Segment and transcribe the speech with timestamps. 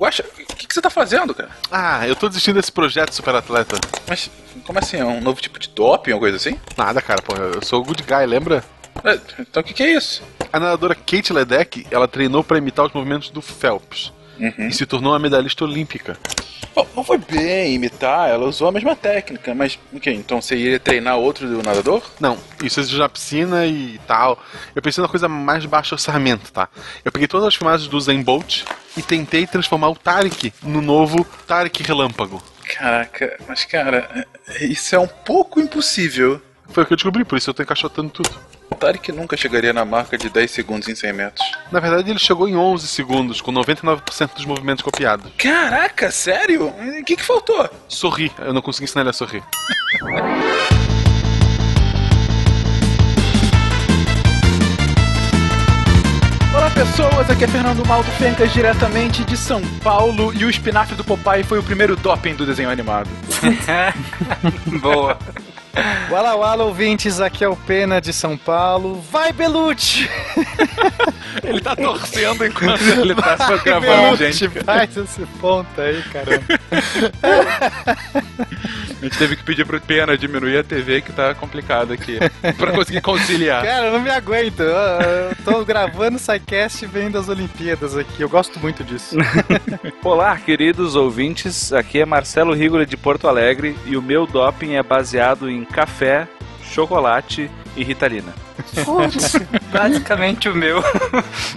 [0.00, 1.50] Guaxa, o que, que você tá fazendo, cara?
[1.70, 3.76] Ah, eu tô desistindo desse projeto super atleta.
[4.08, 4.30] Mas
[4.64, 4.96] como assim?
[4.96, 6.58] É um novo tipo de doping ou coisa assim?
[6.76, 8.64] Nada, cara, pô, eu sou o good guy, lembra?
[9.04, 10.22] É, Então o que, que é isso?
[10.50, 14.10] A nadadora Kate Ledeck, ela treinou pra imitar os movimentos do Phelps.
[14.58, 16.16] E se tornou uma medalhista olímpica.
[16.74, 20.10] Bom, não foi bem imitar, ela usou a mesma técnica, mas o que?
[20.10, 22.02] Então você iria treinar outro do nadador?
[22.18, 24.42] Não, isso existe na piscina e tal.
[24.74, 26.68] Eu pensei na coisa mais baixo orçamento, tá?
[27.04, 28.62] Eu peguei todas as filmagens do Zen Bolt
[28.96, 32.42] e tentei transformar o Tarek no novo Tarek Relâmpago.
[32.74, 34.26] Caraca, mas cara,
[34.60, 36.40] isso é um pouco impossível.
[36.68, 38.30] Foi o que eu descobri, por isso eu tô encaixotando tudo.
[38.70, 41.50] O Tarek nunca chegaria na marca de 10 segundos em 100 metros.
[41.72, 45.32] Na verdade, ele chegou em 11 segundos, com 99% dos movimentos copiados.
[45.36, 46.68] Caraca, sério?
[46.68, 47.68] O que, que faltou?
[47.88, 49.42] Sorri, eu não consegui ensinar ele a sorrir.
[57.00, 61.42] pessoas, aqui é Fernando Maldo Fencas, diretamente de São Paulo, e o espinafre do Popeye
[61.42, 63.08] foi o primeiro doping do desenho animado.
[64.82, 65.18] Boa.
[66.10, 69.00] Wala Wala ouvintes, aqui é o Pena de São Paulo.
[69.10, 70.08] Vai Belucci!
[71.44, 74.64] Ele tá torcendo enquanto ele tá só gravando, Belucci, gente.
[74.64, 76.44] faz esse ponto aí, caramba.
[79.00, 82.18] A gente teve que pedir pro Pena diminuir a TV que tá complicado aqui,
[82.58, 83.64] pra conseguir conciliar.
[83.64, 84.60] Cara, eu não me aguento.
[84.60, 88.20] Eu, eu tô gravando o SciCast vendo as Olimpíadas aqui.
[88.22, 89.16] Eu gosto muito disso.
[90.04, 91.72] Olá, queridos ouvintes.
[91.72, 96.26] Aqui é Marcelo Rigoli de Porto Alegre e o meu doping é baseado em café,
[96.62, 98.32] chocolate e ritalina.
[99.72, 100.82] Basicamente o meu.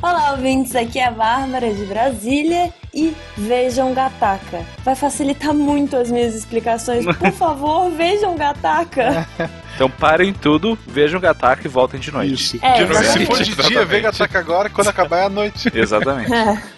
[0.02, 4.62] Olá, ouvintes, aqui é a Bárbara de Brasília e vejam Gataca.
[4.84, 7.06] Vai facilitar muito as minhas explicações.
[7.06, 9.28] Por favor, vejam Gataca.
[9.76, 12.60] Então parem tudo, vejam Gataca e voltem de noite.
[12.62, 13.10] É, De noite.
[13.10, 15.72] Se for de dia, vem ataca agora, quando acabar é a noite.
[15.74, 16.30] Exatamente.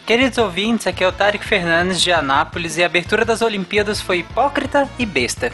[0.06, 4.20] Queridos ouvintes, aqui é o Tarek Fernandes de Anápolis e a abertura das Olimpíadas foi
[4.20, 5.50] hipócrita e besta.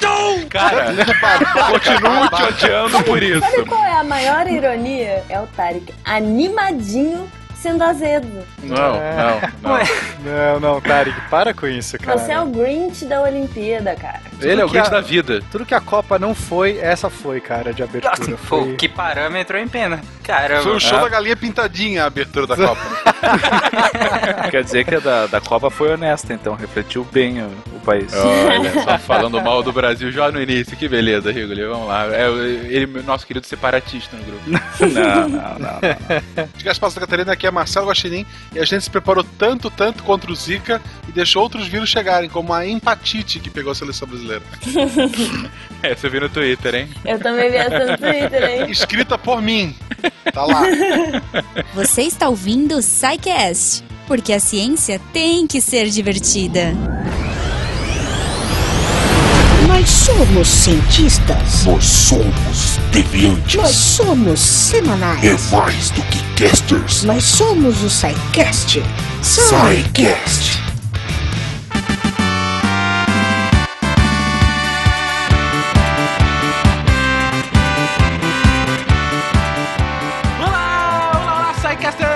[0.49, 0.93] Cara,
[1.71, 3.39] continuo te odiando por isso.
[3.39, 5.23] Sabe qual é a maior ironia?
[5.27, 7.27] É o Tarek animadinho
[7.61, 8.27] sendo azedo.
[8.63, 9.71] Não, não, não.
[9.73, 9.83] Ué,
[10.23, 12.17] Não, não, Tarek, para com isso, cara.
[12.17, 14.19] Você é o Grinch da Olimpíada, cara.
[14.41, 15.39] Ele é o grande a- da vida.
[15.51, 18.15] Tudo que a Copa não foi, essa foi, cara, de abertura.
[18.17, 18.71] nossa, Foi...
[18.71, 20.01] pô, que parâmetro, hein, Pena?
[20.23, 20.63] Caramba.
[20.63, 22.81] Foi o show da galinha pintadinha a abertura da Copa.
[24.49, 28.11] Quer dizer que a da, da Copa foi honesta, então refletiu bem o, o país.
[28.13, 30.75] Olha, só falando mal do Brasil já no início.
[30.77, 31.65] Que beleza, Rigoli.
[31.65, 32.07] Vamos lá.
[32.07, 34.41] É ele, nosso querido separatista no grupo.
[34.49, 36.47] Não, não, não.
[36.55, 40.03] De Gaspar Santa Catarina, aqui é Marcelo Guaxinim e a gente se preparou tanto, tanto
[40.03, 44.07] contra o Zika e deixou outros vírus chegarem, como a empatite que pegou a seleção
[44.07, 44.43] brasileira.
[45.83, 46.89] É, você viu no Twitter, hein?
[47.03, 48.71] Eu também vi essa no Twitter, hein?
[48.71, 49.75] Escrita por mim.
[50.31, 50.63] Tá lá.
[51.73, 56.73] Você está ouvindo o SciCast, porque a ciência tem que ser divertida.
[60.17, 61.65] Somos cientistas.
[61.65, 63.55] Nós somos deviantes.
[63.55, 65.23] Nós somos semanais.
[65.23, 67.03] É mais do que casters.
[67.03, 68.83] Nós somos o SciCast.
[69.23, 70.59] SciCast.
[80.39, 82.07] Olá, olá, olá, Psycaster!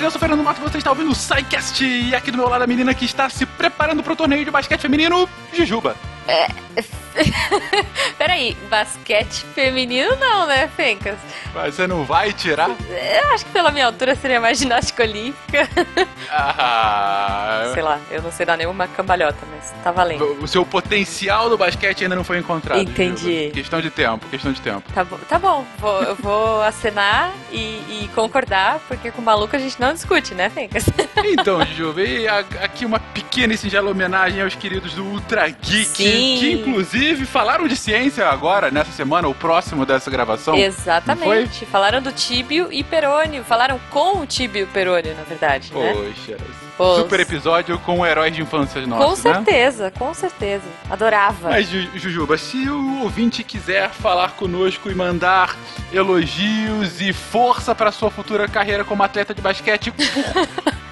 [0.00, 2.62] Eu sou o Fernando Mato, você está ouvindo o Psycast e aqui do meu lado
[2.62, 5.96] a menina que está se preparando para o torneio de basquete feminino, Jujuba.
[8.16, 11.18] Peraí, basquete feminino não, né, Fencas?
[11.54, 12.70] Mas você não vai tirar?
[12.70, 15.68] Eu acho que pela minha altura seria mais ginástica olímpica.
[16.30, 20.38] Ah, Sei lá, eu não sei dar nenhuma cambalhota, mas tá valendo.
[20.40, 22.80] o seu potencial do basquete ainda não foi encontrado.
[22.80, 23.36] Entendi.
[23.38, 23.54] Jujuba.
[23.54, 24.90] Questão de tempo, questão de tempo.
[24.94, 25.66] Tá bom, tá bom.
[25.78, 27.58] Vou, eu vou acenar e,
[28.04, 30.84] e concordar, porque com maluco a gente não discute, né, Fencas?
[31.24, 31.58] Então,
[31.98, 36.11] e a- aqui uma pequena e singela homenagem aos queridos do Ultra Geek, Sim.
[36.12, 40.54] Que inclusive falaram de ciência agora, nessa semana, o próximo dessa gravação.
[40.54, 41.66] Exatamente.
[41.66, 43.44] Falaram do Tíbio e Perônio.
[43.44, 45.92] Falaram com o Tíbio e Perônio, na verdade, né?
[45.92, 46.36] Poxa,
[46.76, 49.34] Pô, super episódio com heróis de infância Com nossos, né?
[49.34, 50.64] certeza, com certeza.
[50.90, 51.50] Adorava.
[51.50, 55.54] Mas, Ju- Jujuba, se o ouvinte quiser falar conosco e mandar
[55.92, 60.04] elogios e força para sua futura carreira como atleta de basquete, por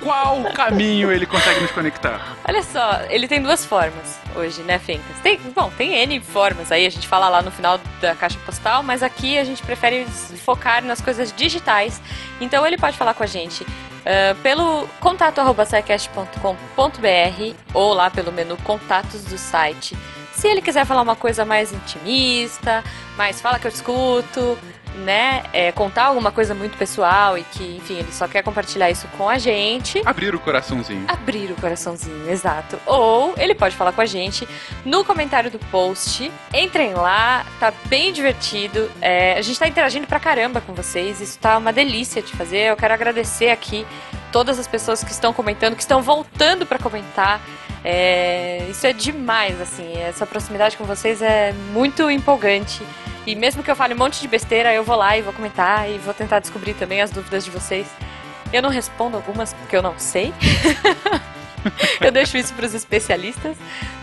[0.02, 2.36] qual caminho ele consegue nos conectar?
[2.46, 5.16] Olha só, ele tem duas formas hoje, né, Fencas?
[5.22, 8.82] Tem, bom, tem N formas aí, a gente fala lá no final da caixa postal,
[8.82, 10.06] mas aqui a gente prefere
[10.44, 12.00] focar nas coisas digitais.
[12.40, 13.66] Então ele pode falar com a gente
[14.04, 19.96] ah, pelo contato scicast.com.br ou lá pelo menu contatos do site
[20.32, 22.82] Se ele quiser falar uma coisa mais intimista,
[23.16, 24.58] mais fala que eu escuto,
[24.94, 25.42] né?
[25.52, 29.28] É, contar alguma coisa muito pessoal e que, enfim, ele só quer compartilhar isso com
[29.28, 30.02] a gente.
[30.04, 31.04] Abrir o coraçãozinho.
[31.08, 32.78] Abrir o coraçãozinho, exato.
[32.86, 34.48] Ou ele pode falar com a gente
[34.84, 36.30] no comentário do post.
[36.52, 38.90] Entrem lá, tá bem divertido.
[39.00, 41.20] É, a gente tá interagindo pra caramba com vocês.
[41.20, 42.70] Isso tá uma delícia de fazer.
[42.70, 43.86] Eu quero agradecer aqui
[44.32, 47.40] todas as pessoas que estão comentando, que estão voltando pra comentar.
[47.84, 49.96] É, isso é demais, assim.
[49.96, 52.82] Essa proximidade com vocês é muito empolgante.
[53.26, 55.88] E mesmo que eu fale um monte de besteira, eu vou lá e vou comentar
[55.88, 57.86] e vou tentar descobrir também as dúvidas de vocês.
[58.52, 60.32] Eu não respondo algumas porque eu não sei.
[62.00, 63.56] eu deixo isso para os especialistas.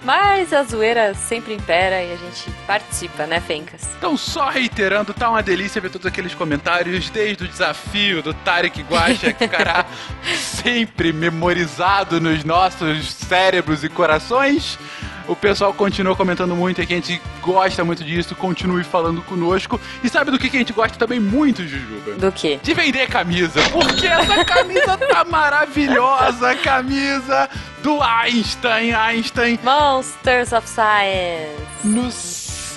[0.04, 3.90] Mas a zoeira sempre impera e a gente participa, né, Fencas?
[3.98, 8.82] Então, só reiterando, tá uma delícia ver todos aqueles comentários, desde o desafio do Tarek
[8.84, 9.86] Guacha, que ficará
[10.38, 14.80] sempre memorizado nos nossos cérebros e corações.
[15.28, 19.80] O pessoal continua comentando muito aqui, a gente gosta muito disso, continue falando conosco.
[20.04, 22.14] E sabe do que que a gente gosta também muito, Jujuba?
[22.14, 22.60] Do quê?
[22.64, 23.62] De vender camisa.
[23.72, 27.50] Porque essa camisa tá maravilhosa, camisa
[27.84, 29.60] do Einstein, Einstein.
[29.64, 31.58] Monsters of Science.
[31.84, 32.10] No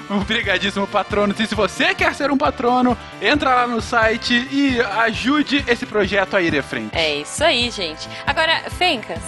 [0.09, 1.35] Obrigadíssimo, patrono.
[1.37, 6.37] E se você quer ser um patrono, entra lá no site e ajude esse projeto
[6.37, 6.97] a ir à frente.
[6.97, 8.09] É isso aí, gente.
[8.27, 9.23] Agora, Fencas,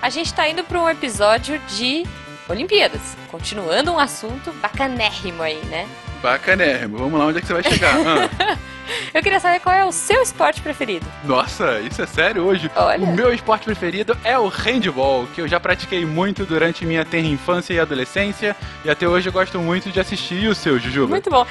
[0.00, 2.04] a gente tá indo para um episódio de
[2.48, 3.16] Olimpíadas.
[3.30, 5.88] Continuando um assunto bacanérrimo aí, né?
[6.22, 6.98] Bacanérrimo.
[6.98, 7.94] Vamos lá, onde é que você vai chegar?
[8.88, 11.04] Ah, Eu queria saber qual é o seu esporte preferido.
[11.24, 12.70] nossa, isso é sério hoje?
[12.76, 13.02] Olha.
[13.04, 17.26] O meu esporte preferido é o handball, que eu já pratiquei muito durante minha tenra
[17.26, 18.54] infância e adolescência,
[18.84, 20.36] e até hoje eu gosto muito de assistir.
[20.44, 21.08] E o seu, Jujuba?
[21.08, 21.44] Muito bom.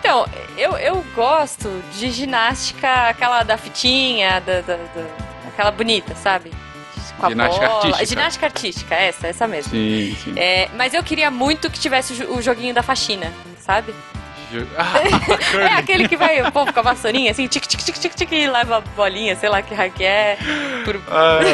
[0.00, 0.26] Então,
[0.58, 6.52] eu, eu gosto de ginástica, aquela da fitinha, da, da- da- aquela bonita, sabe?
[7.18, 7.78] Com a Ginástica bola.
[7.78, 8.06] artística.
[8.06, 9.70] Ginástica artística, essa, essa mesmo.
[9.70, 10.34] Sim, sim.
[10.36, 13.94] É, mas eu queria muito que tivesse o joguinho da faxina, sabe?
[14.76, 15.00] Ah,
[15.60, 18.32] É aquele que vai, o povo com a vassourinha, assim, tic, tic, tic, tic, tic,
[18.32, 20.36] e leva a bolinha, sei lá que que é.
[20.84, 20.96] Por...
[21.10, 21.46] Ai,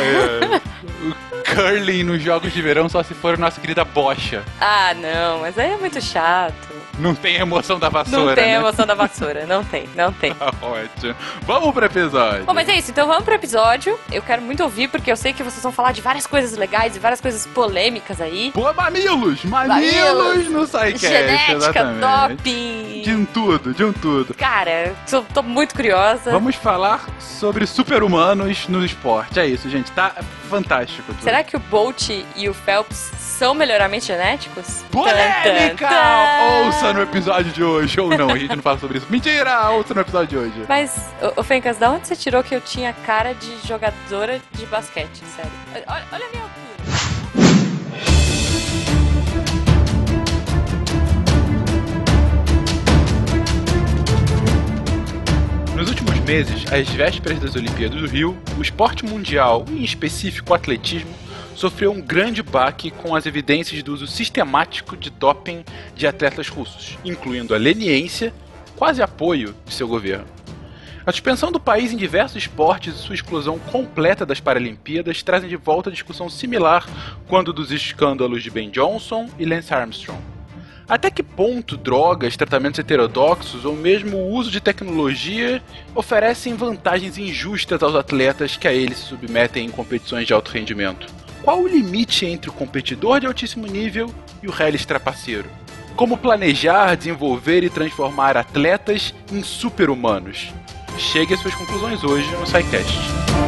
[0.52, 0.60] ai.
[1.02, 4.42] O curling nos jogos de verão só se for a nossa querida bocha.
[4.60, 6.77] Ah, não, mas aí é muito chato.
[6.98, 8.54] Não tem emoção da vassoura, não tem né?
[8.56, 10.34] emoção da vassoura, não tem, não tem.
[10.38, 11.14] Tá Ótimo.
[11.42, 12.44] Vamos pro episódio.
[12.44, 13.98] Bom, mas é isso, então vamos pro episódio.
[14.10, 16.96] Eu quero muito ouvir, porque eu sei que vocês vão falar de várias coisas legais
[16.96, 18.50] e várias coisas polêmicas aí.
[18.52, 19.44] Pô, mamilos!
[19.44, 23.02] Mamilos, no SciCast, Genética, doping.
[23.02, 24.34] De um tudo, de um tudo.
[24.34, 26.30] Cara, tô, tô muito curiosa.
[26.30, 29.38] Vamos falar sobre super-humanos no esporte.
[29.38, 29.90] É isso, gente.
[29.92, 30.14] Tá
[30.48, 31.12] fantástico.
[31.12, 31.22] tudo.
[31.22, 34.84] Será que o Bolt e o Phelps são melhoramente genéticos?
[34.90, 35.42] Polêmica!
[35.44, 36.66] Tan, tan, tan.
[36.66, 38.00] Ouça no episódio de hoje.
[38.00, 39.06] Ou não, a gente não fala sobre isso.
[39.10, 39.70] Mentira!
[39.70, 40.66] Ouça no episódio de hoje.
[40.68, 44.66] Mas, ô, ô Fencas, da onde você tirou que eu tinha cara de jogadora de
[44.66, 45.22] basquete?
[45.36, 45.50] Sério.
[45.86, 46.58] Olha, olha a minha altura.
[55.76, 60.54] Nos últimos meses, às vésperas das Olimpíadas do Rio, o esporte mundial, em específico o
[60.54, 61.14] atletismo,
[61.58, 66.96] sofreu um grande baque com as evidências do uso sistemático de doping de atletas russos,
[67.04, 68.32] incluindo a leniência,
[68.76, 70.24] quase apoio de seu governo.
[71.04, 75.56] A suspensão do país em diversos esportes e sua exclusão completa das Paralimpíadas trazem de
[75.56, 76.86] volta a discussão similar
[77.26, 80.22] quando dos escândalos de Ben Johnson e Lance Armstrong.
[80.88, 85.60] Até que ponto drogas, tratamentos heterodoxos ou mesmo o uso de tecnologia
[85.92, 91.18] oferecem vantagens injustas aos atletas que a eles se submetem em competições de alto rendimento?
[91.42, 95.48] Qual o limite entre o competidor de altíssimo nível e o reles trapaceiro?
[95.96, 100.52] Como planejar, desenvolver e transformar atletas em super-humanos?
[100.98, 103.47] Chegue às suas conclusões hoje no SciCast.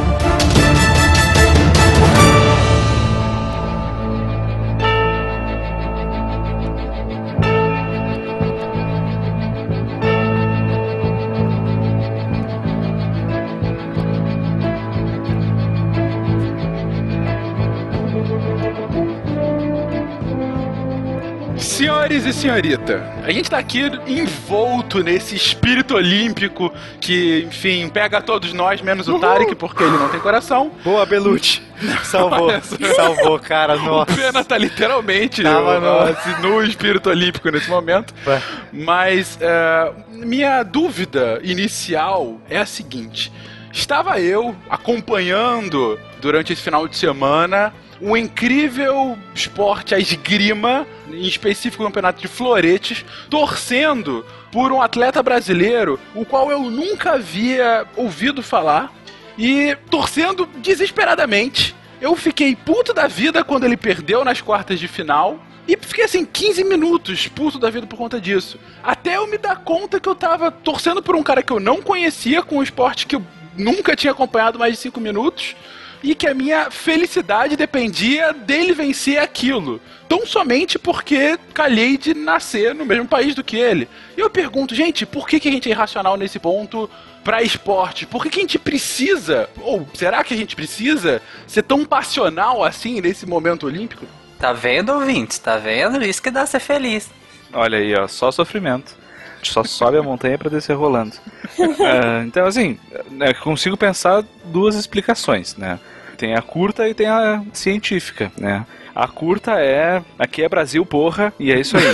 [22.10, 28.52] Senhores e senhorita, a gente tá aqui envolto nesse espírito olímpico que, enfim, pega todos
[28.52, 30.72] nós, menos o Tarek, porque ele não tem coração.
[30.82, 31.62] Boa, Belucci.
[32.02, 32.50] Salvou.
[32.96, 33.76] Salvou, cara.
[33.76, 34.12] Nossa.
[34.12, 38.12] O Pena tá literalmente Tava no- assim, no espírito olímpico nesse momento.
[38.26, 38.42] Ué.
[38.72, 43.32] Mas é, minha dúvida inicial é a seguinte:
[43.72, 51.82] estava eu acompanhando durante esse final de semana o incrível esporte, a esgrima, em específico
[51.82, 58.42] o campeonato de floretes, torcendo por um atleta brasileiro, o qual eu nunca havia ouvido
[58.42, 58.92] falar,
[59.36, 61.74] e torcendo desesperadamente.
[62.00, 65.38] Eu fiquei puto da vida quando ele perdeu nas quartas de final.
[65.68, 68.58] E fiquei assim, 15 minutos puto da vida por conta disso.
[68.82, 71.80] Até eu me dar conta que eu tava torcendo por um cara que eu não
[71.80, 73.22] conhecia, com um esporte que eu
[73.56, 75.54] nunca tinha acompanhado mais de 5 minutos.
[76.02, 79.80] E que a minha felicidade dependia dele vencer aquilo.
[80.08, 83.88] Tão somente porque calhei de nascer no mesmo país do que ele.
[84.16, 86.88] E eu pergunto, gente, por que, que a gente é irracional nesse ponto
[87.22, 88.06] pra esporte?
[88.06, 92.64] Por que, que a gente precisa, ou será que a gente precisa ser tão passional
[92.64, 94.06] assim nesse momento olímpico?
[94.38, 95.38] Tá vendo, ouvintes?
[95.38, 96.02] Tá vendo?
[96.02, 97.10] Isso que dá ser feliz.
[97.52, 98.99] Olha aí, ó, só sofrimento.
[99.40, 101.12] A gente só sobe a montanha pra descer rolando.
[101.58, 102.78] Ah, então, assim,
[103.10, 105.80] né, consigo pensar duas explicações, né?
[106.18, 108.66] Tem a curta e tem a científica, né?
[108.94, 111.84] A curta é aqui é Brasil, porra, e é isso aí.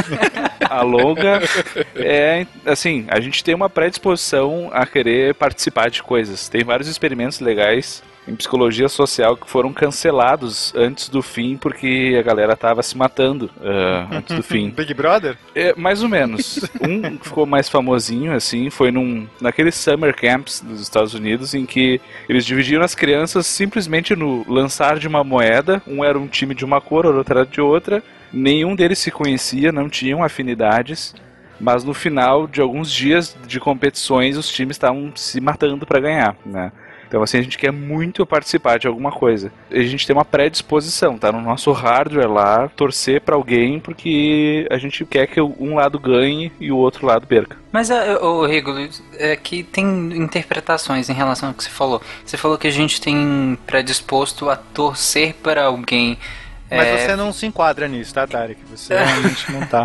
[0.70, 1.42] a longa
[1.96, 6.48] é assim, a gente tem uma predisposição a querer participar de coisas.
[6.48, 12.22] Tem vários experimentos legais em psicologia social que foram cancelados antes do fim porque a
[12.22, 14.70] galera tava se matando ah, antes do fim.
[14.76, 15.36] Big Brother?
[15.54, 16.60] É, mais ou menos.
[16.80, 21.66] Um que ficou mais famosinho, assim, foi num, naqueles summer camps dos Estados Unidos, em
[21.66, 25.82] que eles dividiram as crianças simplesmente no lançar de uma moeda.
[25.86, 28.02] Um era um time de uma cor, o outro era de outra.
[28.32, 31.14] Nenhum deles se conhecia, não tinham afinidades.
[31.60, 36.36] Mas no final de alguns dias de competições, os times estavam se matando para ganhar,
[36.46, 36.72] né?
[37.10, 39.52] Então, assim, a gente quer muito participar de alguma coisa.
[39.68, 44.78] A gente tem uma predisposição, tá no nosso hardware lá, torcer pra alguém porque a
[44.78, 47.56] gente quer que um lado ganhe e o outro lado perca.
[47.72, 48.88] Mas, é, ô Regulo,
[49.18, 52.00] é que tem interpretações em relação ao que você falou.
[52.24, 56.16] Você falou que a gente tem predisposto a torcer para alguém.
[56.70, 58.60] Mas é, você não se enquadra nisso, tá, Tarek?
[58.70, 59.84] Você realmente não tá.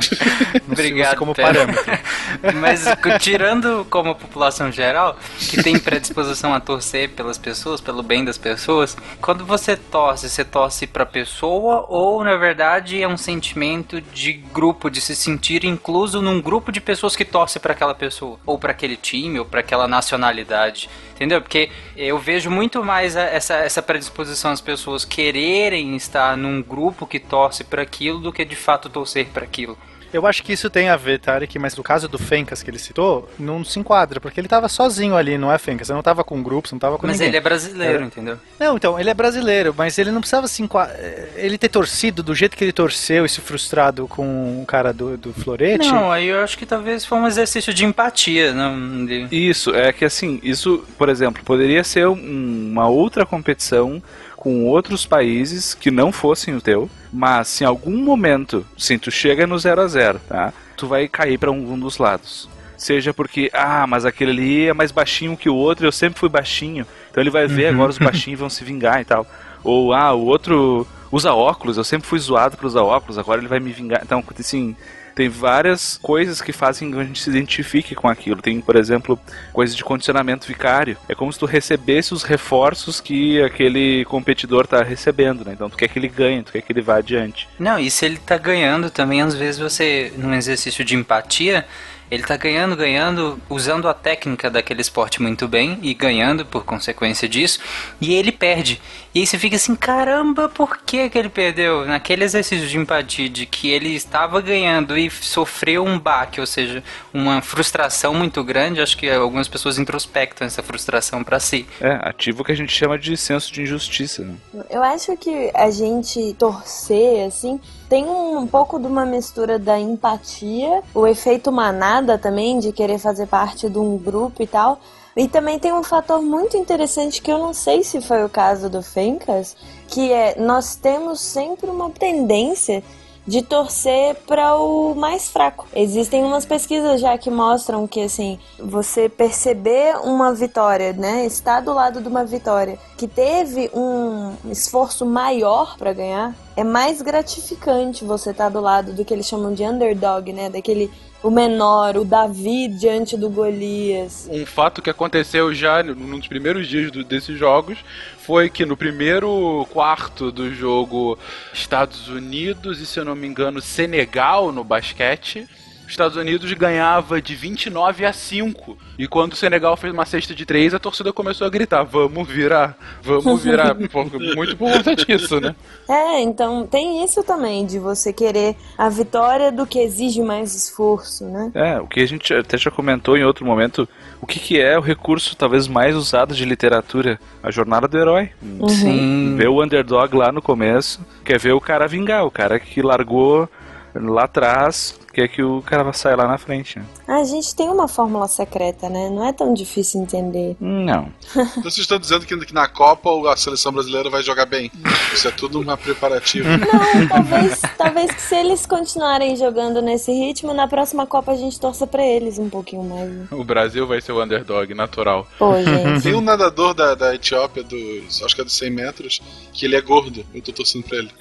[0.68, 1.84] Não Obrigado, como parâmetro.
[2.62, 2.86] Mas
[3.20, 8.96] tirando como população geral, que tem predisposição a torcer pelas pessoas, pelo bem das pessoas,
[9.20, 14.90] quando você torce, você torce pra pessoa ou na verdade é um sentimento de grupo,
[14.90, 18.72] de se sentir incluso num grupo de pessoas que torce pra aquela pessoa, ou pra
[18.72, 20.90] aquele time, ou pra aquela nacionalidade.
[21.16, 21.42] Entendeu?
[21.42, 26.75] Porque eu vejo muito mais essa, essa predisposição às pessoas quererem estar num grupo
[27.10, 29.78] que torce pra aquilo do que de fato torcer pra aquilo.
[30.14, 32.80] Eu acho que isso tem a ver, Tarek, mas no caso do Fencas que ele
[32.80, 35.88] citou, não se enquadra, porque ele tava sozinho ali, não é Fencas?
[35.88, 37.28] Você não tava com grupo, você não tava com Mas ninguém.
[37.30, 38.06] ele é brasileiro, É.
[38.06, 38.38] entendeu?
[38.58, 40.96] Não, então, ele é brasileiro, mas ele não precisava se enquadrar.
[41.36, 45.18] Ele ter torcido do jeito que ele torceu e se frustrado com o cara do,
[45.18, 45.90] do Florete.
[45.90, 49.28] Não, aí eu acho que talvez foi um exercício de empatia, não de...
[49.32, 54.02] Isso, é que assim, isso, por exemplo, poderia ser um- uma outra competição
[54.46, 59.10] com outros países que não fossem o teu, mas se em algum momento, sim, tu
[59.10, 60.54] chega no 0 a 0 tá?
[60.78, 62.48] Tu vai cair para um dos lados.
[62.78, 66.30] Seja porque, ah, mas aquele ali é mais baixinho que o outro, eu sempre fui
[66.30, 69.26] baixinho, então ele vai ver agora os baixinhos vão se vingar e tal.
[69.64, 73.48] Ou, ah, o outro usa óculos, eu sempre fui zoado por usar óculos, agora ele
[73.48, 74.02] vai me vingar.
[74.04, 74.76] Então, assim,
[75.16, 78.42] tem várias coisas que fazem que a gente se identifique com aquilo.
[78.42, 79.18] Tem, por exemplo,
[79.54, 80.98] coisas de condicionamento vicário.
[81.08, 85.54] É como se tu recebesse os reforços que aquele competidor tá recebendo, né?
[85.54, 87.48] Então tu quer que ele ganhe, tu quer que ele vá adiante.
[87.58, 91.66] Não, e se ele tá ganhando também, às vezes você, num exercício de empatia,
[92.10, 97.28] Ele tá ganhando, ganhando, usando a técnica daquele esporte muito bem e ganhando por consequência
[97.28, 97.60] disso,
[98.00, 98.82] e ele perde.
[99.14, 101.86] E aí você fica assim, caramba, por que, que ele perdeu?
[101.86, 106.84] Naquele exercício de empatia de que ele estava ganhando e sofreu um baque, ou seja,
[107.14, 111.66] uma frustração muito grande, acho que algumas pessoas introspectam essa frustração para si.
[111.80, 114.22] É, ativa o que a gente chama de senso de injustiça.
[114.22, 114.36] Né?
[114.70, 117.60] Eu acho que a gente torcer, assim,
[117.90, 123.28] tem um pouco de uma mistura da empatia, o efeito manada também, de querer fazer
[123.28, 124.80] parte de um grupo e tal.
[125.16, 128.70] E também tem um fator muito interessante que eu não sei se foi o caso
[128.70, 129.56] do Fencas,
[129.88, 132.84] que é nós temos sempre uma tendência
[133.28, 135.68] de torcer para o mais fraco.
[135.76, 141.74] Existem umas pesquisas já que mostram que assim, você perceber uma vitória, né, estar do
[141.74, 148.32] lado de uma vitória que teve um esforço maior para ganhar, é mais gratificante você
[148.32, 150.92] estar do lado do que eles chamam de underdog, né, daquele
[151.26, 154.30] o menor, o Davi diante do Golias.
[154.32, 157.80] Um fato que aconteceu já num dos primeiros dias do, desses jogos
[158.20, 161.18] foi que no primeiro quarto do jogo
[161.52, 165.48] Estados Unidos e, se eu não me engano, Senegal no basquete
[165.86, 168.78] os Estados Unidos ganhava de 29 a 5.
[168.98, 172.28] E quando o Senegal fez uma cesta de 3, a torcida começou a gritar: vamos
[172.28, 173.76] virar, vamos virar.
[174.36, 175.56] Muito por conta disso, né?
[175.88, 181.26] É, então tem isso também, de você querer a vitória do que exige mais esforço,
[181.26, 181.52] né?
[181.54, 183.88] É, o que a gente até já comentou em outro momento,
[184.20, 187.20] o que, que é o recurso talvez mais usado de literatura?
[187.44, 188.32] A jornada do herói.
[188.42, 188.68] Uhum.
[188.68, 189.36] Sim.
[189.38, 193.48] Ver o underdog lá no começo, quer ver o cara vingar, o cara que largou
[193.94, 196.78] lá atrás, quer que o cara saia lá na frente.
[196.78, 196.86] Né?
[197.08, 199.10] A gente tem uma fórmula secreta, né?
[199.10, 200.58] Não é tão difícil entender.
[200.60, 201.08] Não.
[201.56, 204.70] Então vocês estão dizendo que na Copa a seleção brasileira vai jogar bem.
[205.14, 206.50] Isso é tudo uma preparativa.
[206.58, 211.60] Não, talvez, talvez que se eles continuarem jogando nesse ritmo, na próxima Copa a gente
[211.60, 213.10] torça pra eles um pouquinho mais.
[213.10, 213.28] Né?
[213.32, 215.26] O Brasil vai ser o underdog natural.
[215.40, 216.04] Pô, gente.
[216.04, 219.22] Tem um nadador da, da Etiópia, dos, acho que é dos 100 metros,
[219.54, 220.26] que ele é gordo.
[220.34, 221.12] Eu tô torcendo pra ele.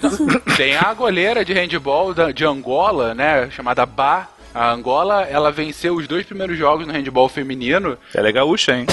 [0.56, 3.48] Tem a goleira de handball da, de Angola, né?
[3.50, 4.28] Chamada Bá.
[4.54, 7.98] A Angola, ela venceu os dois primeiros jogos no handball feminino.
[8.14, 8.86] Ela é gaúcha, hein?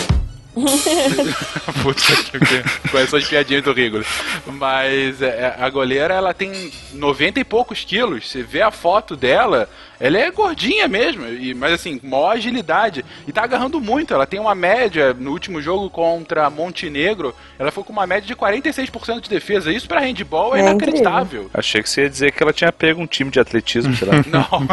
[1.83, 4.03] Puta que Começou as piadinhas do Rigolo.
[4.45, 8.29] Mas é, a goleira, ela tem 90 e poucos quilos.
[8.29, 9.69] Você vê a foto dela,
[10.01, 13.05] ela é gordinha mesmo, e, mas assim, maior agilidade.
[13.27, 14.13] E tá agarrando muito.
[14.13, 18.35] Ela tem uma média, no último jogo contra Montenegro, ela foi com uma média de
[18.35, 19.71] 46% de defesa.
[19.71, 21.51] Isso pra handball é, É inacreditável.
[21.53, 24.15] Achei que você ia dizer que ela tinha pego um time de atletismo, sei lá.
[24.25, 24.67] Não.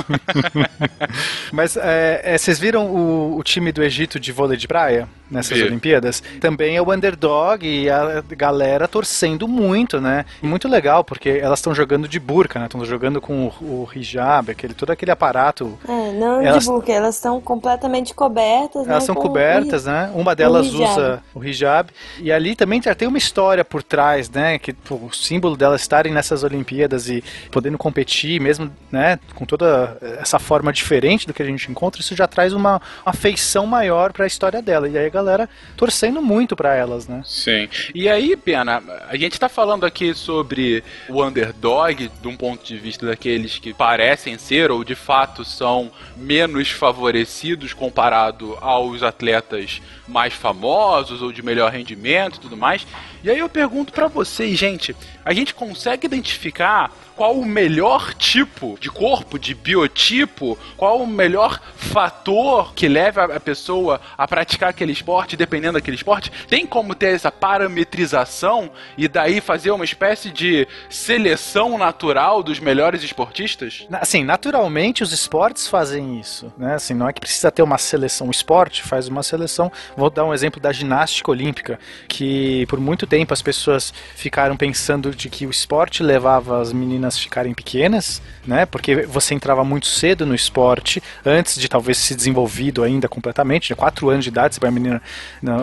[1.53, 5.59] Mas é, é, vocês viram o, o time do Egito de vôlei de praia nessas
[5.59, 5.65] Vi.
[5.65, 6.23] Olimpíadas?
[6.41, 10.25] Também é o underdog e a galera torcendo muito, né?
[10.43, 12.65] E muito legal, porque elas estão jogando de burca, né?
[12.65, 15.79] Estão jogando com o, o hijab, aquele, todo aquele aparato.
[15.87, 18.93] É, não Elas- de burca, elas estão completamente cobertas, né?
[18.93, 20.11] Elas são com cobertas, né?
[20.15, 20.91] Uma delas hijab.
[20.93, 21.91] usa o hijab.
[22.21, 24.59] E ali também já tem uma história por trás, né?
[24.59, 29.19] Que pô, o símbolo delas estarem nessas Olimpíadas e podendo competir, mesmo, né?
[29.35, 33.67] Com toda essa forma diferente do que a gente encontra, isso já traz uma afeição
[33.67, 34.89] maior para a história dela.
[34.89, 37.23] E aí a galera torcendo muito para elas, né?
[37.25, 37.69] Sim.
[37.95, 42.77] E aí, Pena, a gente tá falando aqui sobre o underdog de um ponto de
[42.79, 50.35] vista daqueles que parecem ser ou de fato são menos favorecidos comparado aos atletas mais
[50.35, 52.87] famosos ou de melhor rendimento e tudo mais.
[53.23, 58.79] E aí eu pergunto pra vocês, gente, a gente consegue identificar qual o melhor tipo
[58.81, 64.93] de corpo, de biotipo, qual o melhor fator que leva a pessoa a praticar aquele
[64.93, 66.31] esporte, dependendo daquele esporte?
[66.47, 73.03] Tem como ter essa parametrização e daí fazer uma espécie de seleção natural dos melhores
[73.03, 73.85] esportistas?
[73.95, 76.77] Assim, naturalmente os esportes fazem isso, né?
[76.77, 78.29] Assim, não é que precisa ter uma seleção.
[78.29, 79.73] O esporte faz uma seleção.
[79.97, 85.15] Vou dar um exemplo da ginástica olímpica, que por muito tempo as pessoas ficaram pensando
[85.15, 88.67] de que o esporte levava as meninas a ficarem pequenas, né?
[88.67, 93.75] Porque você entrava muito cedo no esporte, antes de talvez se desenvolvido ainda completamente, de
[93.75, 95.03] 4 anos de idade, você vai a menina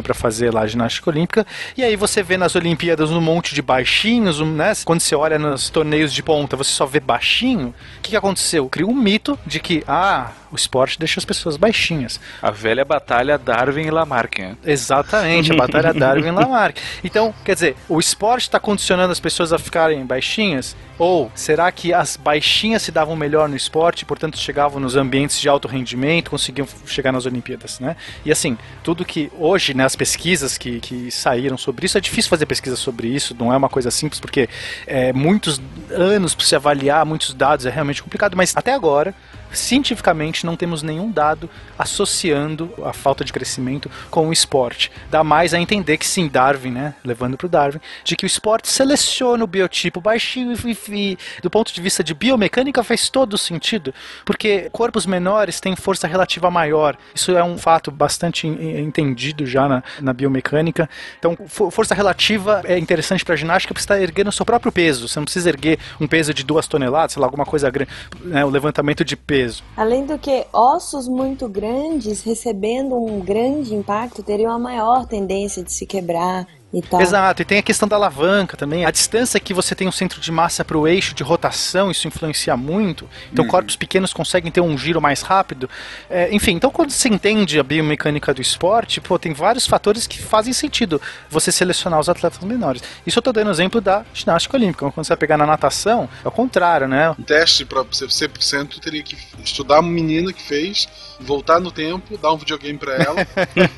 [0.03, 1.45] para fazer lá a ginástica olímpica.
[1.77, 4.73] E aí você vê nas Olimpíadas um monte de baixinhos, um, né?
[4.83, 7.73] Quando você olha nos torneios de ponta, você só vê baixinho.
[7.97, 8.67] O que, que aconteceu?
[8.67, 12.19] Criou um mito de que, ah, o esporte deixa as pessoas baixinhas.
[12.41, 14.39] A velha batalha Darwin e Lamarck.
[14.39, 14.55] Né?
[14.65, 16.79] Exatamente, a batalha Darwin e Lamarck.
[17.03, 20.75] Então, quer dizer, o esporte está condicionando as pessoas a ficarem baixinhas?
[20.97, 25.39] Ou será que as baixinhas se davam melhor no esporte, e, portanto chegavam nos ambientes
[25.39, 27.97] de alto rendimento, conseguiam chegar nas Olimpíadas, né?
[28.25, 32.29] E assim, tudo que hoje, né, as pesquisas que, que saíram sobre isso, é difícil
[32.29, 34.49] fazer pesquisa sobre isso, não é uma coisa simples, porque
[34.87, 39.13] é, muitos anos para se avaliar, muitos dados, é realmente complicado, mas até agora
[39.51, 44.91] cientificamente não temos nenhum dado associando a falta de crescimento com o esporte.
[45.09, 48.27] Dá mais a entender que sim, Darwin, né, levando para o Darwin, de que o
[48.27, 53.37] esporte seleciona o biotipo baixinho e, e, do ponto de vista de biomecânica faz todo
[53.37, 53.93] sentido,
[54.25, 56.97] porque corpos menores têm força relativa maior.
[57.13, 60.89] Isso é um fato bastante entendido já na, na biomecânica.
[61.19, 64.71] Então, for, força relativa é interessante para ginástica porque você está erguendo o seu próprio
[64.71, 65.07] peso.
[65.07, 68.43] Você não precisa erguer um peso de duas toneladas, sei lá, alguma coisa grande, né,
[68.45, 69.34] o levantamento de peso.
[69.75, 75.71] Além do que, ossos muito grandes recebendo um grande impacto teriam a maior tendência de
[75.71, 77.01] se quebrar, e tal.
[77.01, 78.85] Exato, e tem a questão da alavanca também.
[78.85, 82.07] A distância que você tem um centro de massa para o eixo de rotação, isso
[82.07, 83.09] influencia muito.
[83.31, 83.51] Então, uhum.
[83.51, 85.69] corpos pequenos conseguem ter um giro mais rápido.
[86.09, 90.21] É, enfim, então quando você entende a biomecânica do esporte, pô, tem vários fatores que
[90.21, 92.81] fazem sentido você selecionar os atletas menores.
[93.05, 94.91] Isso eu estou dando exemplo da ginástica olímpica.
[94.91, 97.11] Quando você vai pegar na natação, é o contrário, né?
[97.11, 100.87] Um teste para ser 100% teria que estudar uma menina que fez,
[101.19, 103.27] voltar no tempo, dar um videogame para ela,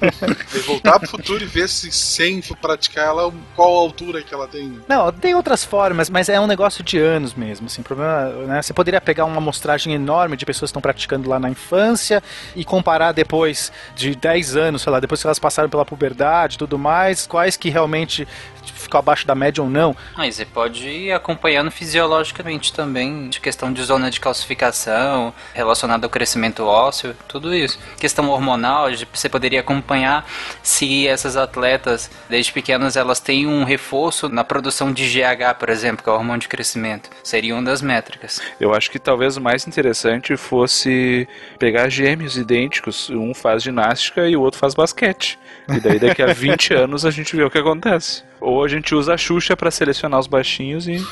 [0.65, 4.33] voltar para o futuro e ver se sem praticar praticar ela, qual a altura que
[4.33, 4.79] ela tem?
[4.87, 7.67] Não, tem outras formas, mas é um negócio de anos mesmo.
[7.67, 8.61] Assim, problema, né?
[8.61, 12.23] Você poderia pegar uma amostragem enorme de pessoas que estão praticando lá na infância
[12.55, 16.57] e comparar depois de 10 anos, sei lá, depois que elas passaram pela puberdade e
[16.57, 18.27] tudo mais, quais que realmente
[18.73, 19.95] ficou abaixo da média ou não.
[20.15, 26.09] Mas você pode ir acompanhando fisiologicamente também, de questão de zona de calcificação, relacionada ao
[26.09, 27.79] crescimento ósseo, tudo isso.
[27.99, 30.27] Questão hormonal, você poderia acompanhar
[30.61, 36.03] se essas atletas, desde pequenas, elas têm um reforço na produção de GH, por exemplo,
[36.03, 37.09] que é o hormônio de crescimento.
[37.23, 38.39] Seria uma das métricas.
[38.59, 41.27] Eu acho que talvez o mais interessante fosse
[41.59, 45.37] pegar gêmeos idênticos, um faz ginástica e o outro faz basquete.
[45.69, 48.23] E daí daqui a 20 anos a gente vê o que acontece.
[48.39, 50.97] Ou a gente usa a Xuxa para selecionar os baixinhos e.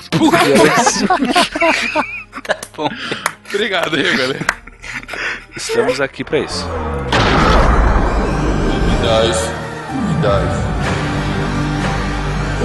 [2.43, 2.89] tá bom.
[3.49, 4.45] Obrigado aí, galera.
[5.55, 6.67] Estamos aqui para isso.
[8.83, 9.37] Unidade.
[9.91, 10.65] Unidade.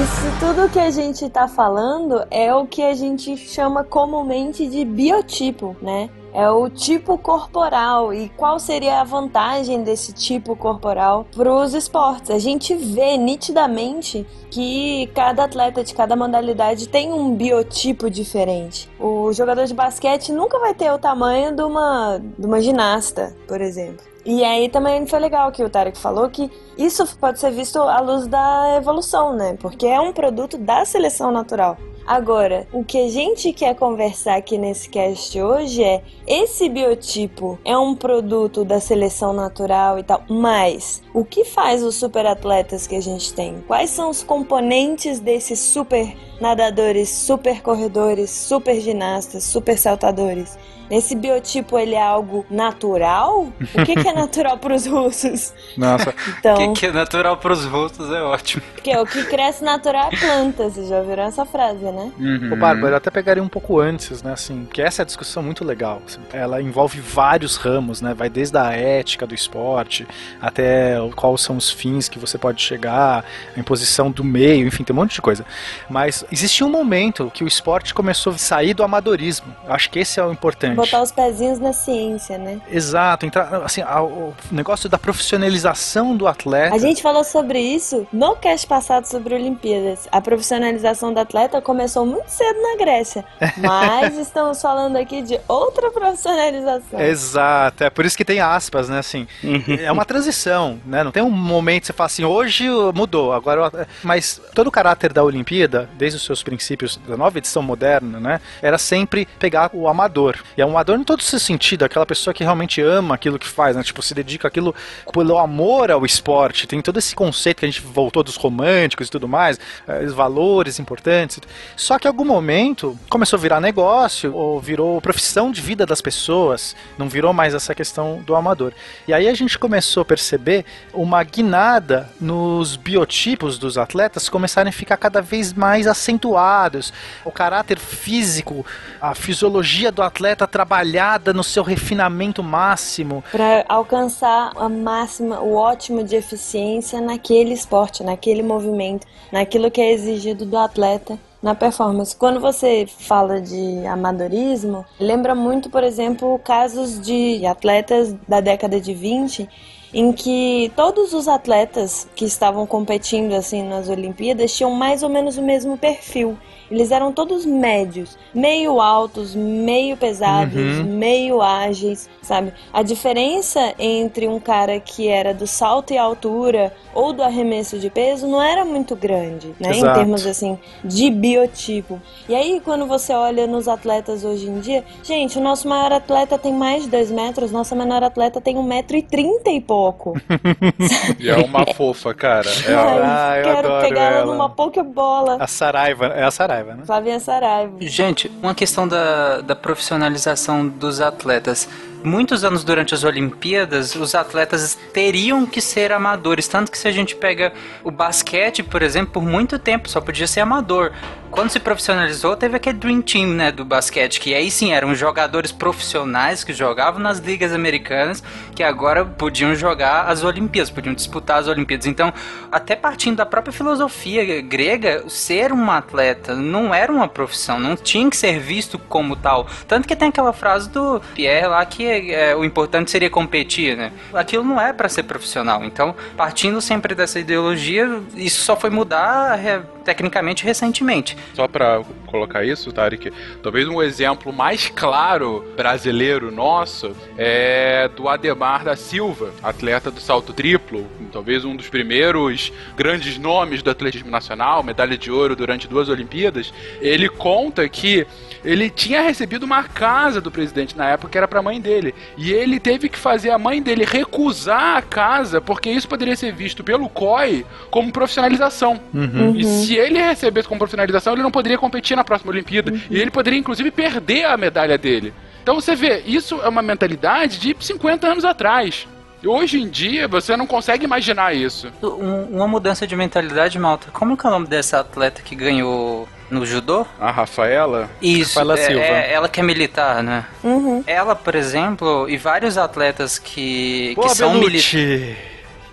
[0.02, 4.84] Isso tudo que a gente está falando é o que a gente chama comumente de
[4.84, 6.08] biotipo, né?
[6.32, 12.30] É o tipo corporal e qual seria a vantagem desse tipo corporal para os esportes.
[12.30, 18.88] A gente vê nitidamente que cada atleta de cada modalidade tem um biotipo diferente.
[18.98, 23.60] O jogador de basquete nunca vai ter o tamanho de uma, de uma ginasta, por
[23.60, 24.10] exemplo.
[24.24, 28.00] E aí também foi legal que o Tarek falou que isso pode ser visto à
[28.00, 29.56] luz da evolução, né?
[29.58, 31.78] Porque é um produto da seleção natural.
[32.06, 37.76] Agora, o que a gente quer conversar aqui nesse cast hoje é: esse biotipo é
[37.76, 42.96] um produto da seleção natural e tal, mas o que faz os super atletas que
[42.96, 43.62] a gente tem?
[43.66, 50.58] Quais são os componentes desses super nadadores, super corredores, super ginastas, super saltadores?
[50.90, 53.52] Esse biotipo ele é algo natural?
[53.74, 55.54] O que, que é natural para os russos?
[55.76, 56.12] Nossa.
[56.40, 58.62] Então, o que, que é natural para os russos é ótimo.
[58.74, 62.10] Porque o que cresce natural é planta, vocês já ouviram essa frase, né?
[62.18, 62.52] Uhum.
[62.52, 65.42] Ô, Bárbara, eu até pegaria um pouco antes, né, assim, que essa é a discussão
[65.42, 66.00] muito legal.
[66.06, 68.14] Assim, ela envolve vários ramos, né?
[68.14, 70.06] Vai desde a ética do esporte
[70.40, 73.24] até quais são os fins que você pode chegar,
[73.54, 75.44] a imposição do meio, enfim, tem um monte de coisa.
[75.90, 79.54] Mas existe um momento que o esporte começou a sair do amadorismo.
[79.66, 82.60] Eu acho que esse é o importante botar os pezinhos na ciência, né?
[82.70, 86.74] Exato, entrar, assim, o negócio da profissionalização do atleta.
[86.74, 90.08] A gente falou sobre isso no cast passado sobre Olimpíadas.
[90.10, 93.24] A profissionalização do atleta começou muito cedo na Grécia,
[93.56, 97.00] mas estamos falando aqui de outra profissionalização.
[97.00, 99.26] Exato, é por isso que tem aspas, né, assim.
[99.42, 99.76] Uhum.
[99.80, 101.04] é uma transição, né?
[101.04, 103.70] Não tem um momento que você fala assim, hoje mudou, agora
[104.02, 108.40] mas todo o caráter da Olimpíada, desde os seus princípios da nova edição moderna, né,
[108.62, 110.36] era sempre pegar o amador.
[110.56, 113.46] E é um amador em todo esse sentido, aquela pessoa que realmente ama aquilo que
[113.46, 113.82] faz, né?
[113.82, 114.74] Tipo, se dedica aquilo
[115.12, 116.66] pelo amor ao esporte.
[116.66, 120.12] Tem todo esse conceito que a gente voltou dos românticos e tudo mais, eh, os
[120.12, 121.40] valores importantes.
[121.76, 126.00] Só que em algum momento começou a virar negócio, ou virou profissão de vida das
[126.00, 128.72] pessoas, não virou mais essa questão do amador.
[129.06, 134.72] E aí a gente começou a perceber uma guinada nos biotipos dos atletas começarem a
[134.72, 136.92] ficar cada vez mais acentuados.
[137.24, 138.66] O caráter físico,
[139.00, 143.22] a fisiologia do atleta trabalhada no seu refinamento máximo.
[143.30, 149.92] Para alcançar a máxima, o ótimo de eficiência naquele esporte, naquele movimento, naquilo que é
[149.92, 152.14] exigido do atleta na performance.
[152.14, 158.92] Quando você fala de amadorismo, lembra muito, por exemplo, casos de atletas da década de
[158.92, 159.48] 20
[159.92, 165.36] em que todos os atletas que estavam competindo assim nas Olimpíadas tinham mais ou menos
[165.36, 166.38] o mesmo perfil.
[166.70, 170.84] Eles eram todos médios, meio altos, meio pesados, Uhum.
[170.84, 172.52] meio ágeis, sabe?
[172.72, 177.90] A diferença entre um cara que era do salto e altura ou do arremesso de
[177.90, 179.70] peso não era muito grande, né?
[179.72, 179.98] Em Exato.
[179.98, 182.00] termos assim de biotipo.
[182.28, 186.38] E aí quando você olha nos atletas hoje em dia, gente, o nosso maior atleta
[186.38, 190.14] tem mais de 2 metros, nossa menor atleta tem 1,30m e pouco.
[191.18, 192.48] E é uma fofa, cara.
[192.66, 194.26] É Ah, eu quero adoro pegar ela ela.
[194.32, 195.36] numa pokébola.
[195.40, 196.84] A Saraiva, é a Saraiva, né?
[196.84, 197.76] Flavinha Saraiva.
[197.80, 201.68] Gente, uma questão da, da profissionalização dos atletas.
[202.02, 206.48] Muitos anos durante as Olimpíadas, os atletas teriam que ser amadores.
[206.48, 207.52] Tanto que se a gente pega
[207.84, 210.92] o basquete, por exemplo, por muito tempo só podia ser amador.
[211.30, 215.52] Quando se profissionalizou, teve aquele Dream Team, né, do basquete, que aí sim eram jogadores
[215.52, 218.22] profissionais que jogavam nas ligas americanas,
[218.54, 221.86] que agora podiam jogar as Olimpíadas, podiam disputar as Olimpíadas.
[221.86, 222.12] Então,
[222.50, 228.10] até partindo da própria filosofia grega, ser um atleta não era uma profissão, não tinha
[228.10, 229.46] que ser visto como tal.
[229.68, 233.92] Tanto que tem aquela frase do Pierre lá que é, o importante seria competir, né?
[234.12, 235.64] Aquilo não é para ser profissional.
[235.64, 239.38] Então, partindo sempre dessa ideologia, isso só foi mudar
[239.84, 241.16] tecnicamente recentemente.
[241.34, 243.12] Só pra colocar isso, Tarek,
[243.42, 250.32] talvez um exemplo mais claro brasileiro nosso é do Ademar da Silva, atleta do salto
[250.32, 255.88] triplo, talvez um dos primeiros grandes nomes do atletismo nacional, medalha de ouro durante duas
[255.88, 256.52] Olimpíadas.
[256.80, 258.06] Ele conta que
[258.44, 262.32] ele tinha recebido uma casa do presidente na época que era pra mãe dele, e
[262.32, 266.64] ele teve que fazer a mãe dele recusar a casa porque isso poderia ser visto
[266.64, 268.80] pelo COI como profissionalização.
[268.92, 269.34] Uhum.
[269.36, 272.72] E se ele recebesse como profissionalização, ele não poderia competir na próxima Olimpíada.
[272.90, 275.12] E ele poderia, inclusive, perder a medalha dele.
[275.42, 278.86] Então você vê, isso é uma mentalidade de 50 anos atrás.
[279.22, 281.70] E hoje em dia, você não consegue imaginar isso.
[281.82, 283.88] Um- uma mudança de mentalidade, Malta.
[283.92, 286.86] Como que é o nome dessa atleta que ganhou no judô?
[286.98, 287.90] A Rafaela.
[288.00, 288.80] Isso, Rafaela é, Silva.
[288.82, 290.24] é ela que é militar, né?
[290.42, 290.82] Uhum.
[290.86, 295.16] Ela, por exemplo, e vários atletas que, Pô, que são, mili Belucci.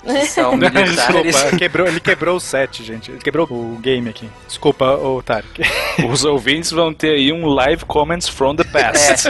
[0.07, 0.95] Que são militares.
[0.95, 3.11] Desculpa, quebrou, ele quebrou o set, gente.
[3.11, 4.29] Ele quebrou o game aqui.
[4.47, 5.61] Desculpa, ô Tarek.
[6.09, 9.27] Os ouvintes vão ter aí um live comments from the past.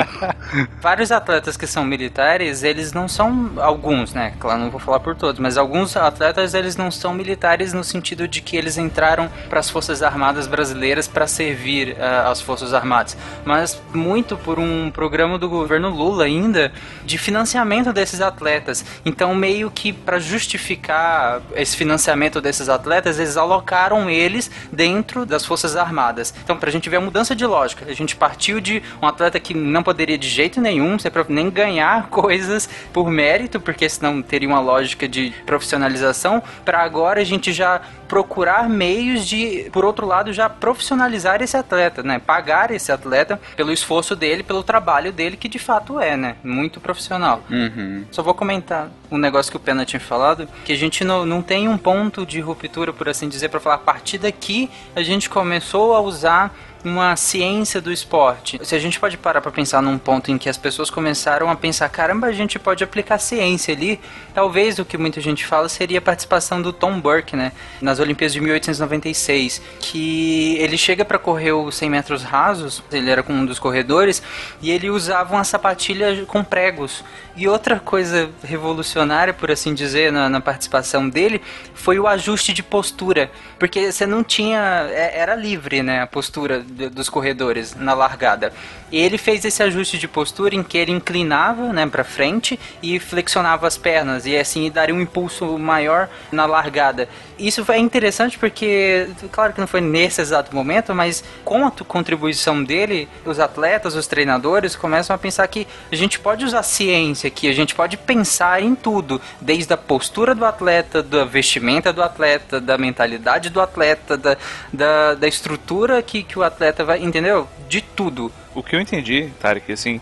[0.80, 4.34] Vários atletas que são militares, eles não são alguns, né?
[4.38, 8.28] Claro, não vou falar por todos, mas alguns atletas eles não são militares no sentido
[8.28, 13.16] de que eles entraram para as Forças Armadas brasileiras para servir ah, às Forças Armadas,
[13.44, 16.72] mas muito por um programa do governo Lula ainda
[17.04, 18.84] de financiamento desses atletas.
[19.04, 25.76] Então, meio que para justificar esse financiamento desses atletas, eles alocaram eles dentro das Forças
[25.76, 26.34] Armadas.
[26.42, 29.54] Então, pra gente ver a mudança de lógica, a gente partiu de um atleta que
[29.54, 30.96] não poderia de jeito nenhum
[31.28, 37.24] nem ganhar coisas por mérito, porque senão teria uma lógica de profissionalização, para agora a
[37.24, 42.18] gente já procurar meios de, por outro lado, já profissionalizar esse atleta, né?
[42.18, 46.34] Pagar esse atleta pelo esforço dele, pelo trabalho dele, que de fato é, né?
[46.42, 47.44] Muito profissional.
[47.48, 48.04] Uhum.
[48.10, 51.40] Só vou comentar um negócio que o Pena tinha falado, que a gente não, não
[51.40, 55.30] tem um ponto de ruptura, por assim dizer, para falar, a partir daqui a gente
[55.30, 56.52] começou a usar
[56.84, 58.58] uma ciência do esporte.
[58.62, 61.56] Se a gente pode parar para pensar num ponto em que as pessoas começaram a
[61.56, 64.00] pensar, caramba, a gente pode aplicar ciência ali,
[64.34, 68.32] talvez o que muita gente fala seria a participação do Tom Burke, né, nas Olimpíadas
[68.32, 73.58] de 1896, que ele chega para correr os 100 metros rasos, ele era um dos
[73.58, 74.22] corredores,
[74.62, 77.04] e ele usava uma sapatilha com pregos.
[77.36, 81.40] E outra coisa revolucionária, por assim dizer, na, na participação dele,
[81.74, 86.64] foi o ajuste de postura, porque você não tinha, é- era livre, né, a postura
[86.70, 88.52] dos corredores na largada.
[88.90, 92.98] E ele fez esse ajuste de postura em que ele inclinava, né, para frente e
[92.98, 97.08] flexionava as pernas e assim daria um impulso maior na largada.
[97.40, 102.62] Isso é interessante porque, claro que não foi nesse exato momento, mas com a contribuição
[102.62, 107.48] dele, os atletas, os treinadores começam a pensar que a gente pode usar ciência aqui,
[107.48, 112.60] a gente pode pensar em tudo, desde a postura do atleta, da vestimenta do atleta,
[112.60, 114.36] da mentalidade do atleta, da,
[114.72, 117.48] da, da estrutura que, que o atleta vai, entendeu?
[117.68, 118.30] De tudo.
[118.54, 120.00] O que eu entendi, Tarek, assim,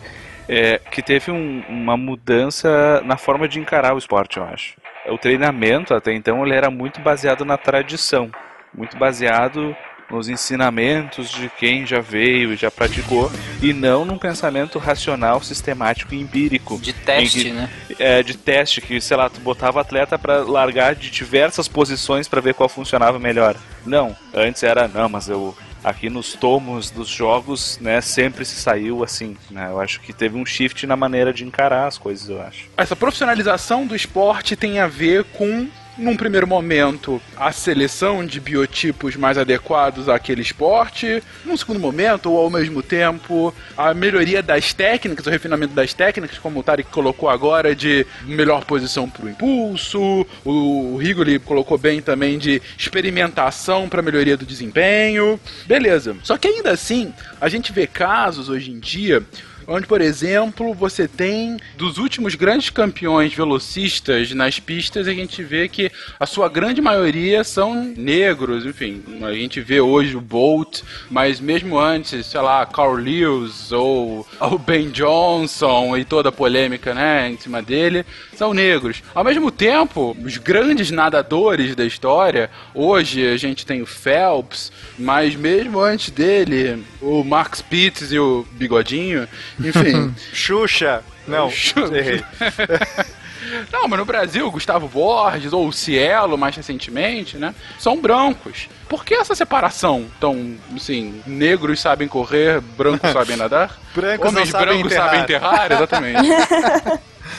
[0.49, 4.75] é que teve um- uma mudança na forma de encarar o esporte, eu acho.
[5.11, 8.31] O treinamento, até então, ele era muito baseado na tradição,
[8.75, 9.75] muito baseado
[10.11, 13.31] nos ensinamentos de quem já veio e já praticou,
[13.63, 16.79] e não num pensamento racional, sistemático e empírico.
[16.79, 17.69] De teste, que- né?
[17.99, 22.27] É, de teste, que, sei lá, tu botava o atleta pra largar de diversas posições
[22.27, 23.55] pra ver qual funcionava melhor.
[23.85, 25.55] Não, antes era, não, mas eu
[25.89, 29.69] aqui nos tomos dos jogos, né, sempre se saiu assim, né?
[29.71, 32.69] Eu acho que teve um shift na maneira de encarar as coisas, eu acho.
[32.77, 35.69] Essa profissionalização do esporte tem a ver com
[35.99, 41.23] num primeiro momento, a seleção de biotipos mais adequados àquele esporte.
[41.45, 46.39] Num segundo momento, ou ao mesmo tempo, a melhoria das técnicas, o refinamento das técnicas,
[46.39, 50.27] como o Tarek colocou agora, de melhor posição para o impulso.
[50.45, 55.39] O Rigoli colocou bem também de experimentação para melhoria do desempenho.
[55.67, 56.17] Beleza.
[56.23, 59.23] Só que ainda assim, a gente vê casos hoje em dia
[59.69, 65.69] onde, por exemplo, você tem dos últimos grandes campeões velocistas nas pistas, a gente vê
[65.69, 71.39] que a sua grande maioria são negros, enfim, a gente vê hoje o Bolt, mas
[71.39, 77.29] mesmo antes, sei lá, Carl Lewis ou o Ben Johnson e toda a polêmica, né,
[77.29, 78.07] em cima dele,
[78.39, 79.03] são negros.
[79.13, 85.35] Ao mesmo tempo, os grandes nadadores da história, hoje a gente tem o Phelps, mas
[85.35, 90.15] mesmo antes dele, o Mark Spitz e o Bigodinho, enfim.
[90.33, 91.03] Xuxa!
[91.27, 91.51] Não,
[91.93, 92.23] errei.
[93.73, 97.55] Não, mas no Brasil, Gustavo Borges ou o Cielo, mais recentemente, né?
[97.79, 98.69] São brancos.
[98.89, 103.79] Por que essa separação tão, assim, negros sabem correr, brancos sabem nadar?
[103.95, 105.09] Brancos Homens sabem brancos enterrar.
[105.09, 105.73] sabem enterrar?
[105.73, 106.29] Exatamente.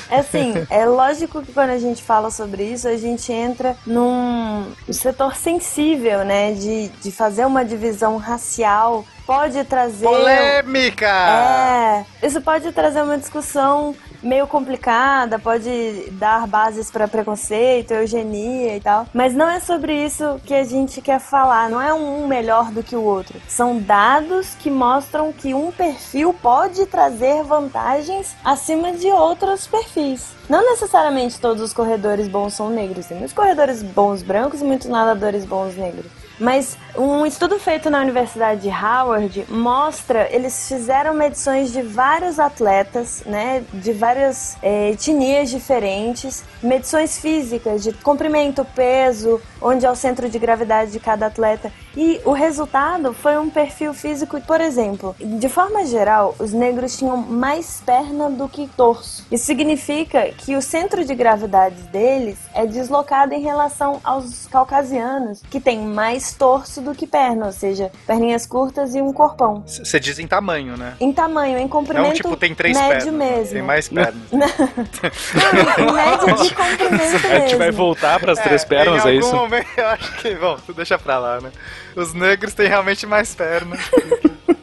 [0.09, 4.65] É assim, é lógico que quando a gente fala sobre isso, a gente entra num
[4.91, 6.53] setor sensível, né?
[6.53, 9.05] De, de fazer uma divisão racial.
[9.25, 10.05] Pode trazer.
[10.05, 11.07] Polêmica!
[11.07, 18.79] É, isso pode trazer uma discussão meio complicada, pode dar bases para preconceito, eugenia e
[18.79, 19.05] tal.
[19.13, 21.69] Mas não é sobre isso que a gente quer falar.
[21.69, 23.39] Não é um melhor do que o outro.
[23.47, 30.39] São dados que mostram que um perfil pode trazer vantagens acima de outros perfis.
[30.49, 33.05] Não necessariamente todos os corredores bons são negros.
[33.05, 36.18] Tem muitos corredores bons brancos e muitos nadadores bons negros.
[36.39, 43.23] Mas um estudo feito na Universidade de Howard mostra, eles fizeram medições de vários atletas,
[43.25, 50.29] né, de várias eh, etnias diferentes, medições físicas de comprimento, peso, onde é o centro
[50.29, 51.71] de gravidade de cada atleta.
[51.95, 57.17] E o resultado foi um perfil físico, por exemplo, de forma geral, os negros tinham
[57.17, 59.25] mais perna do que torso.
[59.31, 65.59] Isso significa que o centro de gravidade deles é deslocado em relação aos caucasianos, que
[65.59, 69.63] têm mais torso do que perna, ou seja, perninhas curtas e um corpão.
[69.65, 70.93] Você diz em tamanho, né?
[70.99, 73.13] Em tamanho, em comprimento Não, tipo, tem três médio pernas.
[73.13, 73.53] mesmo.
[73.53, 74.15] Tem mais pernas.
[74.31, 77.83] Não, em média de comprimento A gente vai mesmo.
[77.83, 79.48] voltar para as três pernas, em é isso?
[79.49, 81.51] Momento, eu acho que, bom, deixa pra lá, né?
[81.95, 83.79] Os negros têm realmente mais pernas.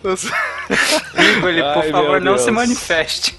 [0.05, 0.31] Os-
[1.15, 2.57] Rigoli, por Ai, favor, não se Deus.
[2.57, 3.37] manifeste.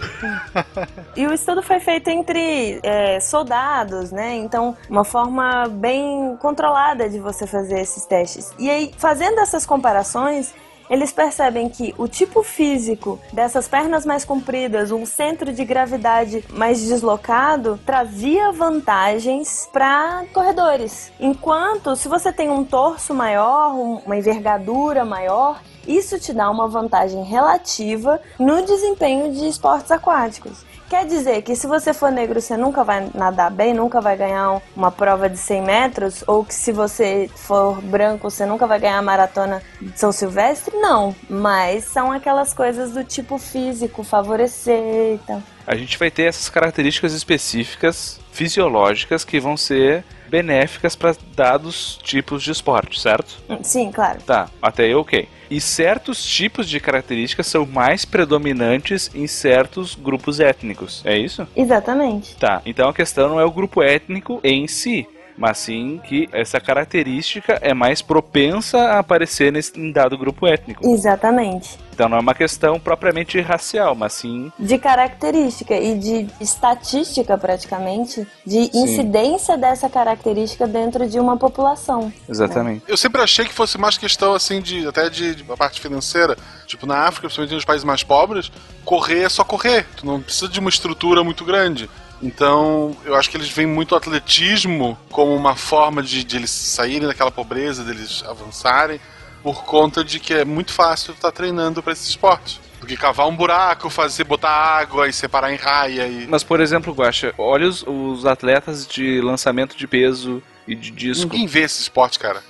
[1.15, 4.35] E o estudo foi feito entre é, soldados, né?
[4.35, 8.51] Então, uma forma bem controlada de você fazer esses testes.
[8.59, 10.53] E aí, fazendo essas comparações,
[10.89, 16.81] eles percebem que o tipo físico dessas pernas mais compridas, um centro de gravidade mais
[16.81, 21.11] deslocado, trazia vantagens para corredores.
[21.19, 26.67] Enquanto, se você tem um torso maior, um- uma envergadura maior, isso te dá uma
[26.67, 30.65] vantagem relativa no desempenho de esportes aquáticos.
[30.89, 34.53] Quer dizer que se você for negro, você nunca vai nadar bem, nunca vai ganhar
[34.53, 36.23] um- uma prova de 100 metros?
[36.25, 40.73] Ou que se você for branco, você nunca vai ganhar a maratona de São Silvestre?
[40.77, 41.13] Não.
[41.29, 45.43] Mas são aquelas coisas do tipo físico, favorecer e tal.
[45.65, 52.43] A gente vai ter essas características específicas fisiológicas que vão ser benéficas para dados tipos
[52.43, 53.41] de esporte, certo?
[53.61, 54.21] Sim, claro.
[54.21, 55.27] Tá, até aí ok.
[55.49, 61.47] E certos tipos de características são mais predominantes em certos grupos étnicos, é isso?
[61.55, 62.35] Exatamente.
[62.35, 66.59] Tá, então a questão não é o grupo étnico em si, mas sim que essa
[66.59, 70.87] característica é mais propensa a aparecer nesse em dado grupo étnico.
[70.87, 71.77] Exatamente.
[71.93, 78.27] Então não é uma questão propriamente racial, mas sim De característica e de estatística, praticamente,
[78.45, 78.83] de Sim.
[78.83, 82.11] incidência dessa característica dentro de uma população.
[82.29, 82.83] exatamente.
[82.87, 86.37] Eu sempre achei que fosse mais questão, assim, de até de, de uma parte financeira.
[86.65, 88.51] Tipo, na África, principalmente nos países mais pobres,
[88.85, 89.85] correr é só correr.
[89.95, 91.89] Tu não precisa de uma estrutura muito grande.
[92.21, 96.49] Então, eu acho que eles veem muito o atletismo como uma forma de, de eles
[96.49, 98.99] saírem daquela pobreza, deles avançarem,
[99.43, 102.59] por conta de que é muito fácil estar treinando para esse esporte.
[102.79, 106.27] Do que cavar um buraco, fazer, botar água e separar em raia e.
[106.27, 111.23] Mas por exemplo, Guaxa, olha os, os atletas de lançamento de peso e de disco.
[111.31, 112.43] Ninguém vê esse esporte, cara.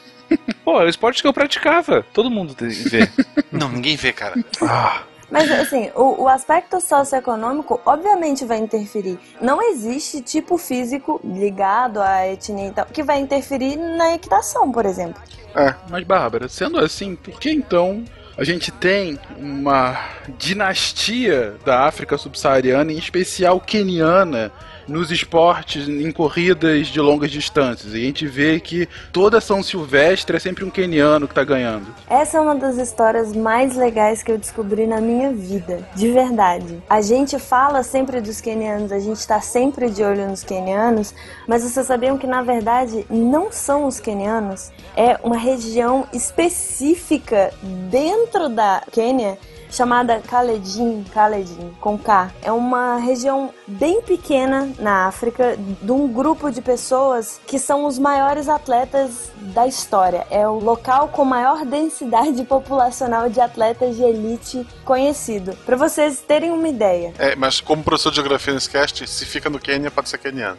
[0.66, 2.06] Pô, é o esporte que eu praticava.
[2.14, 3.10] Todo mundo tem- vê.
[3.50, 4.36] Não, ninguém vê, cara.
[4.62, 9.20] Ah, Mas assim, o, o aspecto socioeconômico obviamente vai interferir.
[9.42, 14.86] Não existe tipo físico ligado à etnia e tal que vai interferir na equitação, por
[14.86, 15.22] exemplo.
[15.56, 15.74] É.
[15.90, 18.06] Mas, Bárbara, sendo assim, por que então
[18.38, 20.00] a gente tem uma
[20.38, 24.52] dinastia da África subsaariana, em especial queniana,
[24.88, 27.94] nos esportes em corridas de longas distâncias.
[27.94, 31.88] E a gente vê que toda São Silvestre é sempre um queniano que tá ganhando.
[32.10, 36.82] Essa é uma das histórias mais legais que eu descobri na minha vida, de verdade.
[36.90, 41.14] A gente fala sempre dos quenianos, a gente tá sempre de olho nos quenianos,
[41.48, 44.72] mas vocês sabiam que na verdade não são os quenianos?
[44.96, 47.54] É uma região específica
[47.90, 49.38] dentro da Quênia
[49.70, 52.32] chamada Kaledin, Kaledin, com K.
[52.42, 58.00] É uma região bem pequena na África, de um grupo de pessoas que são os
[58.00, 60.26] maiores atletas da história.
[60.30, 65.56] É o local com maior densidade populacional de atletas de elite conhecido.
[65.66, 67.14] Para vocês terem uma ideia.
[67.18, 70.58] É, mas como professor de geografia nesse cast, se fica no Quênia, pode ser queniano.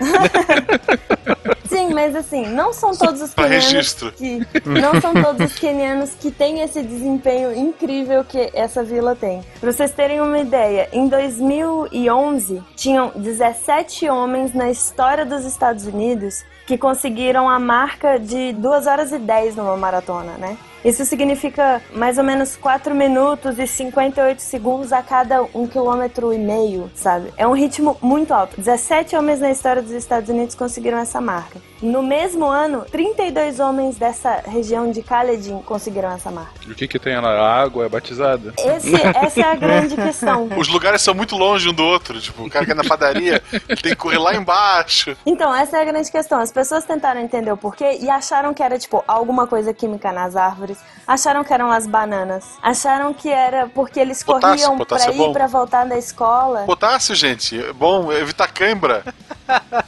[1.68, 6.30] Sim, mas assim, não são todos os quenianos que não são todos os quenianos que
[6.30, 9.42] têm esse desempenho incrível que essa vila tem.
[9.60, 16.44] Para vocês terem uma ideia, em 2011 tinham 17 homens na história dos Estados Unidos
[16.66, 20.56] que conseguiram a marca de 2 horas e 10 numa maratona, né?
[20.84, 26.38] Isso significa mais ou menos 4 minutos e 58 segundos a cada um quilômetro e
[26.38, 27.32] meio, sabe?
[27.36, 28.56] É um ritmo muito alto.
[28.56, 31.58] 17 homens na história dos Estados Unidos conseguiram essa marca.
[31.82, 36.52] No mesmo ano, 32 homens dessa região de Kaledin conseguiram essa marca.
[36.66, 37.30] E o que que tem lá?
[37.30, 38.54] A água é batizada?
[38.58, 40.48] Esse, essa é a grande questão.
[40.56, 42.20] Os lugares são muito longe um do outro.
[42.20, 45.16] Tipo, o cara que é na padaria tem que correr lá embaixo.
[45.26, 46.40] Então, essa é a grande questão.
[46.40, 50.36] As pessoas tentaram entender o porquê e acharam que era, tipo, alguma coisa química nas
[50.36, 50.73] árvores.
[51.06, 52.44] Acharam que eram as bananas.
[52.62, 55.30] Acharam que era porque eles Potássio, corriam potássio pra é bom.
[55.30, 56.62] ir pra voltar da escola.
[56.64, 59.04] Potássio, gente, é bom evitar cãibra.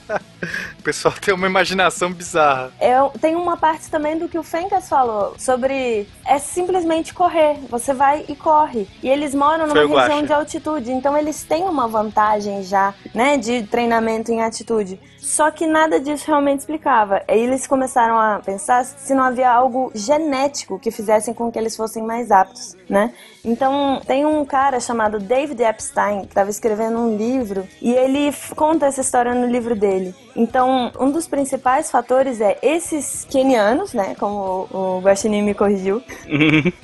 [0.87, 2.73] Pessoal tem uma imaginação bizarra.
[2.79, 7.59] É, tem uma parte também do que o Fencas falou sobre é simplesmente correr.
[7.69, 8.87] Você vai e corre.
[9.03, 10.23] E eles moram numa região Guaxa.
[10.23, 15.01] de altitude, então eles têm uma vantagem já, né, de treinamento em altitude.
[15.27, 17.21] Só que nada disso realmente explicava.
[17.27, 21.77] Aí eles começaram a pensar se não havia algo genético que fizessem com que eles
[21.77, 23.13] fossem mais aptos, né?
[23.45, 28.87] Então, tem um cara chamado David Epstein que estava escrevendo um livro e ele conta
[28.87, 30.15] essa história no livro dele.
[30.37, 30.69] Então,
[30.99, 36.03] um dos principais fatores é esses quenianos, né, como o Guaxinim me corrigiu,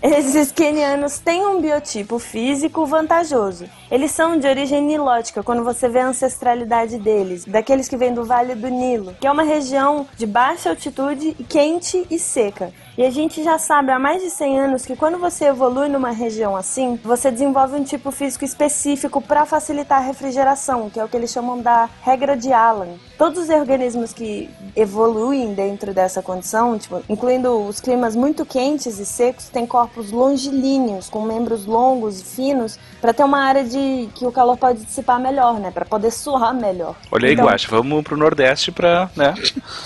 [0.03, 3.66] esses quenianos têm um biotipo físico vantajoso.
[3.90, 8.24] Eles são de origem nilótica, quando você vê a ancestralidade deles, daqueles que vêm do
[8.24, 12.72] Vale do Nilo, que é uma região de baixa altitude, quente e seca.
[12.97, 16.11] E a gente já sabe há mais de 100 anos que quando você evolui numa
[16.11, 21.09] região assim, você desenvolve um tipo físico específico para facilitar a refrigeração, que é o
[21.09, 23.01] que eles chamam da regra de Allen.
[23.16, 29.07] Todos os organismos que evoluem dentro dessa condição, tipo, incluindo os climas muito quentes e
[29.07, 34.26] secos, têm corpos longilíneos, com membros longos e finos, para ter uma área de que
[34.26, 36.95] o calor pode dissipar melhor, né, para poder suar melhor.
[37.11, 39.32] Olha aí, Então- Guaxa, vamos pro Nordeste pra, né,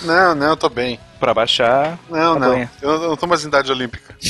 [0.01, 0.99] Não, não, eu tô bem.
[1.17, 2.49] Pra baixar Não, a não.
[2.49, 2.71] banha.
[2.81, 4.15] Eu eu não tô mais em idade olímpica.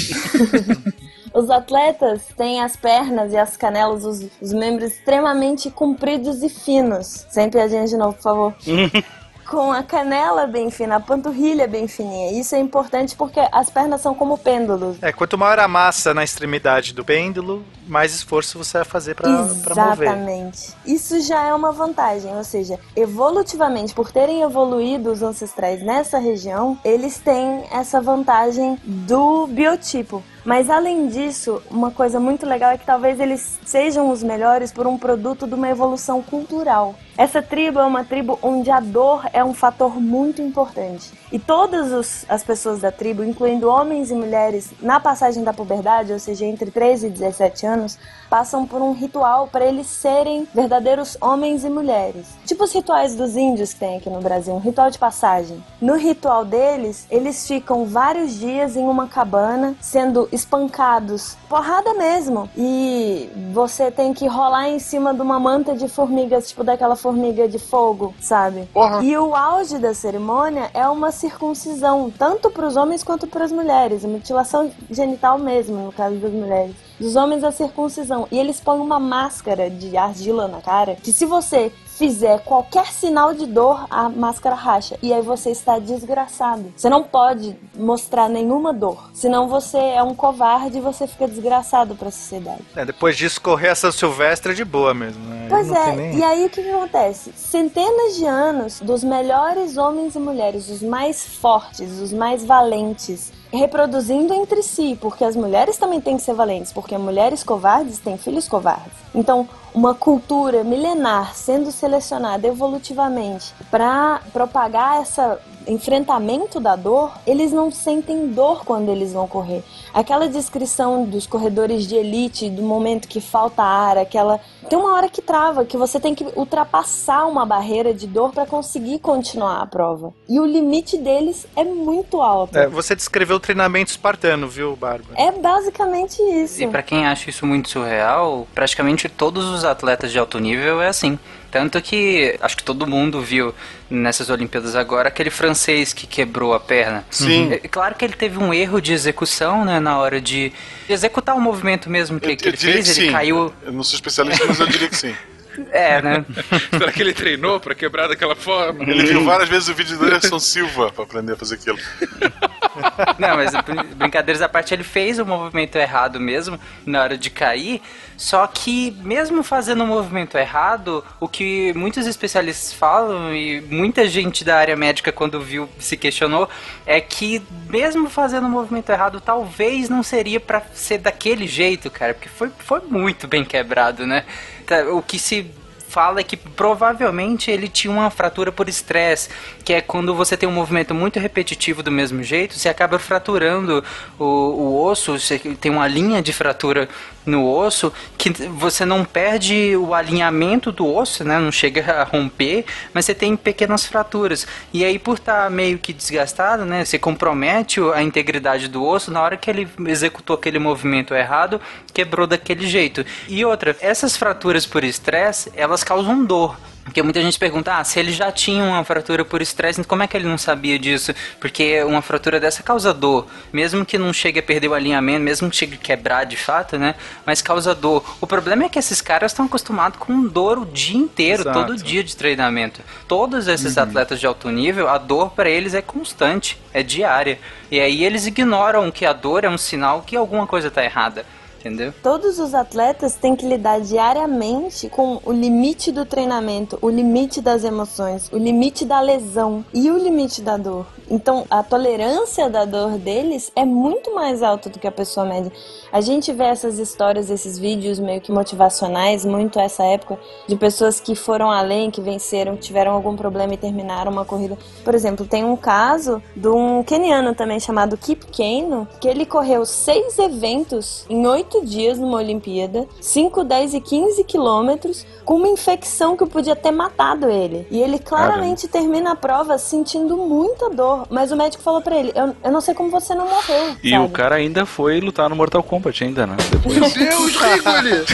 [1.34, 7.28] Os atletas têm as pernas e as canelas, os, os membros extremamente compridos e finos.
[7.30, 8.56] Sempre a gente de novo, por favor.
[9.50, 12.40] Com a canela bem fina, a panturrilha bem fininha.
[12.40, 14.98] Isso é importante porque as pernas são como pêndulos.
[15.02, 19.30] É, quanto maior a massa na extremidade do pêndulo, mais esforço você vai fazer pra,
[19.64, 20.08] pra mover.
[20.08, 20.74] Exatamente.
[20.86, 26.78] Isso já é uma vantagem, ou seja, evolutivamente, por terem evoluído os ancestrais nessa região,
[26.84, 30.22] eles têm essa vantagem do biotipo.
[30.48, 34.88] Mas além disso, uma coisa muito legal é que talvez eles sejam os melhores por
[34.88, 36.96] um produto de uma evolução cultural.
[37.18, 41.12] Essa tribo é uma tribo onde a dor é um fator muito importante.
[41.34, 46.14] E todas os- as pessoas da tribo, incluindo homens e mulheres, na passagem da puberdade,
[46.14, 47.98] ou seja, entre 13 e 17 anos,
[48.30, 52.28] passam por um ritual para eles serem verdadeiros homens e mulheres.
[52.46, 55.62] Tipo os rituais dos índios que tem aqui no Brasil, um ritual de passagem.
[55.82, 62.50] No ritual deles, eles ficam vários dias em uma cabana sendo espancados, porrada mesmo.
[62.56, 67.48] E você tem que rolar em cima de uma manta de formigas, tipo daquela formiga
[67.48, 68.68] de fogo, sabe?
[68.74, 69.04] Porra.
[69.04, 73.52] E o auge da cerimônia é uma circuncisão, tanto para os homens quanto para as
[73.52, 76.76] mulheres, a mutilação genital mesmo, no caso das mulheres.
[77.00, 78.28] dos homens a circuncisão.
[78.32, 83.34] E eles põem uma máscara de argila na cara, que se você fizer qualquer sinal
[83.34, 84.98] de dor, a máscara racha.
[85.02, 86.72] E aí você está desgraçado.
[86.76, 89.10] Você não pode mostrar nenhuma dor.
[89.14, 92.62] Senão você é um covarde e você fica desgraçado para a sociedade.
[92.76, 95.24] É, depois disso, correr essa Silvestre é de boa mesmo.
[95.26, 95.48] Né?
[95.50, 97.32] Pois é, nem- e aí o que, que acontece?
[97.36, 104.34] Centenas de anos dos melhores homens e mulheres, os mais fortes, os mais valentes, reproduzindo
[104.34, 108.48] entre si, porque as mulheres também têm que ser valentes, porque mulheres covardes têm filhos
[108.48, 108.94] covardes.
[109.14, 115.22] Então, uma cultura milenar sendo selecionada evolutivamente para propagar esse
[115.68, 119.64] enfrentamento da dor, eles não sentem dor quando eles vão correr.
[119.98, 124.40] Aquela descrição dos corredores de elite, do momento que falta ar, aquela.
[124.70, 128.46] Tem uma hora que trava, que você tem que ultrapassar uma barreira de dor para
[128.46, 130.14] conseguir continuar a prova.
[130.30, 132.56] E o limite deles é muito alto.
[132.56, 135.20] É, você descreveu o treinamento espartano, viu, Bárbara?
[135.20, 136.62] É basicamente isso.
[136.62, 140.90] E pra quem acha isso muito surreal, praticamente todos os atletas de alto nível é
[140.90, 141.18] assim.
[141.52, 143.54] Tanto que acho que todo mundo viu
[143.90, 147.06] nessas Olimpíadas agora aquele francês que quebrou a perna.
[147.10, 147.54] Sim.
[147.54, 150.52] É claro que ele teve um erro de execução, né, na hora de
[150.90, 153.12] executar o movimento mesmo que, Eu, que eu ele diria fez, que ele sim.
[153.14, 153.54] caiu.
[153.64, 155.16] Eu não sou especialista, mas eu diria que sim.
[155.72, 156.24] É, né?
[156.70, 158.84] Será que ele treinou pra quebrar daquela forma?
[158.84, 161.80] Ele viu várias vezes o vídeo do Anderson Silva pra aprender a fazer aquilo.
[163.18, 167.30] Não, mas brin- brincadeiras à parte, ele fez o movimento errado mesmo na hora de
[167.30, 167.82] cair.
[168.16, 174.44] Só que, mesmo fazendo o movimento errado, o que muitos especialistas falam e muita gente
[174.44, 176.50] da área médica, quando viu, se questionou,
[176.86, 182.14] é que, mesmo fazendo o movimento errado, talvez não seria pra ser daquele jeito, cara,
[182.16, 184.26] porque foi, foi muito bem quebrado, né?
[184.66, 185.52] Tá, O que se
[185.88, 189.30] fala que provavelmente ele tinha uma fratura por estresse,
[189.64, 193.84] que é quando você tem um movimento muito repetitivo do mesmo jeito, você acaba fraturando
[194.20, 196.90] o, o osso, você tem uma linha de fratura
[197.28, 201.38] no osso que você não perde o alinhamento do osso, né?
[201.40, 204.48] Não chega a romper, mas você tem pequenas fraturas.
[204.74, 206.84] E aí por estar meio que desgastado, né?
[206.84, 211.62] Você compromete a integridade do osso na hora que ele executou aquele movimento errado,
[211.94, 213.06] quebrou daquele jeito.
[213.28, 216.58] E outra, essas fraturas por estresse, elas causam dor.
[216.88, 220.08] Porque muita gente pergunta, ah, se ele já tinha uma fratura por estresse, como é
[220.08, 221.14] que ele não sabia disso?
[221.38, 223.28] Porque uma fratura dessa causa dor.
[223.52, 226.78] Mesmo que não chegue a perder o alinhamento, mesmo que chegue a quebrar de fato,
[226.80, 226.96] né?
[227.26, 228.04] Mas causa dor.
[228.22, 231.60] O problema é que esses caras estão acostumados com dor o dia inteiro, Exato.
[231.60, 232.80] todo dia de treinamento.
[233.06, 233.84] Todos esses Uhum.
[233.84, 237.38] atletas de alto nível, a dor para eles é constante, é diária.
[237.70, 241.26] E aí eles ignoram que a dor é um sinal que alguma coisa tá errada.
[241.68, 241.94] Entendeu?
[242.02, 247.66] Todos os atletas têm que lidar diariamente com o limite do treinamento, o limite das
[247.66, 250.86] emoções, o limite da lesão e o limite da dor.
[251.10, 255.52] Então, a tolerância da dor deles é muito mais alta do que a pessoa média.
[255.92, 261.00] A gente vê essas histórias, esses vídeos meio que motivacionais, muito essa época, de pessoas
[261.00, 264.58] que foram além, que venceram, tiveram algum problema e terminaram uma corrida.
[264.84, 269.66] Por exemplo, tem um caso de um keniano também chamado Kip Keino, que ele correu
[269.66, 276.16] seis eventos em oito dias numa Olimpíada, 5, 10 e 15 quilômetros, com uma infecção
[276.16, 277.68] que podia ter matado ele.
[277.70, 282.12] E ele claramente termina a prova sentindo muita dor, mas o médico falou pra ele:
[282.16, 283.76] Eu, eu não sei como você não morreu.
[283.84, 284.06] E sabe?
[284.06, 286.36] o cara ainda foi lutar no Mortal Kombat ainda, né?
[286.52, 286.78] Depois.
[286.78, 288.06] Meu Deus, Rigoli!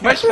[0.00, 0.22] Mas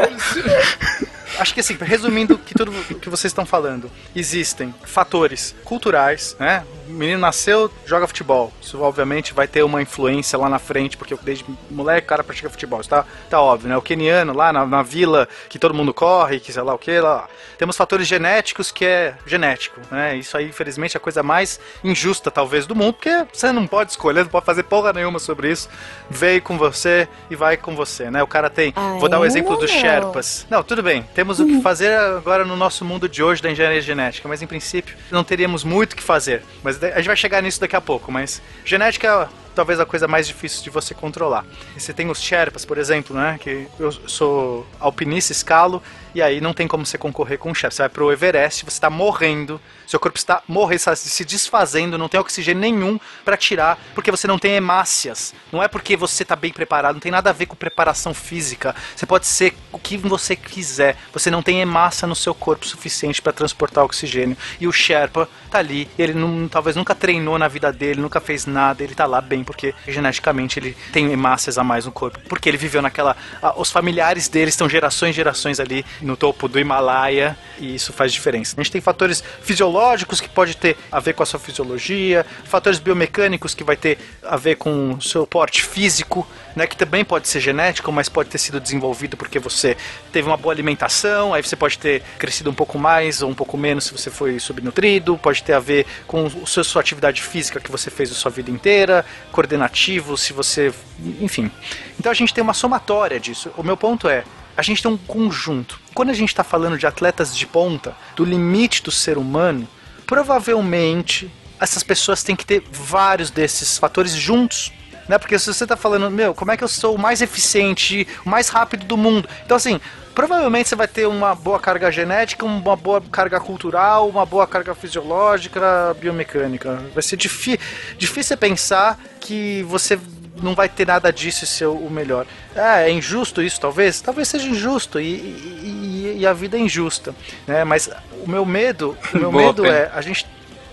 [1.38, 6.64] Acho que assim, resumindo que tudo o que vocês estão falando, existem fatores culturais, né?
[6.92, 8.52] O menino nasceu, joga futebol.
[8.60, 12.50] Isso obviamente vai ter uma influência lá na frente, porque desde moleque o cara pratica
[12.50, 12.80] futebol.
[12.80, 13.76] Isso tá, tá óbvio, né?
[13.76, 17.00] O keniano lá na, na vila que todo mundo corre, que sei lá o que
[17.00, 17.28] lá.
[17.56, 20.16] Temos fatores genéticos que é genético, né?
[20.16, 23.92] Isso aí, infelizmente, é a coisa mais injusta, talvez, do mundo, porque você não pode
[23.92, 25.68] escolher, não pode fazer porra nenhuma sobre isso.
[26.10, 28.22] Veio com você e vai com você, né?
[28.22, 28.72] O cara tem.
[29.00, 29.72] Vou dar o Ainda exemplo dos.
[29.72, 30.46] Sherpas.
[30.50, 31.02] Não, tudo bem.
[31.14, 34.46] Temos o que fazer agora no nosso mundo de hoje da engenharia genética, mas em
[34.46, 36.42] princípio não teríamos muito o que fazer.
[36.62, 38.10] Mas a gente vai chegar nisso daqui a pouco.
[38.10, 41.44] Mas genética é talvez a coisa mais difícil de você controlar.
[41.76, 43.38] Você tem os Sherpas, por exemplo, né?
[43.40, 45.82] Que eu sou alpinista, escalo,
[46.14, 47.74] e aí não tem como você concorrer com um Sherpa.
[47.74, 52.08] Você vai pro Everest, você está morrendo, seu corpo está morrendo, está se desfazendo, não
[52.08, 55.34] tem oxigênio nenhum para tirar, porque você não tem hemácias.
[55.50, 58.74] Não é porque você está bem preparado, não tem nada a ver com preparação física.
[58.96, 60.96] Você pode ser o que você quiser.
[61.12, 64.36] Você não tem hemácia no seu corpo suficiente para transportar oxigênio.
[64.60, 68.46] E o Sherpa tá ali, ele não, talvez nunca treinou na vida dele, nunca fez
[68.46, 72.48] nada, ele tá lá bem porque geneticamente ele tem hemácias a mais no corpo, porque
[72.48, 76.58] ele viveu naquela, ah, os familiares dele estão gerações e gerações ali no topo do
[76.58, 78.54] Himalaia e isso faz diferença.
[78.56, 82.78] A gente tem fatores fisiológicos que pode ter a ver com a sua fisiologia, fatores
[82.78, 87.28] biomecânicos que vai ter a ver com o seu porte físico, né, que também pode
[87.28, 89.76] ser genético, mas pode ter sido desenvolvido porque você
[90.12, 93.56] teve uma boa alimentação, aí você pode ter crescido um pouco mais ou um pouco
[93.56, 97.60] menos se você foi subnutrido, pode ter a ver com o seu, sua atividade física
[97.60, 100.72] que você fez a sua vida inteira, coordenativo, se você,
[101.20, 101.50] enfim.
[101.98, 103.50] Então a gente tem uma somatória disso.
[103.56, 104.24] O meu ponto é,
[104.56, 105.81] a gente tem um conjunto.
[105.94, 109.68] Quando a gente está falando de atletas de ponta, do limite do ser humano,
[110.06, 111.30] provavelmente
[111.60, 114.72] essas pessoas têm que ter vários desses fatores juntos.
[115.08, 115.18] Né?
[115.18, 118.28] Porque se você está falando, meu, como é que eu sou o mais eficiente, o
[118.28, 119.28] mais rápido do mundo?
[119.44, 119.80] Então, assim,
[120.14, 124.74] provavelmente você vai ter uma boa carga genética, uma boa carga cultural, uma boa carga
[124.74, 126.82] fisiológica, biomecânica.
[126.94, 127.58] Vai ser difí
[127.96, 129.98] difícil pensar que você
[130.40, 132.26] não vai ter nada disso e ser o melhor.
[132.54, 134.00] É, é injusto isso, talvez?
[134.00, 137.14] Talvez seja injusto e, e, e a vida é injusta.
[137.46, 137.64] Né?
[137.64, 137.90] Mas
[138.24, 140.26] o meu medo, o meu Boa, medo é a gente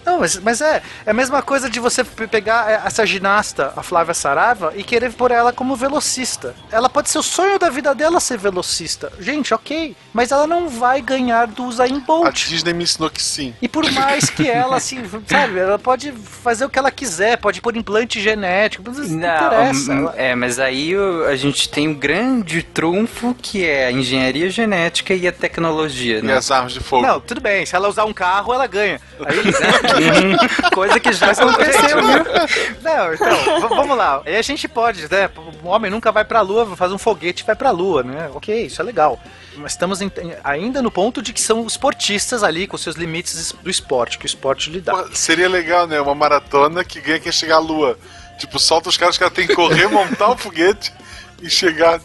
[0.05, 3.83] não, mas, mas é, é a mesma coisa de você pe- pegar essa ginasta, a
[3.83, 6.55] Flávia Saraiva, e querer pôr ela como velocista.
[6.71, 9.11] Ela pode ser o sonho da vida dela ser velocista.
[9.19, 9.95] Gente, ok.
[10.13, 12.47] Mas ela não vai ganhar do Usain A Bolt.
[12.47, 13.53] Disney me ensinou que sim.
[13.61, 17.61] E por mais que ela, assim, sabe, ela pode fazer o que ela quiser, pode
[17.61, 19.91] pôr implante genético, não, interessa.
[19.93, 20.93] hum, Ela- é, mas aí
[21.27, 26.21] a gente tem um grande trunfo que é a engenharia genética e a tecnologia, E
[26.21, 26.35] né?
[26.37, 27.05] as armas de fogo.
[27.05, 28.99] Não, tudo bem, se ela usar um carro, ela ganha.
[29.25, 32.77] Aí, Coisa que já aconteceu, viu?
[32.81, 34.21] Não, então, vamos lá.
[34.25, 35.29] Aí a gente pode, né?
[35.63, 38.29] O homem nunca vai pra lua, faz um foguete e vai pra lua, né?
[38.33, 39.19] Ok, isso é legal.
[39.57, 40.11] Mas estamos em-
[40.43, 44.25] ainda no ponto de que são esportistas ali com seus limites es- do esporte, que
[44.25, 44.93] o esporte lhe dá.
[44.93, 45.99] Pô, seria legal, né?
[45.99, 47.97] Uma maratona que ganha quem chegar à lua.
[48.37, 50.93] Tipo, solta os caras, os caras têm que correr, montar o foguete
[51.41, 51.99] e chegar.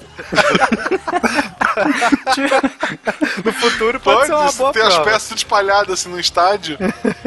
[3.44, 5.10] No futuro pode, Pode, ser uma boa ter as prova.
[5.10, 6.78] peças espalhadas assim no estádio.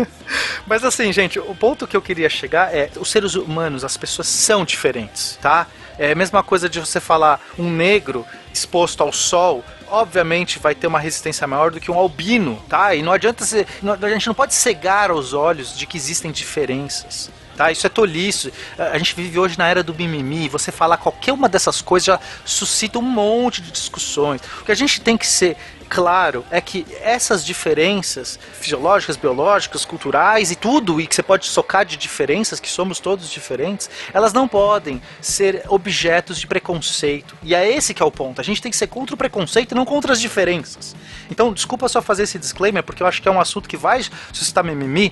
[0.66, 4.28] Mas assim, gente, o ponto que eu queria chegar é: os seres humanos, as pessoas
[4.28, 5.68] são diferentes, tá?
[6.00, 9.64] É a mesma coisa de você falar um negro exposto ao sol.
[9.90, 12.94] Obviamente vai ter uma resistência maior do que um albino, tá?
[12.94, 13.66] E não adianta ser.
[14.02, 17.32] a gente não pode cegar os olhos de que existem diferenças.
[17.58, 18.54] Tá, isso é tolice.
[18.78, 20.48] A gente vive hoje na era do mimimi.
[20.48, 24.42] Você falar qualquer uma dessas coisas já suscita um monte de discussões.
[24.62, 25.58] O que a gente tem que ser
[25.90, 31.86] claro é que essas diferenças fisiológicas, biológicas, culturais e tudo, e que você pode socar
[31.86, 37.36] de diferenças, que somos todos diferentes, elas não podem ser objetos de preconceito.
[37.42, 38.40] E é esse que é o ponto.
[38.40, 40.96] A gente tem que ser contra o preconceito e não contra as diferenças.
[41.32, 44.02] Então, desculpa só fazer esse disclaimer, porque eu acho que é um assunto que vai
[44.32, 45.12] suscitar mimimi.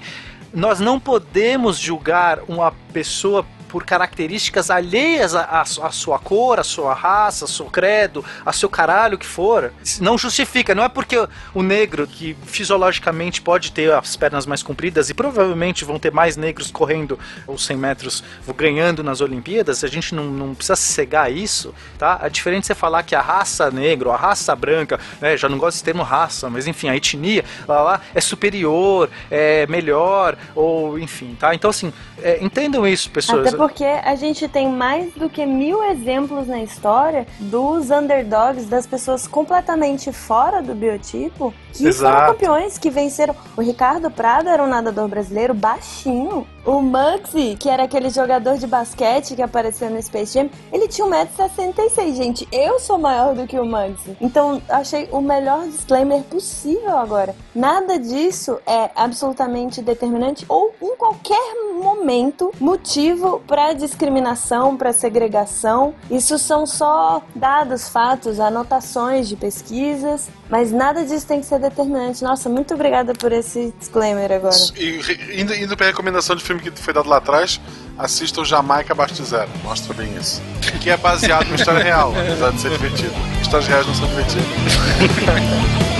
[0.55, 3.45] Nós não podemos julgar uma pessoa
[3.75, 9.17] por características alheias à, sua cor, à sua raça, ao seu credo, a seu caralho
[9.17, 9.73] que for.
[9.99, 11.17] Não justifica, não é porque
[11.53, 16.37] o negro, que fisiologicamente pode ter as pernas mais compridas e provavelmente vão ter mais
[16.37, 18.23] negros correndo os 100 metros
[18.55, 22.21] ganhando nas Olimpíadas, a gente não, não precisa cegar isso, tá?
[22.23, 25.75] É diferente você falar que a raça negra, a raça branca, né, já não gosto
[25.75, 31.35] desse termo raça, mas enfim, a etnia lá, lá é superior, é melhor, ou enfim,
[31.37, 31.53] tá?
[31.53, 31.91] Então assim,
[32.23, 33.45] é, entendam isso, pessoas.
[33.45, 38.85] Até porque a gente tem mais do que mil exemplos na história dos underdogs, das
[38.85, 42.15] pessoas completamente fora do biotipo, que Exato.
[42.15, 43.35] foram campeões, que venceram.
[43.57, 46.45] O Ricardo Prado era um nadador brasileiro baixinho.
[46.65, 51.07] O Muggsy, que era aquele jogador de basquete que apareceu no Space Jam, ele tinha
[51.07, 52.47] 1,66m, gente.
[52.51, 54.17] Eu sou maior do que o Muggsy.
[54.19, 57.35] Então, achei o melhor disclaimer possível agora.
[57.53, 65.93] Nada disso é absolutamente determinante ou, em qualquer momento, motivo para discriminação, para segregação.
[66.09, 72.23] Isso são só dados, fatos, anotações de pesquisas, mas nada disso tem que ser determinante.
[72.23, 74.55] Nossa, muito obrigada por esse disclaimer agora.
[74.75, 77.59] E indo, indo pra recomendação de filme que foi dado lá atrás,
[77.97, 79.49] assista o Jamaica Abaixo de Zero.
[79.63, 80.41] Mostra bem isso.
[80.81, 83.13] Que é baseado numa história real, apesar de ser divertido.
[83.41, 84.45] Histórias reais não são divertidas.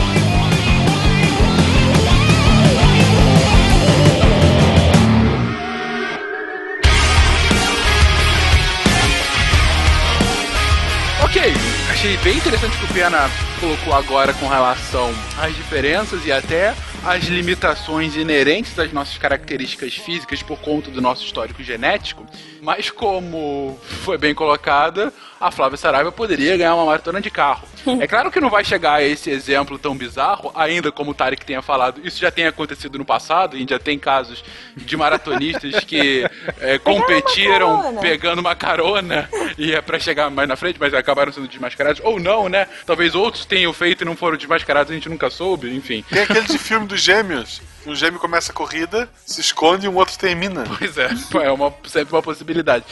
[11.38, 11.54] Ok,
[11.92, 13.30] achei bem interessante o que o Pena
[13.60, 16.74] colocou agora com relação às diferenças e até
[17.06, 22.26] às limitações inerentes às nossas características físicas por conta do nosso histórico genético.
[22.62, 25.14] Mas como foi bem colocada,
[25.46, 27.68] a Flávia Saraiva poderia ganhar uma maratona de carro.
[28.02, 31.46] É claro que não vai chegar a esse exemplo tão bizarro, ainda como o Tarek
[31.46, 34.44] tenha falado, isso já tem acontecido no passado, a gente já tem casos
[34.76, 36.26] de maratonistas que
[36.60, 38.02] é, competiram carona.
[38.02, 42.20] pegando uma carona e é pra chegar mais na frente, mas acabaram sendo desmascarados, ou
[42.20, 42.68] não, né?
[42.88, 46.04] Talvez outros tenham feito e não foram desmascarados, a gente nunca soube, enfim.
[46.10, 47.62] Tem aquele de filme dos gêmeos.
[47.86, 50.64] Um gêmeo começa a corrida, se esconde e um outro termina.
[50.78, 51.10] Pois é,
[51.46, 52.86] é uma, sempre uma possibilidade.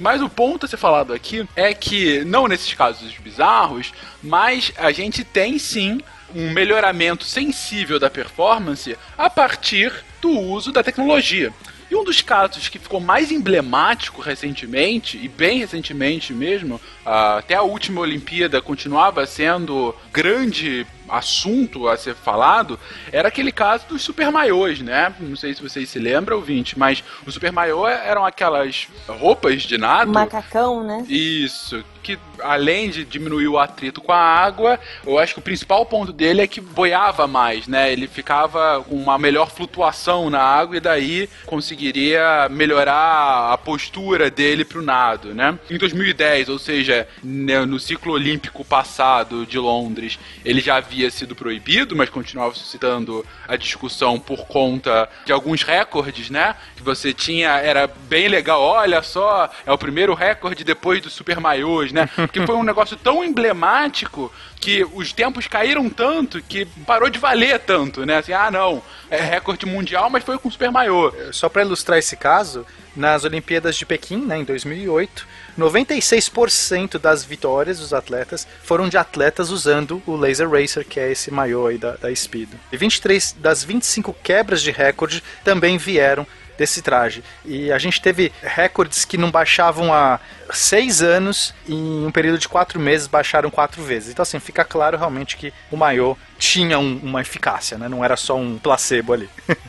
[0.00, 3.92] Mas o ponto a ser falado aqui é que, não nesses casos bizarros,
[4.22, 6.00] mas a gente tem sim
[6.34, 11.52] um melhoramento sensível da performance a partir do uso da tecnologia.
[11.90, 17.54] E um dos casos que ficou mais emblemático recentemente, e bem recentemente mesmo, ah, até
[17.54, 22.78] a última Olimpíada continuava sendo grande assunto a ser falado,
[23.12, 25.14] era aquele caso dos super maiôs, né?
[25.20, 29.78] Não sei se vocês se lembram, ouvinte, mas os super maiô eram aquelas roupas de
[29.78, 30.12] nado.
[30.12, 31.04] Macacão, né?
[31.08, 35.84] Isso, que além de diminuir o atrito com a água, eu acho que o principal
[35.84, 37.92] ponto dele é que boiava mais, né?
[37.92, 44.64] Ele ficava com uma melhor flutuação na água e daí conseguiria melhorar a postura dele
[44.64, 45.58] pro nado, né?
[45.68, 51.34] Em 2010, ou seja, né, no ciclo olímpico passado de Londres, ele já havia sido
[51.34, 56.54] proibido, mas continuava suscitando a discussão por conta de alguns recordes, né?
[56.74, 61.40] Que você tinha, era bem legal, olha só, é o primeiro recorde depois do Super
[61.40, 61.97] Maiôs, né?
[62.06, 67.60] Porque foi um negócio tão emblemático que os tempos caíram tanto que parou de valer
[67.60, 68.18] tanto, né?
[68.18, 71.12] Assim, ah, não, é recorde mundial, mas foi com Super Maiô.
[71.32, 72.66] Só para ilustrar esse caso,
[72.98, 75.26] nas Olimpíadas de Pequim, né, em 2008,
[75.56, 81.30] 96% das vitórias dos atletas foram de atletas usando o Laser Racer, que é esse
[81.30, 82.58] maiô aí da, da Speedo.
[82.72, 86.26] E 23 das 25 quebras de recorde também vieram
[86.58, 87.24] desse traje.
[87.44, 90.18] E a gente teve recordes que não baixavam há
[90.52, 94.10] seis anos em um período de quatro meses baixaram quatro vezes.
[94.10, 97.88] Então assim, fica claro realmente que o maiô tinha um- uma eficácia, né?
[97.88, 99.28] Não era só um placebo ali.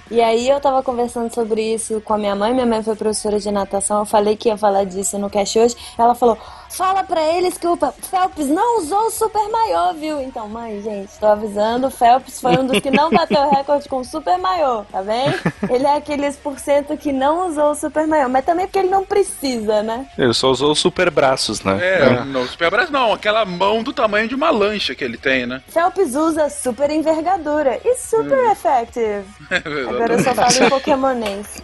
[0.09, 3.39] E aí eu tava conversando sobre isso com a minha mãe, minha mãe foi professora
[3.39, 6.37] de natação, eu falei que ia falar disso no cast hoje, ela falou,
[6.69, 10.21] fala pra eles que o Phelps não usou o super maiô, viu?
[10.21, 13.87] Então, mãe, gente, tô avisando, o Phelps foi um dos que não bateu o recorde
[13.89, 15.33] com o super maiô, tá bem?
[15.69, 18.89] Ele é aqueles por cento que não usou o super maiô, mas também porque ele
[18.89, 20.07] não precisa, né?
[20.17, 21.77] Ele só usou os super braços, né?
[21.81, 25.45] É, não, Super Braço não, aquela mão do tamanho de uma lancha que ele tem,
[25.45, 25.61] né?
[25.67, 29.25] Phelps usa super envergadura e super effective.
[29.89, 31.61] Agora eu só falo em pokémonês.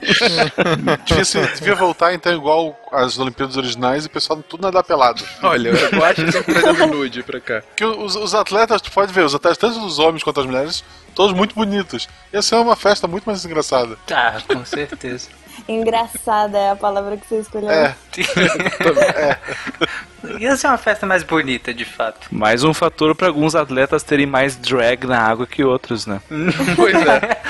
[1.06, 5.22] devia, ser- devia voltar então igual às Olimpíadas originais e o pessoal tudo nadar pelado.
[5.42, 7.62] Olha, eu acho que que trazer um nude pra cá.
[7.62, 10.84] Porque os, os atletas, tu pode ver, os atletas, tanto os homens quanto as mulheres,
[11.16, 12.06] todos muito bonitos.
[12.32, 13.96] Ia ser uma festa muito mais engraçada.
[14.06, 15.30] Tá, com certeza.
[15.66, 17.70] Engraçada é a palavra que você escolheu.
[17.70, 17.96] É.
[20.40, 22.26] Ia ser uma festa mais bonita, de fato.
[22.30, 26.20] Mais um fator para alguns atletas terem mais drag na água que outros, né?
[26.74, 27.40] Pois é.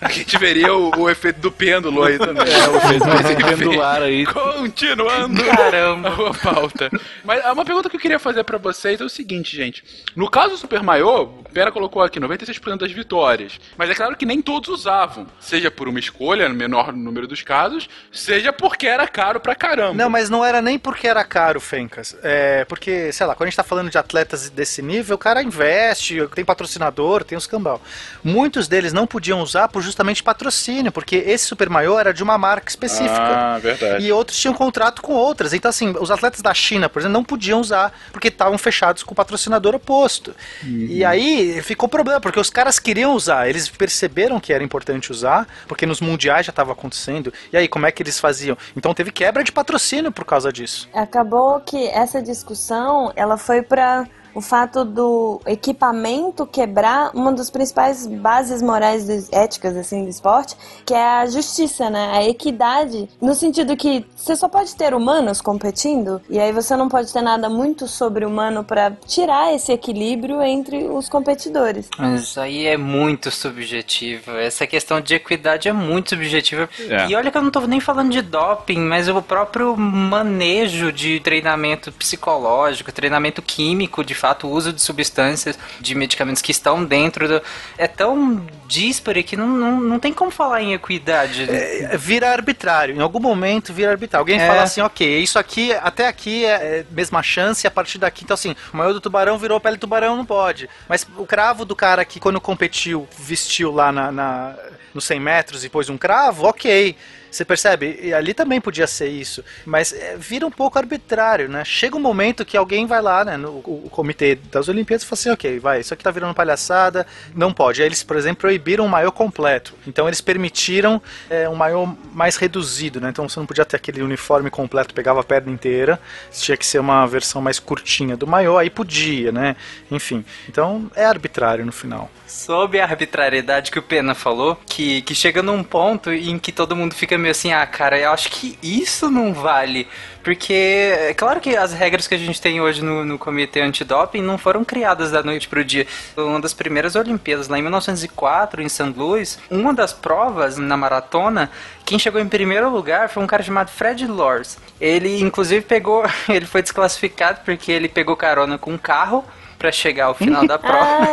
[0.00, 2.44] A gente veria o, o efeito do pêndulo aí também.
[2.50, 4.24] É, o efeito Enfim, pendular aí.
[4.26, 6.08] Continuando Caramba.
[6.30, 6.90] a pauta.
[7.24, 9.84] Mas uma pergunta que eu queria fazer pra vocês é o seguinte, gente.
[10.16, 13.60] No caso do Super Maiô, o Pera colocou aqui 96% das vitórias.
[13.76, 15.26] Mas é claro que nem todos usavam.
[15.38, 19.94] Seja por uma escolha, no menor número dos casos, seja porque era caro pra caramba.
[19.94, 22.16] Não, mas não era nem porque era caro, Fencas.
[22.22, 25.42] É porque, sei lá, quando a gente tá falando de atletas desse nível, o cara
[25.42, 27.80] investe, tem patrocinador, tem os cambal.
[28.22, 32.38] Muitos deles não podiam usar por justamente patrocínio, porque esse super maior era de uma
[32.38, 33.14] marca específica.
[33.14, 34.04] Ah, verdade.
[34.04, 35.52] E outros tinham contrato com outras.
[35.52, 39.12] Então, assim, os atletas da China, por exemplo, não podiam usar porque estavam fechados com
[39.12, 40.34] o patrocinador oposto.
[40.64, 45.48] E aí ficou problema, porque os caras queriam usar, eles perceberam que era importante usar,
[45.66, 47.32] porque nos mundiais já estava acontecendo.
[47.52, 48.56] E aí, como é que eles faziam?
[48.76, 50.88] Então teve quebra de patrocínio por causa disso.
[50.94, 58.06] Acabou que essa discussão, ela foi para o fato do equipamento quebrar uma das principais
[58.06, 62.10] bases morais dos- éticas assim do esporte, que é a justiça, né?
[62.12, 66.88] A equidade, no sentido que você só pode ter humanos competindo e aí você não
[66.88, 71.88] pode ter nada muito sobre humano para tirar esse equilíbrio entre os competidores.
[71.98, 74.32] Mas isso aí é muito subjetivo.
[74.32, 76.68] Essa questão de equidade é muito subjetiva.
[76.88, 77.06] É.
[77.08, 81.20] E olha que eu não tô nem falando de doping, mas o próprio manejo de
[81.20, 87.28] treinamento psicológico, treinamento químico, de fato, o uso de substâncias, de medicamentos que estão dentro
[87.28, 87.42] do.
[87.76, 91.46] É tão díspare que não, não, não tem como falar em equidade.
[91.50, 92.96] É, vira arbitrário.
[92.96, 94.22] Em algum momento vira arbitrário.
[94.22, 94.46] Alguém É.
[94.46, 98.32] fala assim, ok, isso aqui, até aqui é é mesma chance, a partir daqui, então
[98.34, 100.68] assim, o maior do tubarão virou pele do tubarão, não pode.
[100.88, 104.54] Mas o cravo do cara que quando competiu, vestiu lá na, na-
[104.94, 106.96] nos 100 metros e pôs um cravo, ok.
[107.34, 107.98] Você percebe?
[108.00, 111.64] E ali também podia ser isso, mas é, vira um pouco arbitrário, né?
[111.64, 115.06] Chega um momento que alguém vai lá, né, no o, o comitê das Olimpíadas e
[115.06, 117.82] fala assim, ok, vai, isso aqui tá virando palhaçada, não pode.
[117.82, 119.74] Aí eles, por exemplo, proibiram o maiô completo.
[119.86, 123.08] Então eles permitiram é, um maiô mais reduzido, né?
[123.08, 126.78] Então você não podia ter aquele uniforme completo, pegava a perna inteira, tinha que ser
[126.78, 129.56] uma versão mais curtinha do maiô, aí podia, né?
[129.90, 132.10] Enfim, então é arbitrário no final.
[132.26, 136.74] Sobre a arbitrariedade que o Pena falou, que, que chega num ponto em que todo
[136.74, 139.88] mundo fica meio assim, ah, cara, eu acho que isso não vale.
[140.22, 144.22] Porque é claro que as regras que a gente tem hoje no, no comitê antidoping
[144.22, 145.86] não foram criadas da noite pro dia.
[146.16, 148.94] Uma das primeiras Olimpíadas, lá em 1904, em St.
[148.96, 151.50] Louis, uma das provas na maratona,
[151.84, 154.58] quem chegou em primeiro lugar foi um cara chamado Fred Lors.
[154.80, 156.04] Ele, inclusive, pegou.
[156.28, 159.24] Ele foi desclassificado porque ele pegou carona com um carro
[159.64, 161.06] para chegar ao final da prova.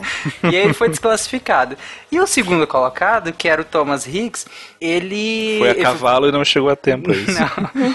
[0.44, 1.76] e aí ele foi desclassificado.
[2.10, 4.46] E o segundo colocado, que era o Thomas Higgs,
[4.80, 5.58] ele.
[5.58, 7.38] Foi a cavalo e não chegou a tempo, é isso.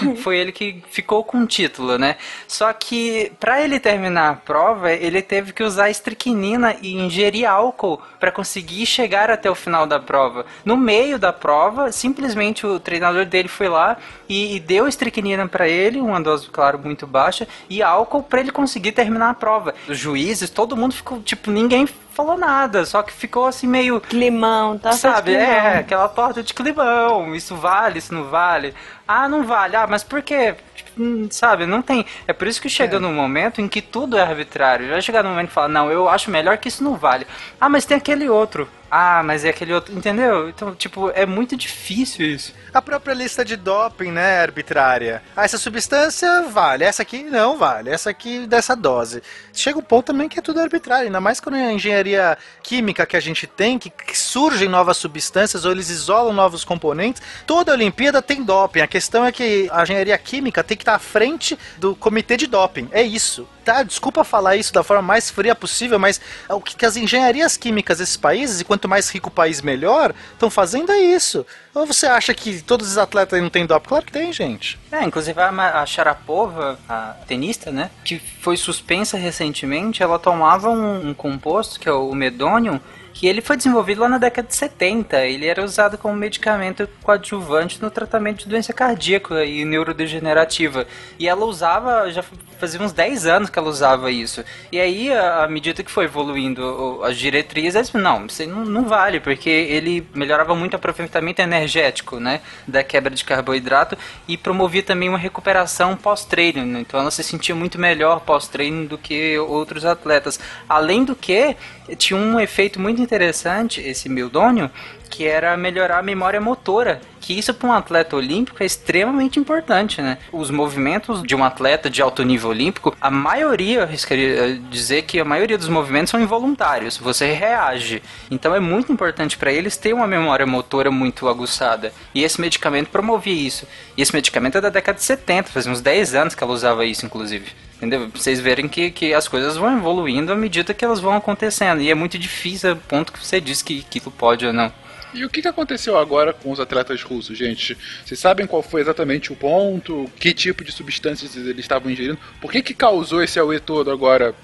[0.04, 2.16] Não, foi ele que ficou com o título, né?
[2.46, 8.00] Só que para ele terminar a prova, ele teve que usar estricnina e ingerir álcool
[8.20, 10.46] para conseguir chegar até o final da prova.
[10.64, 13.96] No meio da prova, simplesmente o treinador dele foi lá
[14.28, 18.52] e, e deu estricnina para ele, uma dose, claro, muito baixa, e álcool para ele
[18.52, 19.74] conseguir terminar a prova.
[20.04, 24.00] Juízes, todo mundo ficou, tipo, ninguém falou nada, só que ficou assim meio.
[24.00, 24.92] Climão, tá?
[24.92, 25.50] Sabe, climão.
[25.50, 27.34] é, aquela torta de climão.
[27.34, 28.74] Isso vale, isso não vale.
[29.06, 29.76] Ah, não vale.
[29.76, 30.54] Ah, mas por quê?
[30.74, 32.06] Tipo, hum, sabe, não tem.
[32.26, 33.00] É por isso que chega é.
[33.00, 34.88] num momento em que tudo é arbitrário.
[34.88, 37.26] Vai chegar num momento e falar, não, eu acho melhor que isso não vale.
[37.60, 38.68] Ah, mas tem aquele outro.
[38.96, 39.92] Ah, mas é aquele outro.
[39.92, 40.48] Entendeu?
[40.48, 42.54] Então, tipo, é muito difícil isso.
[42.72, 45.20] A própria lista de doping, né, arbitrária.
[45.34, 49.20] Ah, essa substância vale, essa aqui não vale, essa aqui dessa dose.
[49.52, 53.04] Chega um ponto também que é tudo arbitrário, ainda mais quando é a engenharia química
[53.04, 57.20] que a gente tem, que surgem novas substâncias ou eles isolam novos componentes.
[57.48, 58.80] Toda Olimpíada tem doping.
[58.80, 62.46] A questão é que a engenharia química tem que estar à frente do comitê de
[62.46, 62.88] doping.
[62.92, 66.96] É isso tá, desculpa falar isso da forma mais fria possível, mas o que as
[66.96, 71.46] engenharias químicas desses países, e quanto mais rico o país melhor, estão fazendo é isso.
[71.74, 73.88] Ou você acha que todos os atletas não têm doping?
[73.88, 74.78] Claro que tem, gente.
[74.92, 81.08] É, inclusive a, a Sharapova, a tenista, né, que foi suspensa recentemente, ela tomava um,
[81.08, 82.80] um composto, que é o medônio,
[83.14, 85.24] que ele foi desenvolvido lá na década de 70.
[85.24, 90.86] Ele era usado como medicamento coadjuvante no tratamento de doença cardíaca e neurodegenerativa.
[91.18, 92.24] E ela usava, já
[92.58, 94.44] fazia uns 10 anos que ela usava isso.
[94.70, 99.48] E aí, à medida que foi evoluindo as diretrizes, não, isso não, não vale, porque
[99.48, 103.96] ele melhorava muito o aproveitamento energético, né, da quebra de carboidrato
[104.26, 106.64] e promovia também uma recuperação pós-treino.
[106.64, 106.80] Né?
[106.80, 110.38] Então ela se sentia muito melhor pós-treino do que outros atletas.
[110.68, 111.56] Além do que,
[111.96, 114.70] tinha um efeito muito interessante, esse mildônio,
[115.14, 120.02] que era melhorar a memória motora, que isso para um atleta olímpico é extremamente importante,
[120.02, 120.18] né?
[120.32, 125.20] Os movimentos de um atleta de alto nível olímpico, a maioria, eu arriscaria dizer que
[125.20, 128.02] a maioria dos movimentos são involuntários, você reage.
[128.28, 131.92] Então é muito importante para eles ter uma memória motora muito aguçada.
[132.12, 133.68] E esse medicamento promovia isso.
[133.96, 136.84] E esse medicamento é da década de 70, faz uns 10 anos que ela usava
[136.84, 137.52] isso, inclusive.
[137.76, 138.08] Entendeu?
[138.08, 141.80] Pra vocês verem que, que as coisas vão evoluindo à medida que elas vão acontecendo.
[141.80, 144.72] E é muito difícil, o ponto que você diz que aquilo pode ou não.
[145.14, 147.78] E o que, que aconteceu agora com os atletas russos, gente?
[148.04, 150.10] Vocês sabem qual foi exatamente o ponto?
[150.18, 152.18] Que tipo de substâncias eles estavam ingerindo?
[152.40, 154.34] Por que, que causou esse auê todo agora,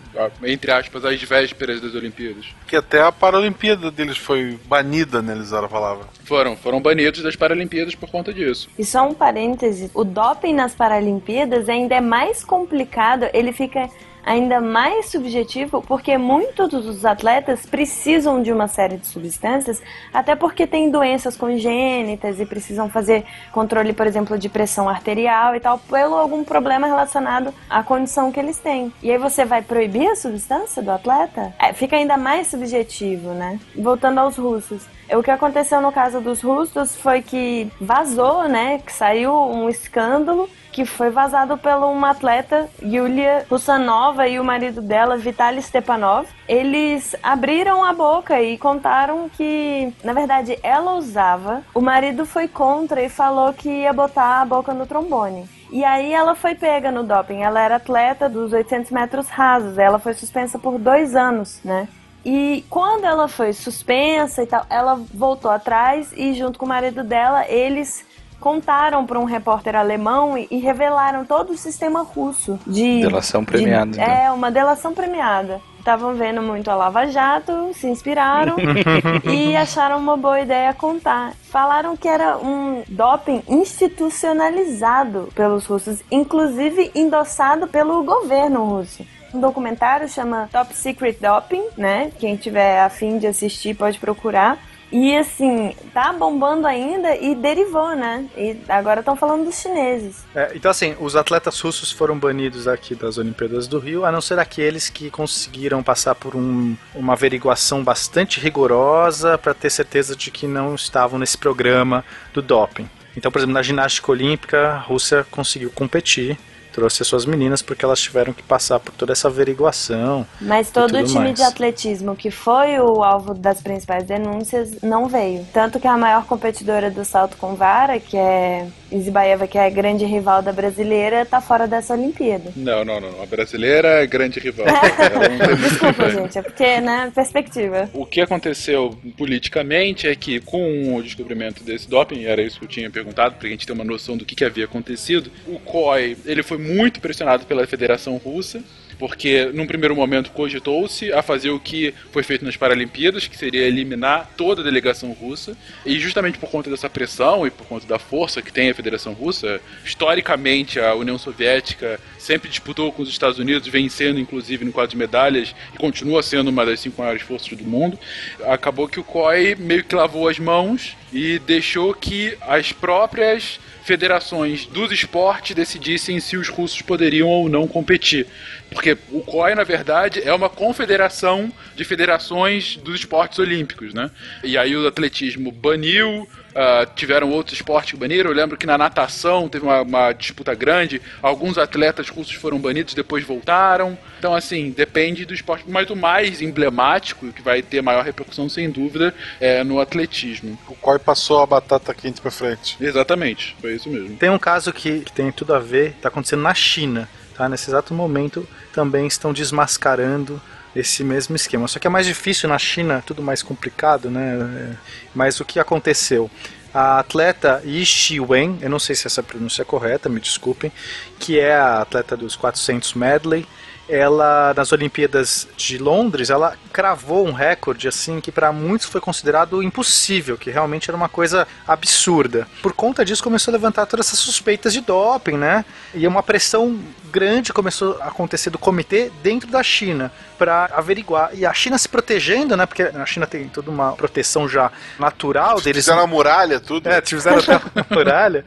[0.45, 2.47] entre aspas, às vésperas das Olimpíadas?
[2.69, 5.33] Que até a Paralimpíada deles foi banida, né?
[5.33, 6.07] Eles usaram a palavra.
[6.25, 8.69] Foram, foram banidos das Paralimpíadas por conta disso.
[8.79, 13.91] E só um parêntese, o doping nas Paralimpíadas ainda é mais complicado, ele fica
[14.25, 20.67] ainda mais subjetivo, porque muitos dos atletas precisam de uma série de substâncias, até porque
[20.67, 26.17] têm doenças congênitas e precisam fazer controle, por exemplo, de pressão arterial e tal, pelo
[26.17, 28.93] algum problema relacionado à condição que eles têm.
[29.03, 31.55] E aí você vai proibir a substância do atleta?
[31.59, 33.59] É, fica ainda mais subjetivo, né?
[33.75, 34.87] Voltando aos russos.
[35.13, 38.79] O que aconteceu no caso dos russos foi que vazou, né?
[38.79, 44.81] Que saiu um escândalo que foi vazado pela uma atleta, Yulia Russanova, e o marido
[44.81, 46.29] dela, Vitaly Stepanov.
[46.49, 51.63] Eles abriram a boca e contaram que, na verdade, ela usava.
[51.75, 55.49] O marido foi contra e falou que ia botar a boca no trombone.
[55.73, 57.43] E aí ela foi pega no doping.
[57.43, 59.79] Ela era atleta dos 800 metros rasos.
[59.79, 61.89] Ela foi suspensa por dois anos, né?
[62.25, 67.03] E quando ela foi suspensa e tal, ela voltou atrás e junto com o marido
[67.03, 68.05] dela, eles
[68.39, 73.91] contaram para um repórter alemão e, e, revelaram todo o sistema russo de delação premiada.
[73.91, 74.15] De, então.
[74.15, 78.57] É uma delação premiada estavam vendo muito a Lava Jato, se inspiraram
[79.25, 81.33] e acharam uma boa ideia contar.
[81.51, 89.05] Falaram que era um doping institucionalizado pelos russos, inclusive endossado pelo governo russo.
[89.33, 92.11] Um documentário chama Top Secret Doping, né?
[92.19, 94.59] Quem tiver afim de assistir pode procurar.
[94.93, 98.27] E assim, tá bombando ainda e derivou, né?
[98.37, 100.25] E agora estão falando dos chineses.
[100.35, 104.21] É, então, assim, os atletas russos foram banidos aqui das Olimpíadas do Rio, a não
[104.21, 110.31] ser aqueles que conseguiram passar por um, uma averiguação bastante rigorosa para ter certeza de
[110.31, 112.05] que não estavam nesse programa
[112.35, 112.91] do doping.
[113.17, 116.37] Então, por exemplo, na ginástica olímpica, a Rússia conseguiu competir
[116.71, 120.27] trouxe as suas meninas porque elas tiveram que passar por toda essa averiguação.
[120.41, 121.35] Mas todo o time mais.
[121.35, 125.47] de atletismo que foi o alvo das principais denúncias não veio.
[125.53, 129.71] Tanto que a maior competidora do salto com vara, que é Isibaeva, que é a
[129.71, 132.53] grande rival da brasileira, tá fora dessa Olimpíada.
[132.57, 133.23] Não, não, não.
[133.23, 134.67] A brasileira é grande rival.
[135.61, 137.89] Desculpa, gente, é porque, né, perspectiva.
[137.95, 142.69] O que aconteceu politicamente é que, com o descobrimento desse doping, era isso que eu
[142.69, 146.43] tinha perguntado, pra gente ter uma noção do que, que havia acontecido, o COI ele
[146.43, 148.63] foi muito pressionado pela Federação Russa,
[149.01, 153.67] porque num primeiro momento cogitou-se a fazer o que foi feito nas Paralimpíadas, que seria
[153.67, 155.57] eliminar toda a delegação russa,
[155.87, 159.15] e justamente por conta dessa pressão e por conta da força que tem a Federação
[159.15, 164.91] Russa, historicamente a União Soviética sempre disputou com os Estados Unidos, vencendo inclusive no quadro
[164.91, 167.99] de medalhas, e continua sendo uma das cinco maiores forças do mundo.
[168.45, 173.59] Acabou que o COI meio que lavou as mãos e deixou que as próprias
[173.91, 178.25] federações dos esportes decidissem se os russos poderiam ou não competir.
[178.71, 184.09] Porque o COI, na verdade, é uma confederação de federações dos esportes olímpicos, né?
[184.45, 188.31] E aí o atletismo baniu, ah, tiveram outros esportes que baniram.
[188.31, 192.95] Eu lembro que na natação teve uma, uma disputa grande, alguns atletas russos foram banidos,
[192.95, 193.97] depois voltaram.
[194.19, 195.65] Então, assim, depende do esporte.
[195.69, 200.59] Mas o mais emblemático, e que vai ter maior repercussão, sem dúvida, é no atletismo.
[200.69, 202.77] O COI passou a batata quente pra frente.
[202.81, 204.17] Exatamente, foi isso mesmo.
[204.17, 207.09] Tem um caso que, que tem tudo a ver, está acontecendo na China.
[207.37, 207.49] Tá?
[207.49, 210.41] Nesse exato momento também estão desmascarando
[210.75, 211.67] esse mesmo esquema.
[211.69, 214.37] Só que é mais difícil na China, tudo mais complicado, né?
[214.73, 214.77] É,
[215.15, 216.31] Mas o que aconteceu?
[216.73, 220.71] A atleta Yi Wen, eu não sei se essa pronúncia é correta, me desculpem,
[221.19, 223.45] que é a atleta dos 400 medley,
[223.91, 229.63] ela nas Olimpíadas de Londres, ela cravou um recorde assim que para muitos foi considerado
[229.63, 232.47] impossível, que realmente era uma coisa absurda.
[232.63, 235.65] Por conta disso começou a levantar todas essas suspeitas de doping, né?
[235.95, 236.79] E uma pressão
[237.11, 241.31] grande começou a acontecer do comitê dentro da China para averiguar.
[241.35, 242.65] E a China se protegendo, né?
[242.67, 245.85] Porque a China tem toda uma proteção já natural deles.
[245.85, 246.89] Fizeram a muralha, tudo.
[246.89, 248.45] É, fizeram até uma muralha.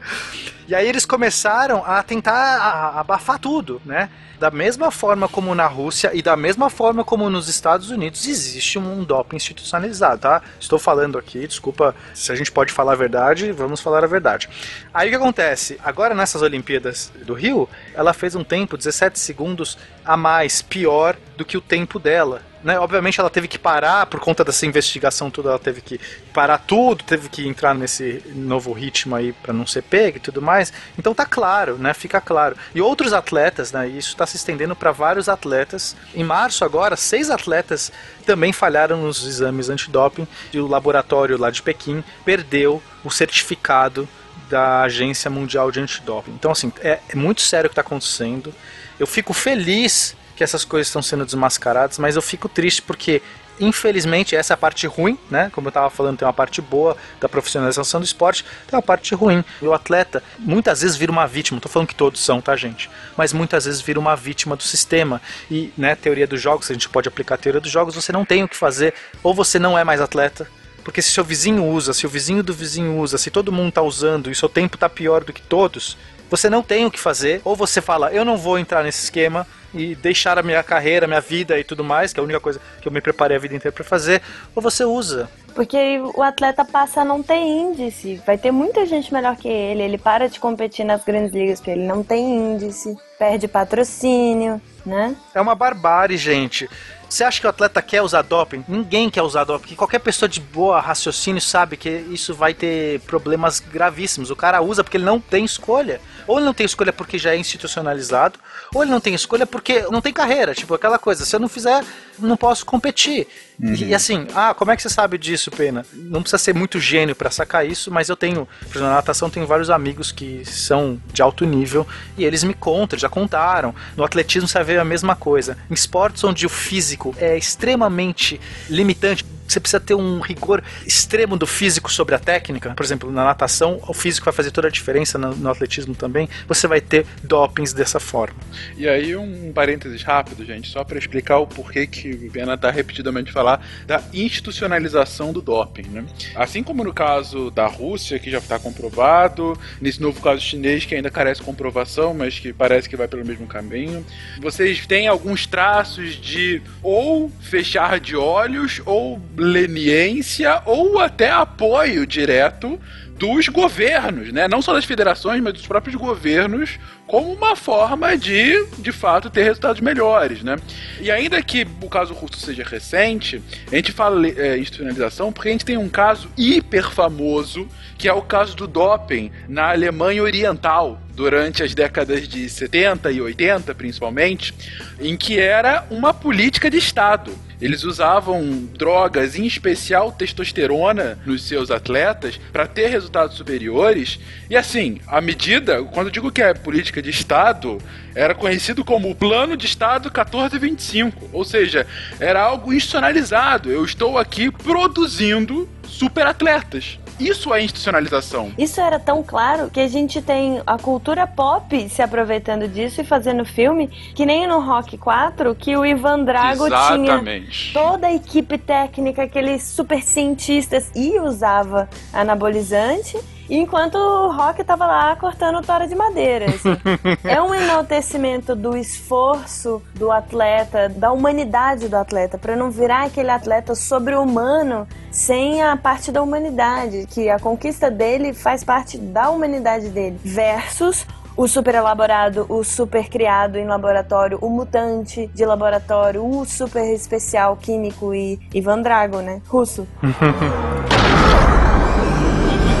[0.66, 4.08] E aí eles começaram a tentar abafar tudo, né?
[4.40, 8.78] Da mesma forma como na Rússia e da mesma forma como nos Estados Unidos existe
[8.78, 10.42] um doping institucionalizado, tá?
[10.58, 14.48] Estou falando aqui, desculpa se a gente pode falar a verdade, vamos falar a verdade.
[14.92, 15.78] Aí o que acontece?
[15.84, 21.44] Agora nessas Olimpíadas do Rio, ela fez um tempo 17 segundos a mais, pior do
[21.44, 22.42] que o tempo dela.
[22.64, 22.80] Né?
[22.80, 26.00] Obviamente ela teve que parar por conta dessa investigação toda, ela teve que
[26.32, 30.40] parar tudo, teve que entrar nesse novo ritmo aí para não ser pega e tudo
[30.40, 30.72] mais.
[30.98, 31.92] Então tá claro, né?
[31.92, 32.56] Fica claro.
[32.74, 33.86] E outros atletas, né?
[33.86, 35.94] Isso está se estendendo para vários atletas.
[36.14, 37.92] Em março agora, seis atletas
[38.24, 44.08] também falharam nos exames antidoping e o laboratório lá de Pequim perdeu o certificado
[44.48, 46.32] da Agência Mundial de Antidoping.
[46.32, 48.54] Então assim, é, é muito sério o que está acontecendo.
[48.98, 53.22] Eu fico feliz que essas coisas estão sendo desmascaradas, mas eu fico triste porque
[53.60, 55.50] infelizmente essa é a parte ruim, né?
[55.52, 59.14] Como eu estava falando, tem uma parte boa da profissionalização do esporte, tem uma parte
[59.14, 59.44] ruim.
[59.62, 61.56] E o atleta muitas vezes vira uma vítima.
[61.56, 62.90] Não tô falando que todos são, tá, gente?
[63.16, 65.20] Mas muitas vezes vira uma vítima do sistema.
[65.50, 68.24] E, né, teoria dos jogos, a gente pode aplicar a teoria dos jogos, você não
[68.24, 70.48] tem o que fazer, ou você não é mais atleta,
[70.82, 73.82] porque se seu vizinho usa, se o vizinho do vizinho usa, se todo mundo tá
[73.82, 75.96] usando e seu tempo tá pior do que todos,
[76.28, 79.46] você não tem o que fazer, ou você fala, eu não vou entrar nesse esquema
[79.74, 82.60] e deixar a minha carreira, minha vida e tudo mais, que é a única coisa
[82.80, 84.22] que eu me preparei a vida inteira pra fazer,
[84.54, 85.28] ou você usa.
[85.54, 88.20] Porque o atleta passa a não ter índice.
[88.26, 89.82] Vai ter muita gente melhor que ele.
[89.82, 95.14] Ele para de competir nas grandes ligas porque ele não tem índice, perde patrocínio, né?
[95.32, 96.68] É uma barbárie, gente.
[97.08, 98.64] Você acha que o atleta quer usar doping?
[98.66, 99.60] Ninguém quer usar doping.
[99.60, 104.30] Porque qualquer pessoa de boa raciocínio sabe que isso vai ter problemas gravíssimos.
[104.30, 106.00] O cara usa porque ele não tem escolha.
[106.26, 108.38] Ou ele não tem escolha porque já é institucionalizado,
[108.74, 110.54] ou ele não tem escolha porque não tem carreira.
[110.54, 111.84] Tipo, aquela coisa, se eu não fizer,
[112.18, 113.26] não posso competir.
[113.62, 115.86] E, e assim, ah, como é que você sabe disso, Pena?
[115.92, 119.30] Não precisa ser muito gênio pra sacar isso, mas eu tenho, por exemplo, na natação
[119.30, 121.86] tenho vários amigos que são de alto nível
[122.18, 123.74] e eles me contam, já contaram.
[123.96, 125.56] No atletismo você ver a mesma coisa.
[125.70, 131.46] Em esportes onde o físico é extremamente limitante, você precisa ter um rigor extremo do
[131.46, 132.70] físico sobre a técnica.
[132.74, 136.28] Por exemplo, na natação, o físico vai fazer toda a diferença, no, no atletismo também.
[136.48, 138.36] Você vai ter dopings dessa forma.
[138.76, 142.70] E aí um parênteses rápido, gente, só para explicar o porquê que o Pena tá
[142.70, 146.04] repetidamente falar da institucionalização do doping, né?
[146.34, 150.94] Assim como no caso da Rússia, que já está comprovado, nesse novo caso chinês que
[150.94, 154.04] ainda carece de comprovação, mas que parece que vai pelo mesmo caminho,
[154.40, 162.78] vocês têm alguns traços de ou fechar de olhos ou leniência ou até apoio direto
[163.16, 164.48] dos governos, né?
[164.48, 169.44] Não só das federações, mas dos próprios governos, como uma forma de, de fato, ter
[169.44, 170.56] resultados melhores, né?
[171.00, 175.52] E ainda que o caso russo seja recente, a gente fala é, institucionalização porque a
[175.52, 181.00] gente tem um caso hiper famoso, que é o caso do doping na Alemanha Oriental,
[181.14, 184.52] durante as décadas de 70 e 80, principalmente,
[185.00, 187.32] em que era uma política de Estado.
[187.64, 194.20] Eles usavam drogas, em especial testosterona, nos seus atletas para ter resultados superiores.
[194.50, 197.78] E assim, a medida, quando eu digo que é política de Estado,
[198.14, 201.30] era conhecido como o Plano de Estado 1425.
[201.32, 201.86] Ou seja,
[202.20, 203.72] era algo institucionalizado.
[203.72, 206.98] Eu estou aqui produzindo superatletas.
[207.18, 208.52] Isso é institucionalização.
[208.58, 213.04] Isso era tão claro que a gente tem a cultura pop se aproveitando disso e
[213.04, 217.70] fazendo filme, que nem no Rock 4, que o Ivan Drago Exatamente.
[217.70, 223.16] tinha toda a equipe técnica, aqueles super cientistas, e usava anabolizante.
[223.48, 226.46] Enquanto o Rock tava lá cortando tora de madeira.
[226.46, 226.76] assim.
[227.24, 233.30] é um enaltecimento do esforço do atleta, da humanidade do atleta, para não virar aquele
[233.30, 239.88] atleta sobre-humano sem a parte da humanidade, que a conquista dele faz parte da humanidade
[239.88, 246.44] dele, versus o super elaborado, o super criado em laboratório, o mutante de laboratório, o
[246.44, 249.40] super especial químico e Ivan Drago, né?
[249.48, 249.86] Russo.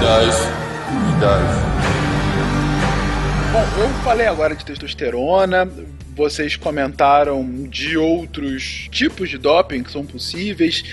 [0.04, 0.36] Unidades.
[0.90, 1.56] Unidades.
[3.52, 5.66] Bom, eu falei agora de testosterona,
[6.14, 10.84] vocês comentaram de outros tipos de doping que são possíveis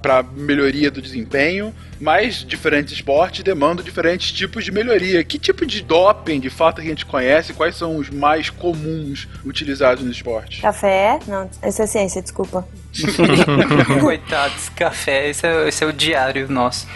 [0.00, 5.24] para melhoria do desempenho, mas diferentes esportes demandam diferentes tipos de melhoria.
[5.24, 7.52] Que tipo de doping, de fato, a gente conhece?
[7.54, 10.62] Quais são os mais comuns utilizados no esporte?
[10.62, 11.18] Café?
[11.26, 12.64] Não, essa é ciência, desculpa.
[14.00, 16.86] Coitados, café, esse é, esse é o diário nosso.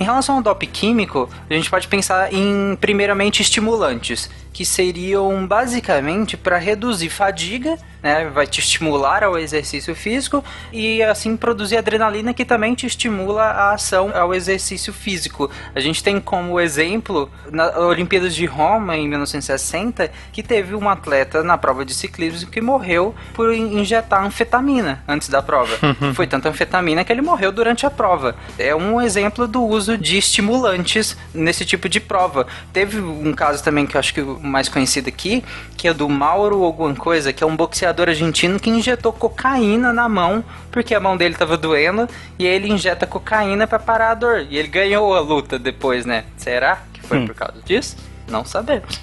[0.00, 6.36] Em relação ao doping químico, a gente pode pensar em, primeiramente, estimulantes, que seriam basicamente
[6.36, 10.42] para reduzir fadiga, né, vai te estimular ao exercício físico
[10.72, 15.50] e assim produzir adrenalina que também te estimula a ação ao exercício físico.
[15.74, 21.42] A gente tem como exemplo na Olimpíadas de Roma em 1960 que teve um atleta
[21.42, 25.76] na prova de ciclismo que morreu por in- injetar anfetamina antes da prova.
[26.14, 28.36] Foi tanta anfetamina que ele morreu durante a prova.
[28.58, 32.46] É um exemplo do uso de estimulantes nesse tipo de prova.
[32.72, 35.44] Teve um caso também que eu acho que mais conhecido aqui,
[35.76, 40.08] que é do Mauro alguma coisa, que é um boxeador argentino que injetou cocaína na
[40.08, 44.14] mão porque a mão dele tava doendo e aí ele injeta cocaína pra parar a
[44.14, 44.46] dor.
[44.48, 46.24] E ele ganhou a luta depois, né?
[46.36, 47.96] Será que foi por causa disso?
[48.28, 49.00] Não sabemos.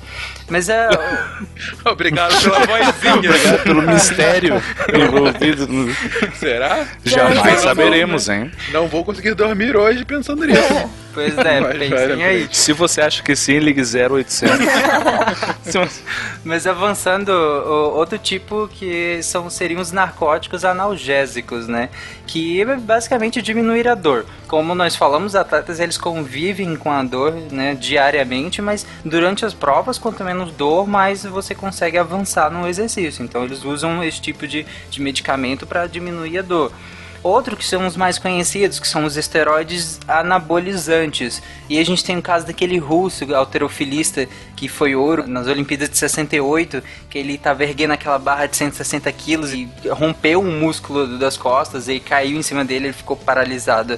[0.48, 0.88] Mas é.
[1.86, 3.16] Obrigado pela vozinha.
[3.16, 4.62] Obrigado pelo mistério
[4.94, 5.68] envolvido.
[5.68, 5.94] No...
[6.36, 6.86] Será?
[7.04, 8.52] Jamais saberemos, hein?
[8.72, 10.90] Não vou conseguir dormir hoje pensando nisso.
[11.14, 12.50] Pois é, Vai, pensem aí.
[12.52, 14.58] Se você acha que sim, ligue 0800.
[15.64, 16.02] Se você-
[16.44, 21.88] Mas avançando, outro tipo que são seriam os narcóticos analgésicos, né?
[22.28, 24.26] Que é basicamente diminuir a dor.
[24.48, 29.54] Como nós falamos, os atletas eles convivem com a dor, né, diariamente, mas durante as
[29.54, 33.24] provas, quanto menos dor, mais você consegue avançar no exercício.
[33.24, 36.72] Então eles usam esse tipo de, de medicamento para diminuir a dor.
[37.26, 41.42] Outro que são os mais conhecidos, que são os esteroides anabolizantes.
[41.68, 45.98] E a gente tem o caso daquele russo, alterofilista, que foi ouro nas Olimpíadas de
[45.98, 51.36] 68, que ele estava erguendo aquela barra de 160 quilos e rompeu um músculo das
[51.36, 53.98] costas e caiu em cima dele, ele ficou paralisado.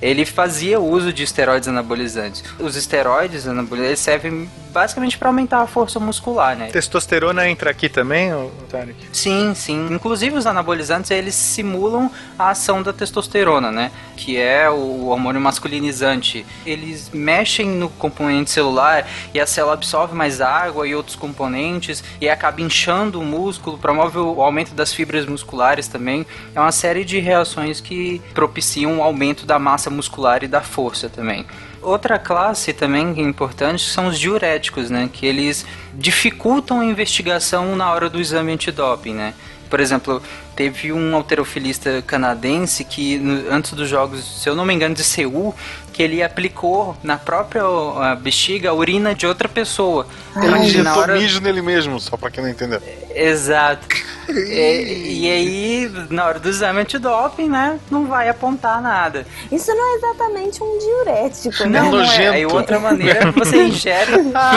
[0.00, 2.44] Ele fazia uso de esteroides anabolizantes.
[2.58, 6.68] Os esteroides anabolizantes servem basicamente para aumentar a força muscular, né?
[6.68, 8.30] Testosterona entra aqui também,
[8.68, 8.96] Tarek?
[9.12, 9.88] Sim, sim.
[9.90, 13.90] Inclusive os anabolizantes eles simulam a ação da testosterona, né?
[14.16, 16.46] Que é o hormônio masculinizante.
[16.64, 22.28] Eles mexem no componente celular e a célula absorve mais água e outros componentes e
[22.28, 26.26] acaba inchando o músculo, promove o aumento das fibras musculares também.
[26.54, 31.08] É uma série de reações que propiciam o aumento da massa muscular e da força
[31.08, 31.46] também.
[31.80, 35.08] Outra classe também importante são os diuréticos, né?
[35.12, 35.64] Que eles
[35.94, 39.34] dificultam a investigação na hora do exame antidoping, né?
[39.68, 40.22] Por exemplo,
[40.56, 45.04] teve um alterofilista canadense que no- antes dos jogos, se eu não me engano, de
[45.04, 45.54] Seul,
[45.92, 50.06] que ele aplicou na própria ah, bexiga a urina de outra pessoa.
[50.36, 52.80] Ele na injetou hora- mijo nele mesmo, só pra quem não entendeu.
[53.14, 53.86] Exato.
[54.28, 59.26] e, e aí, na hora do exame antidoping, né, não vai apontar nada.
[59.50, 61.80] Isso não é exatamente um diurético, né?
[61.80, 62.28] Não, não é.
[62.28, 64.12] Aí outra maneira que você ingere.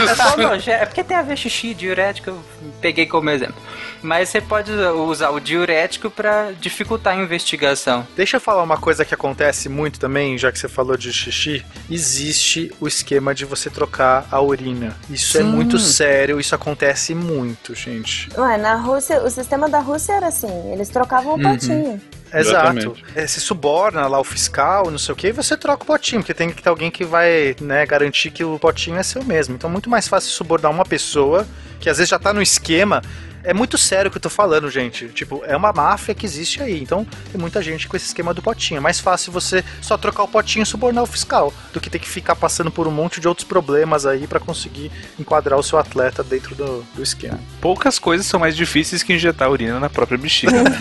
[0.09, 0.69] é só nojento.
[0.81, 2.37] É porque tem a ver xixi, diurético,
[2.81, 3.55] peguei como exemplo.
[4.01, 8.05] Mas você pode usar o diurético para dificultar a investigação.
[8.15, 11.63] Deixa eu falar uma coisa que acontece muito também, já que você falou de xixi.
[11.89, 14.97] Existe o esquema de você trocar a urina.
[15.09, 15.47] Isso é Sim.
[15.47, 18.29] muito sério, isso acontece muito, gente.
[18.37, 22.01] Ué, na Rússia, o sistema da Rússia era assim, eles trocavam o potinho.
[22.33, 22.95] Exato.
[23.15, 26.21] É, se suborna lá o fiscal, não sei o que, e você troca o potinho,
[26.21, 29.55] porque tem que ter alguém que vai né, garantir que o potinho é seu mesmo.
[29.55, 31.47] Então é muito mais fácil subornar uma pessoa
[31.79, 33.01] que às vezes já tá no esquema.
[33.43, 35.07] É muito sério o que eu tô falando, gente.
[35.09, 36.81] Tipo, é uma máfia que existe aí.
[36.81, 38.77] Então tem muita gente com esse esquema do potinho.
[38.77, 41.99] É mais fácil você só trocar o potinho e subornar o fiscal do que ter
[41.99, 45.79] que ficar passando por um monte de outros problemas aí pra conseguir enquadrar o seu
[45.79, 47.39] atleta dentro do, do esquema.
[47.59, 50.51] Poucas coisas são mais difíceis que injetar urina na própria bexiga.
[50.63, 50.71] né?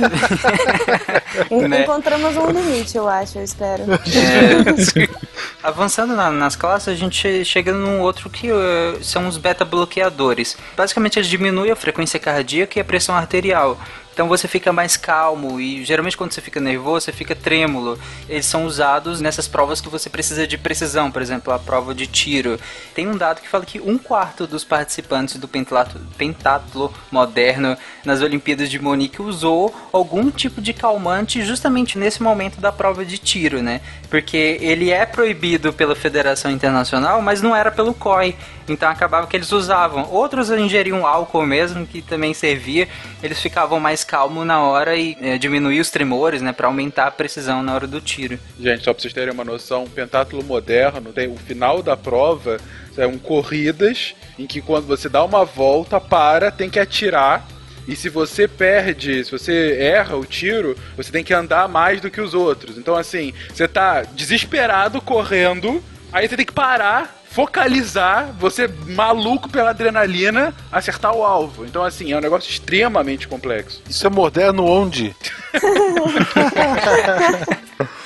[1.51, 1.83] En-?
[1.83, 3.85] Encontramos um limite, eu acho, eu espero.
[5.63, 10.57] Avançando na- nas classes, a gente chega num outro que eh, são os beta-bloqueadores.
[10.77, 13.79] Basicamente, eles diminuem a frequência cardíaca e a pressão arterial.
[14.21, 17.99] Então você fica mais calmo e geralmente quando você fica nervoso, você fica trêmulo.
[18.29, 22.07] Eles são usados nessas provas que você precisa de precisão, por exemplo, a prova de
[22.07, 22.61] tiro.
[22.95, 28.71] Tem um dado que fala que um quarto dos participantes do pentatlo, moderno nas Olimpíadas
[28.71, 33.81] de Munique usou algum tipo de calmante justamente nesse momento da prova de tiro, né?
[34.11, 38.37] Porque ele é proibido pela Federação Internacional, mas não era pelo COI.
[38.69, 40.09] Então acabava que eles usavam.
[40.11, 42.87] Outros ingeriam álcool mesmo, que também servia.
[43.23, 46.53] Eles ficavam mais calmos na hora e eh, diminuir os tremores, né?
[46.53, 48.41] Pra aumentar a precisão na hora do tiro.
[48.59, 52.59] Gente, só pra vocês terem uma noção, o pentátulo moderno tem o final da prova
[52.95, 57.47] são corridas em que quando você dá uma volta, para, tem que atirar.
[57.87, 62.11] E se você perde, se você erra o tiro, você tem que andar mais do
[62.11, 62.77] que os outros.
[62.77, 65.83] Então, assim, você tá desesperado correndo,
[66.13, 71.65] aí você tem que parar, focalizar, você maluco pela adrenalina, acertar o alvo.
[71.65, 73.81] Então, assim, é um negócio extremamente complexo.
[73.89, 75.15] Isso é moderno onde?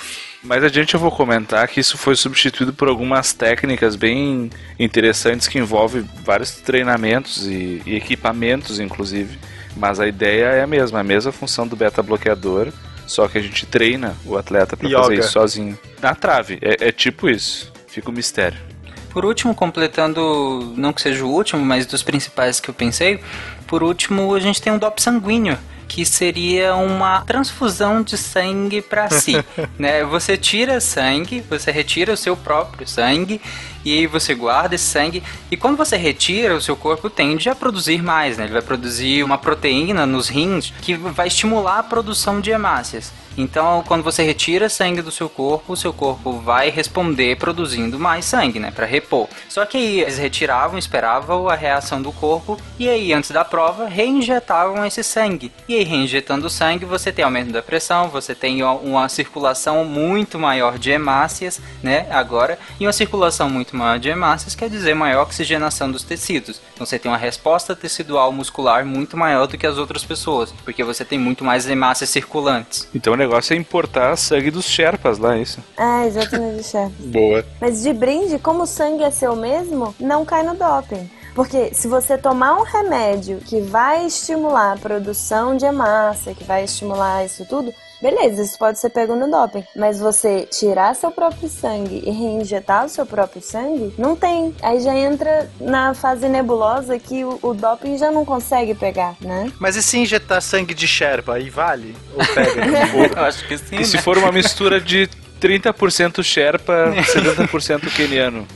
[0.42, 5.58] Mais adiante eu vou comentar que isso foi substituído por algumas técnicas bem interessantes que
[5.58, 9.38] envolvem vários treinamentos e, e equipamentos, inclusive.
[9.74, 12.70] Mas a ideia é a mesma, a mesma função do beta-bloqueador,
[13.06, 15.78] só que a gente treina o atleta para fazer isso sozinho.
[16.02, 17.72] Na trave, é, é tipo isso.
[17.86, 18.73] Fica o mistério.
[19.14, 23.20] Por último, completando, não que seja o último, mas dos principais que eu pensei,
[23.68, 29.08] por último, a gente tem um DOP sanguíneo, que seria uma transfusão de sangue para
[29.10, 29.36] si.
[29.78, 30.02] né?
[30.02, 33.40] Você tira sangue, você retira o seu próprio sangue
[33.84, 35.22] e aí você guarda esse sangue.
[35.48, 38.44] E quando você retira, o seu corpo tende a produzir mais, né?
[38.44, 43.12] Ele vai produzir uma proteína nos rins que vai estimular a produção de hemácias.
[43.36, 48.24] Então, quando você retira sangue do seu corpo, o seu corpo vai responder produzindo mais
[48.24, 49.28] sangue, né, para repor.
[49.54, 53.86] Só que aí eles retiravam, esperavam a reação do corpo e aí antes da prova
[53.86, 55.52] reinjetavam esse sangue.
[55.68, 60.40] E aí reinjetando o sangue, você tem aumento da pressão, você tem uma- circulação muito
[60.40, 65.22] maior de hemácias, né, agora, e uma circulação muito maior de hemácias quer dizer maior
[65.22, 66.60] oxigenação dos tecidos.
[66.74, 70.82] Então você tem uma resposta tecidual muscular muito maior do que as outras pessoas, porque
[70.82, 72.88] você tem muito mais hemácias circulantes.
[72.92, 75.60] Então o negócio é importar sangue dos Sherpas lá, é isso.
[75.78, 76.92] É, exatamente, chefe.
[76.98, 77.44] Boa.
[77.60, 81.10] Mas de brinde, como o sangue é seu mesmo, não cai no doping.
[81.34, 86.64] Porque se você tomar um remédio que vai estimular a produção de hemácia, que vai
[86.64, 89.64] estimular isso tudo, beleza, isso pode ser pego no doping.
[89.74, 94.54] Mas você tirar seu próprio sangue e reinjetar o seu próprio sangue, não tem.
[94.62, 99.50] Aí já entra na fase nebulosa que o, o doping já não consegue pegar, né?
[99.58, 101.96] Mas e se injetar sangue de Sherpa, aí vale?
[102.14, 102.64] Ou pega?
[103.20, 103.76] Eu acho que sim.
[103.80, 104.02] E se né?
[104.02, 105.08] for uma mistura de
[105.44, 108.48] 30% Sherpa, 70% keniano.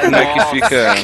[0.00, 0.94] Como é que fica?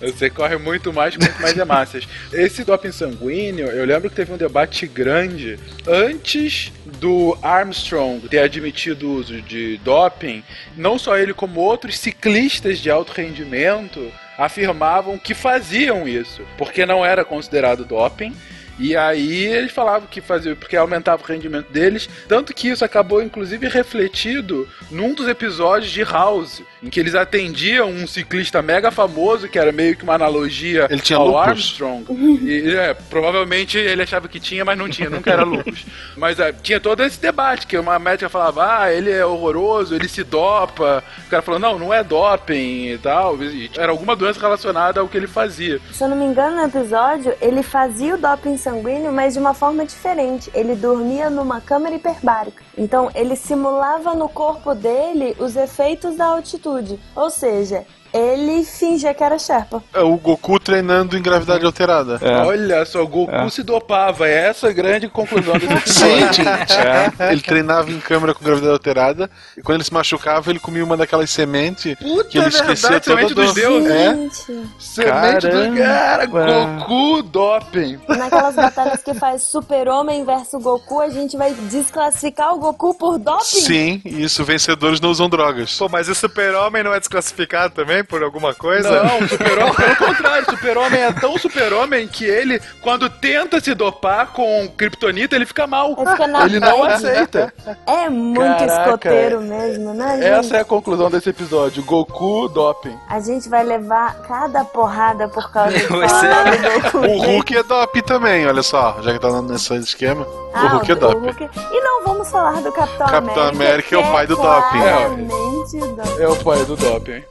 [0.00, 2.08] Você corre muito mais com muito mais hemácias.
[2.32, 5.56] Esse doping sanguíneo, eu lembro que teve um debate grande
[5.86, 10.42] antes do Armstrong ter admitido o uso de doping.
[10.76, 17.06] Não só ele, como outros ciclistas de alto rendimento afirmavam que faziam isso, porque não
[17.06, 18.34] era considerado doping.
[18.78, 23.22] E aí eles falavam que fazia porque aumentava o rendimento deles, tanto que isso acabou
[23.22, 29.48] inclusive refletido num dos episódios de House, em que eles atendiam um ciclista mega famoso,
[29.48, 31.48] que era meio que uma analogia Ele tinha ao lupus?
[31.48, 32.04] Armstrong.
[32.42, 35.84] E, é, provavelmente ele achava que tinha, mas não tinha, nunca era lupus.
[36.16, 40.08] Mas é, tinha todo esse debate, que uma médica falava, ah, ele é horroroso, ele
[40.08, 41.02] se dopa.
[41.26, 43.42] O cara falou, não, não é doping e tal.
[43.42, 45.80] E era alguma doença relacionada ao que ele fazia.
[45.92, 49.52] Se eu não me engano, no episódio, ele fazia o doping sanguíneo, mas de uma
[49.52, 50.50] forma diferente.
[50.54, 52.64] Ele dormia numa câmara hiperbárica.
[52.76, 56.98] Então, ele simulava no corpo dele os efeitos da altitude.
[57.14, 59.82] Ou seja, ele fingia que era Sherpa.
[59.92, 62.20] É o Goku treinando em gravidade alterada.
[62.46, 63.50] Olha só, o Goku É.
[63.50, 64.28] se dopava.
[64.28, 66.44] É essa a grande conclusão desse Sim, episódio.
[66.66, 70.84] tinha- ele treinava em câmera com gravidade alterada e quando ele se machucava, ele comia
[70.84, 71.82] uma daquelas sementes
[72.30, 73.90] que ele é esquecia verdade, toda semente dos deuses.
[73.90, 74.14] É.
[74.14, 74.68] Gente.
[74.78, 76.26] Semente do cara.
[76.26, 77.98] Goku doping.
[78.08, 83.44] Naquelas batalhas que faz Super-Homem versus Goku, a gente vai desclassificar o Goku por doping?
[83.44, 85.76] Sim, e isso, vencedores não usam drogas.
[85.76, 89.02] Pô, mas o super-homem não é desclassificado também por alguma coisa?
[89.04, 93.74] Não, o super-homem, pelo contrário, o super-homem é tão super-homem que ele, quando tenta se
[93.74, 95.94] dopar com kryptonita, ele fica mal.
[95.98, 97.52] Ele fica na Ele não aceita.
[97.86, 100.26] É muito Caraca, escoteiro mesmo, né, gente?
[100.26, 101.82] Essa é a conclusão desse episódio.
[101.84, 102.96] Goku doping.
[103.08, 106.98] A gente vai levar cada porrada por causa do Goku.
[107.06, 110.26] O Hulk é dop também, olha só, já que tá nesse esquema.
[110.52, 111.14] Ah, o Hulk é o dop.
[111.16, 113.64] Hulk- E não vamos falar do Capitão, Capitão América.
[113.64, 114.78] América é o que pai do doping.
[114.78, 116.22] o doping.
[116.22, 117.24] É o pai do doping.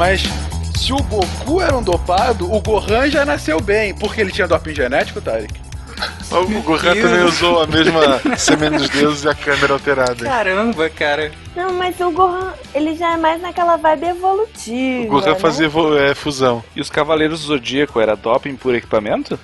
[0.00, 0.22] Mas
[0.78, 4.74] se o Goku era um dopado, o Gohan já nasceu bem, porque ele tinha doping
[4.74, 5.52] genético, Tarek?
[6.30, 8.00] O Gohan também usou a mesma
[8.38, 10.24] semente dos deuses e a câmera alterada.
[10.24, 11.30] Caramba, cara.
[11.54, 15.04] Não, mas o Gohan, ele já é mais naquela vibe evolutiva.
[15.04, 15.38] O Gohan né?
[15.38, 16.64] fazia é, fusão.
[16.74, 19.38] E os Cavaleiros do Zodíaco era doping por equipamento?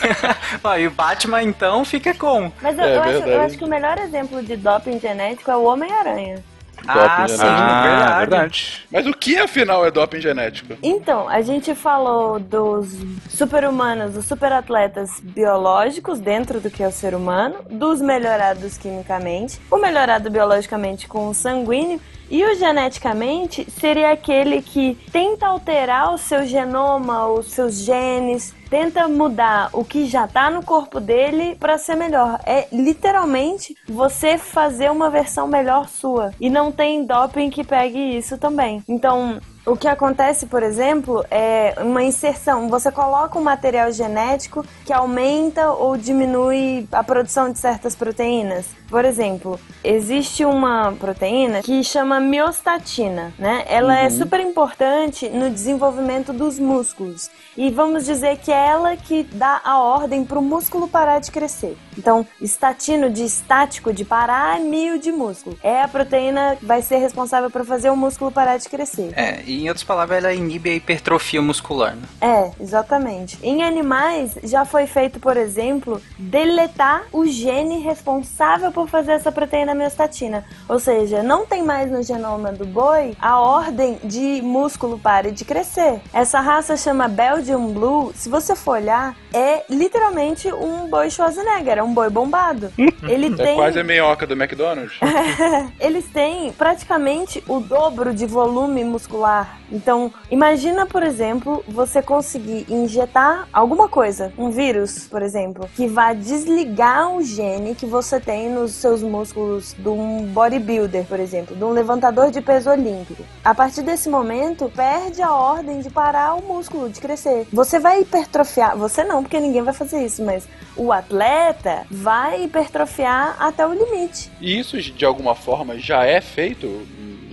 [0.64, 2.50] Ó, e o Batman então fica com.
[2.62, 5.56] Mas eu, É eu acho, eu acho que o melhor exemplo de doping genético é
[5.56, 6.42] o Homem-Aranha.
[6.86, 8.86] Ah, sim, Ah, verdade.
[8.90, 10.74] Mas o que afinal é doping genético?
[10.82, 12.88] Então, a gente falou dos
[13.28, 19.76] super-humanos, dos super-atletas biológicos dentro do que é o ser humano, dos melhorados quimicamente, o
[19.76, 22.00] melhorado biologicamente com o sanguíneo,
[22.32, 29.06] e o geneticamente seria aquele que tenta alterar o seu genoma, os seus genes, tenta
[29.06, 32.40] mudar o que já tá no corpo dele para ser melhor.
[32.46, 36.32] É literalmente você fazer uma versão melhor sua.
[36.40, 38.82] E não tem doping que pegue isso também.
[38.88, 42.68] Então, o que acontece, por exemplo, é uma inserção.
[42.68, 48.66] Você coloca um material genético que aumenta ou diminui a produção de certas proteínas.
[48.88, 53.64] Por exemplo, existe uma proteína que chama miostatina, né?
[53.66, 57.30] Ela é super importante no desenvolvimento dos músculos.
[57.56, 61.30] E vamos dizer que é ela que dá a ordem para o músculo parar de
[61.30, 61.76] crescer.
[61.96, 65.56] Então, estatino de estático, de parar, é mio de músculo.
[65.62, 69.12] É a proteína que vai ser responsável por fazer o músculo parar de crescer.
[69.14, 71.94] É, em outras palavras, ela inibe a hipertrofia muscular.
[71.96, 72.02] Né?
[72.20, 73.38] É, exatamente.
[73.42, 79.74] Em animais, já foi feito, por exemplo, deletar o gene responsável por fazer essa proteína
[79.74, 80.44] miostatina.
[80.68, 85.44] Ou seja, não tem mais no genoma do boi a ordem de músculo pare de
[85.44, 86.00] crescer.
[86.12, 88.12] Essa raça chama Belgian Blue.
[88.14, 92.72] Se você for olhar, é literalmente um boi Schwarzenegger, é um boi bombado.
[93.08, 94.98] Ele É tem quase a meioca do McDonald's.
[95.80, 99.41] eles têm praticamente o dobro de volume muscular.
[99.70, 106.14] Então, imagina, por exemplo, você conseguir injetar alguma coisa, um vírus, por exemplo, que vai
[106.14, 111.64] desligar o gene que você tem nos seus músculos de um bodybuilder, por exemplo, de
[111.64, 113.24] um levantador de peso olímpico.
[113.44, 117.46] A partir desse momento, perde a ordem de parar o músculo de crescer.
[117.52, 120.46] Você vai hipertrofiar, você não, porque ninguém vai fazer isso, mas
[120.76, 124.30] o atleta vai hipertrofiar até o limite.
[124.40, 126.66] E isso, de alguma forma, já é feito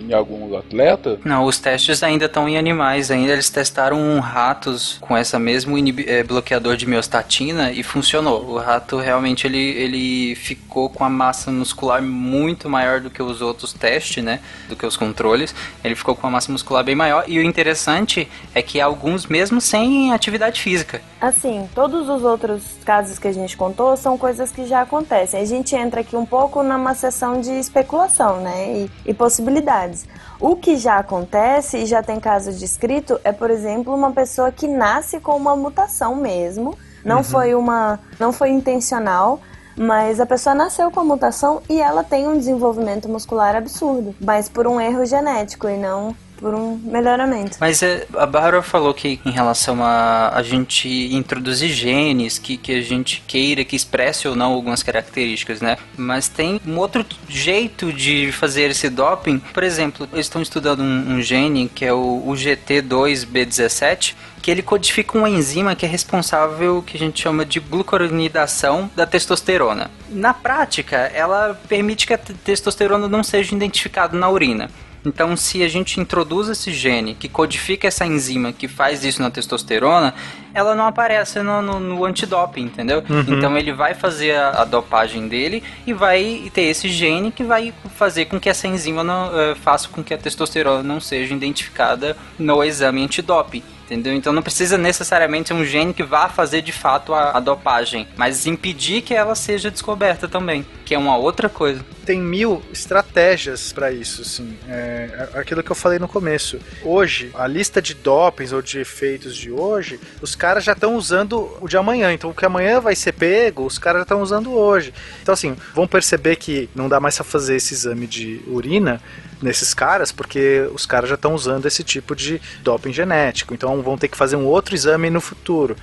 [0.09, 1.19] em em algum atleta?
[1.23, 3.11] Não, os testes ainda estão em animais.
[3.11, 8.43] Ainda eles testaram ratos com essa mesmo inibi- eh, bloqueador de miostatina e funcionou.
[8.45, 13.41] O rato realmente ele, ele ficou com a massa muscular muito maior do que os
[13.41, 14.39] outros testes, né?
[14.67, 15.53] Do que os controles.
[15.83, 17.23] Ele ficou com uma massa muscular bem maior.
[17.27, 21.01] E o interessante é que alguns mesmo sem atividade física.
[21.21, 25.39] Assim, todos os outros casos que a gente contou são coisas que já acontecem.
[25.39, 28.87] A gente entra aqui um pouco numa sessão de especulação, né?
[29.05, 29.98] E, e possibilidades.
[30.39, 34.67] O que já acontece e já tem caso descrito é, por exemplo, uma pessoa que
[34.67, 36.77] nasce com uma mutação mesmo.
[37.03, 37.99] Não foi uma.
[38.19, 39.39] não foi intencional.
[39.75, 44.13] Mas a pessoa nasceu com a mutação e ela tem um desenvolvimento muscular absurdo.
[44.19, 47.57] Mas por um erro genético e não por um melhoramento.
[47.59, 52.73] Mas é, a Bárbara falou que em relação a a gente introduzir genes que, que
[52.73, 55.77] a gente queira que expresse ou não algumas características, né?
[55.97, 59.39] Mas tem um outro jeito de fazer esse doping.
[59.39, 64.61] Por exemplo, eles estão estudando um, um gene que é o, o GT2B17 que ele
[64.61, 69.91] codifica uma enzima que é responsável que a gente chama de glucuronidação da testosterona.
[70.09, 74.69] Na prática, ela permite que a te- testosterona não seja identificada na urina.
[75.05, 79.31] Então, se a gente introduz esse gene que codifica essa enzima que faz isso na
[79.31, 80.13] testosterona,
[80.53, 83.03] ela não aparece no, no, no antidoping, entendeu?
[83.27, 87.73] Então, ele vai fazer a, a dopagem dele e vai ter esse gene que vai
[87.95, 92.15] fazer com que essa enzima não, eh, faça com que a testosterona não seja identificada
[92.37, 93.63] no exame antidoping.
[93.89, 94.13] Entendeu?
[94.13, 98.07] Então não precisa necessariamente ser um gene que vá fazer de fato a, a dopagem,
[98.15, 101.83] mas impedir que ela seja descoberta também, que é uma outra coisa.
[102.05, 104.55] tem mil estratégias para isso, assim.
[104.67, 106.59] É aquilo que eu falei no começo.
[106.83, 111.51] Hoje, a lista de dopings ou de efeitos de hoje, os caras já estão usando
[111.59, 112.13] o de amanhã.
[112.13, 114.93] Então, o que amanhã vai ser pego, os caras já estão usando hoje.
[115.21, 119.01] Então, assim, vão perceber que não dá mais pra fazer esse exame de urina
[119.41, 123.53] nesses caras, porque os caras já estão usando esse tipo de doping genético.
[123.53, 125.75] Então, vão ter que fazer um outro exame no futuro.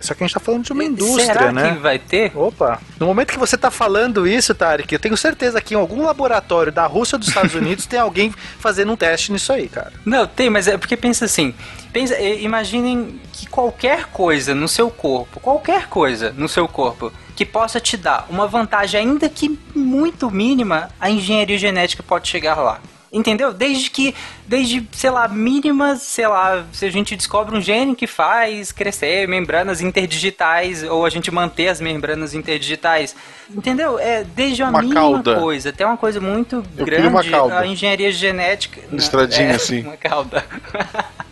[0.00, 1.72] Só que a gente tá falando de uma indústria, Será né?
[1.72, 2.30] que vai ter?
[2.36, 6.04] Opa, no momento que você tá falando isso, Tarek, eu tenho certeza que em algum
[6.04, 9.92] laboratório da Rússia ou dos Estados Unidos tem alguém fazendo um teste nisso aí, cara.
[10.04, 11.54] Não, tem, mas é porque pensa assim.
[11.96, 17.42] Pensa, eh, imaginem que qualquer coisa no seu corpo, qualquer coisa no seu corpo que
[17.42, 22.80] possa te dar uma vantagem, ainda que muito mínima, a engenharia genética pode chegar lá.
[23.10, 23.50] Entendeu?
[23.50, 24.14] Desde que,
[24.46, 29.26] desde, sei lá, mínimas, sei lá, se a gente descobre um gene que faz crescer
[29.26, 33.16] membranas interdigitais, ou a gente manter as membranas interdigitais.
[33.50, 33.98] Entendeu?
[33.98, 35.40] É desde uma, Uma mínima cauda.
[35.40, 37.58] coisa até uma coisa muito Eu queria uma grande, cauda.
[37.60, 38.82] a engenharia genética.
[38.92, 39.80] Listradinha, é, assim.
[39.86, 40.44] Uma cauda.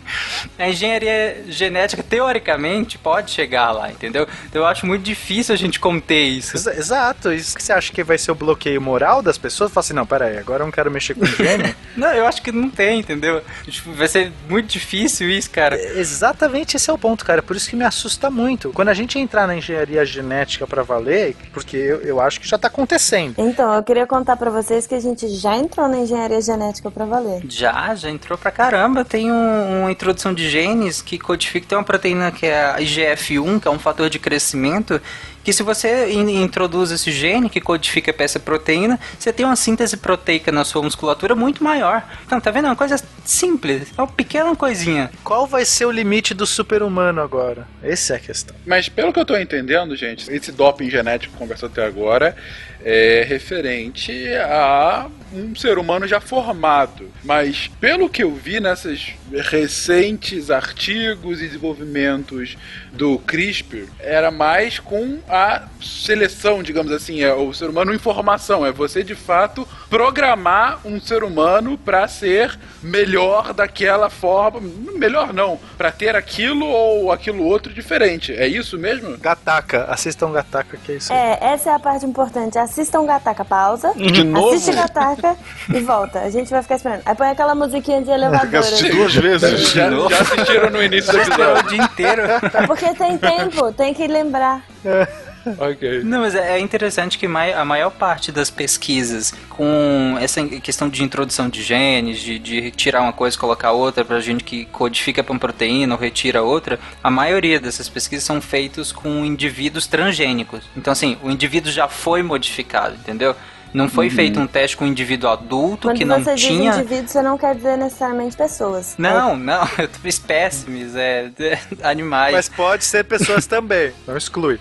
[0.57, 4.27] A engenharia genética, teoricamente, pode chegar lá, entendeu?
[4.45, 6.55] Então eu acho muito difícil a gente conter isso.
[6.55, 9.71] Exa- Exato, isso que você acha que vai ser o bloqueio moral das pessoas?
[9.71, 11.75] Fala assim, não, peraí, agora eu não quero mexer com gênio.
[11.95, 13.41] Não, eu acho que não tem, entendeu?
[13.63, 15.77] Tipo, Vai ser muito difícil isso, cara.
[15.97, 17.41] Exatamente esse é o ponto, cara.
[17.41, 18.71] Por isso que me assusta muito.
[18.73, 22.57] Quando a gente entrar na engenharia genética pra valer, porque eu, eu acho que já
[22.57, 23.35] tá acontecendo.
[23.37, 27.05] Então, eu queria contar pra vocês que a gente já entrou na engenharia genética pra
[27.05, 27.41] valer.
[27.47, 29.05] Já, já entrou pra caramba.
[29.05, 31.65] Tem um- uma introdução de genes que codifica.
[31.67, 35.01] Tem uma proteína que é a IGF-1, que é um fator de crescimento.
[35.43, 39.55] Que se você in- introduz esse gene que codifica pra essa proteína, você tem uma
[39.55, 42.03] síntese proteica na sua musculatura muito maior.
[42.25, 42.65] Então, tá vendo?
[42.65, 43.89] É uma coisa simples.
[43.95, 45.11] É uma pequena coisinha.
[45.23, 47.67] Qual vai ser o limite do super-humano agora?
[47.83, 48.55] Essa é a questão.
[48.65, 52.35] Mas pelo que eu tô entendendo, gente, esse doping genético conversado até agora
[52.83, 54.11] é referente
[54.49, 57.11] a um ser humano já formado.
[57.23, 62.57] Mas pelo que eu vi nessas recentes artigos e desenvolvimentos
[62.95, 68.65] do CRISPR, era mais com a seleção, digamos assim, é o ser humano em formação,
[68.65, 74.61] é você de fato programar um ser humano para ser melhor daquela forma,
[74.93, 78.33] melhor não, para ter aquilo ou aquilo outro diferente.
[78.33, 79.17] É isso mesmo?
[79.17, 81.19] Gataca, assistam Gataca que é isso aí.
[81.19, 82.57] É, essa é a parte importante.
[82.57, 83.93] Assistam Gataca, pausa.
[83.95, 84.55] De novo?
[84.55, 85.35] Assiste Gataca
[85.73, 86.19] e volta.
[86.19, 87.01] A gente vai ficar esperando.
[87.05, 88.41] Aí põe aquela musiquinha de elevador.
[88.41, 88.97] Tem que assistir assim.
[88.97, 89.71] duas vezes.
[89.71, 91.69] Já, já assistiram no início do esperou o episódio.
[91.69, 92.21] dia inteiro.
[92.67, 94.65] Porque tem tempo, tem que lembrar.
[95.59, 96.03] ok.
[96.03, 101.03] Não, mas é é interessante que a maior parte das pesquisas com essa questão de
[101.03, 105.23] introdução de genes, de, de tirar uma coisa e colocar outra pra gente que codifica
[105.23, 110.63] pra uma proteína ou retira outra, a maioria dessas pesquisas são feitas com indivíduos transgênicos.
[110.75, 113.35] Então, assim, o indivíduo já foi modificado, entendeu?
[113.75, 116.71] Não foi feito um teste com um indivíduo adulto Quando que não você tinha.
[116.71, 118.95] diz indivíduo, você não quer dizer necessariamente pessoas.
[118.97, 122.33] Não, não, eu tô espécimes, é, é, animais.
[122.33, 124.59] Mas pode ser pessoas também, não exclui.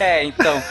[0.00, 0.62] É, então.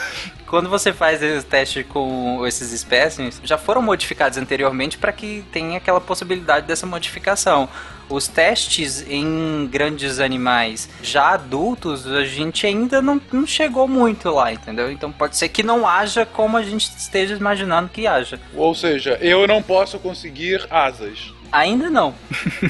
[0.46, 5.78] quando você faz os testes com esses espécimes, já foram modificados anteriormente para que tenha
[5.78, 7.68] aquela possibilidade dessa modificação.
[8.08, 14.52] Os testes em grandes animais já adultos, a gente ainda não, não chegou muito lá,
[14.52, 14.90] entendeu?
[14.90, 18.40] Então pode ser que não haja como a gente esteja imaginando que haja.
[18.54, 21.32] Ou seja, eu não posso conseguir asas.
[21.50, 22.14] Ainda não.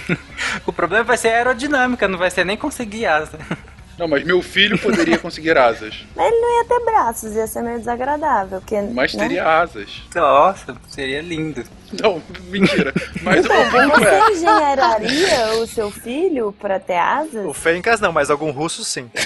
[0.67, 3.39] o problema vai ser a aerodinâmica, não vai ser nem conseguir asa.
[3.99, 5.95] Não, mas meu filho poderia conseguir asas.
[6.17, 8.61] Ele não ia ter braços, ia ser meio desagradável.
[8.61, 9.23] Porque, Mas né?
[9.25, 10.03] teria asas.
[10.15, 11.65] Nossa, seria lindo.
[12.03, 12.93] Não, mentira.
[13.23, 14.31] Mas o Então, ponto você é.
[14.33, 17.47] engenheiraria o seu filho pra ter asas?
[17.47, 19.11] O Fencas não, mas algum russo sim.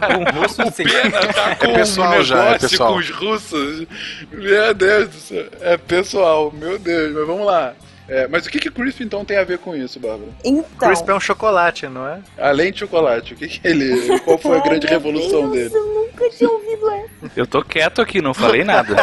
[0.00, 0.84] Algum russo sim.
[0.84, 2.92] Pena tá com pessoal um já, é negócio pessoal.
[2.92, 3.86] com os russos.
[4.30, 5.46] Meu Deus do céu.
[5.62, 7.12] É pessoal, meu Deus.
[7.14, 7.74] Mas vamos lá.
[8.08, 10.30] É, mas o que que Crisp então tem a ver com isso, Bárbara?
[10.44, 10.88] Então.
[10.88, 12.20] Crisp é um chocolate, não é?
[12.38, 14.18] Além de chocolate, o que que ele...
[14.20, 15.74] Qual foi a grande revolução Deus, dele?
[15.74, 17.30] Eu nunca tinha ouvido essa.
[17.36, 18.96] Eu tô quieto aqui, não falei nada.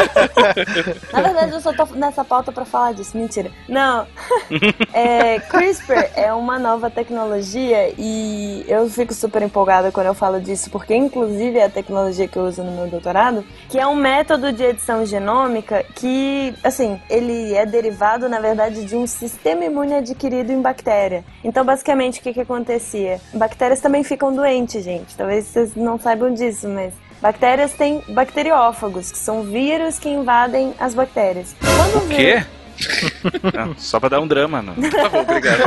[1.13, 3.15] Na verdade, eu só tô nessa pauta pra falar disso.
[3.17, 3.51] Mentira.
[3.69, 4.07] Não.
[4.93, 10.69] É, CRISPR é uma nova tecnologia e eu fico super empolgada quando eu falo disso,
[10.69, 14.51] porque inclusive é a tecnologia que eu uso no meu doutorado, que é um método
[14.51, 20.51] de edição genômica que, assim, ele é derivado, na verdade, de um sistema imune adquirido
[20.51, 21.25] em bactéria.
[21.43, 23.19] Então, basicamente, o que que acontecia?
[23.33, 25.15] Bactérias também ficam doentes, gente.
[25.15, 26.93] Talvez vocês não saibam disso, mas
[27.23, 31.55] Bactérias têm bacteriófagos, que são vírus que invadem as bactérias.
[31.57, 32.43] Quando O quê?
[33.55, 34.73] Não, só pra dar um drama, não.
[34.73, 35.63] Tá bom, obrigado.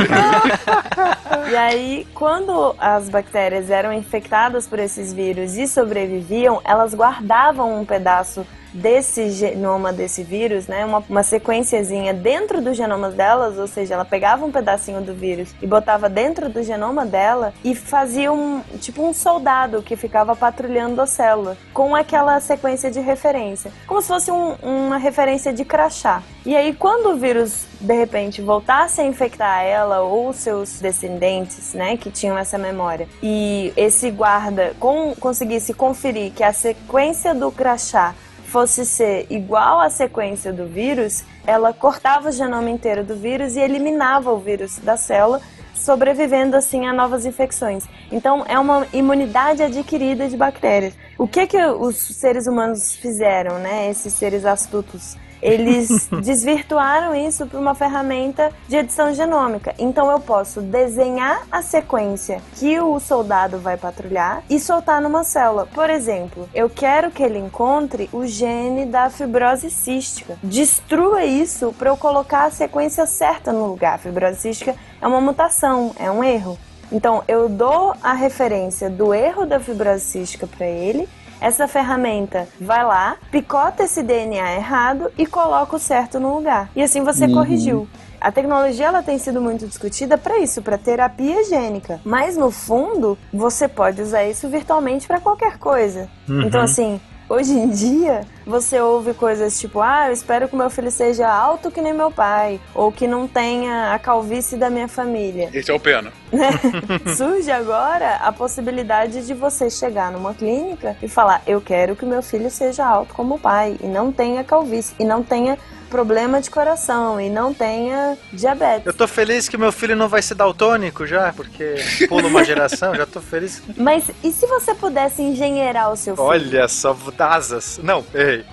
[1.51, 7.87] E aí, quando as bactérias eram infectadas por esses vírus e sobreviviam, elas guardavam um
[7.87, 8.47] pedaço
[8.77, 14.05] desse genoma desse vírus, né, uma, uma sequenciazinha dentro do genoma delas, ou seja, ela
[14.05, 19.03] pegava um pedacinho do vírus e botava dentro do genoma dela e fazia um tipo
[19.03, 24.31] um soldado que ficava patrulhando a célula com aquela sequência de referência, como se fosse
[24.31, 26.23] um- uma referência de crachá.
[26.44, 31.97] E aí, quando o vírus de repente voltasse a infectar ela ou seus descendentes, né,
[31.97, 38.15] que tinham essa memória, e esse guarda com, conseguisse conferir que a sequência do crachá
[38.47, 43.60] fosse ser igual à sequência do vírus, ela cortava o genoma inteiro do vírus e
[43.60, 45.40] eliminava o vírus da célula,
[45.74, 47.85] sobrevivendo assim a novas infecções.
[48.10, 50.94] Então é uma imunidade adquirida de bactérias.
[51.18, 53.90] O que que os seres humanos fizeram, né?
[53.90, 55.16] Esses seres astutos
[55.47, 59.74] eles desvirtuaram isso para uma ferramenta de edição genômica.
[59.78, 65.66] Então eu posso desenhar a sequência que o soldado vai patrulhar e soltar numa célula.
[65.66, 70.36] Por exemplo, eu quero que ele encontre o gene da fibrose cística.
[70.43, 73.94] Destrua isso para eu colocar a sequência certa no lugar.
[73.94, 76.59] A fibrose cística é uma mutação, é um erro.
[76.90, 81.09] Então eu dou a referência do erro da fibrose cística para ele
[81.40, 86.70] essa ferramenta vai lá, picota esse DNA errado e coloca o certo no lugar.
[86.74, 87.88] E assim você corrigiu.
[88.20, 92.00] A tecnologia ela tem sido muito discutida para isso, para terapia gênica.
[92.04, 96.08] Mas no fundo, você pode usar isso virtualmente para qualquer coisa.
[96.28, 100.90] Então assim, hoje em dia, você ouve coisas tipo: "Ah, eu espero que meu filho
[100.90, 105.51] seja alto que nem meu pai", ou que não tenha a calvície da minha família
[105.53, 106.12] Esse é o pena.
[106.32, 106.51] né?
[107.16, 112.23] Surge agora a possibilidade de você chegar numa clínica e falar: Eu quero que meu
[112.23, 116.50] filho seja alto como o pai, e não tenha calvície, e não tenha problema de
[116.50, 118.86] coração, e não tenha diabetes.
[118.86, 121.76] Eu tô feliz que meu filho não vai ser daltônico já, porque
[122.08, 123.62] pula uma geração, já tô feliz.
[123.76, 126.26] Mas e se você pudesse engenheirar o seu filho?
[126.28, 127.80] Olha só, asas.
[127.82, 128.44] Não, errei.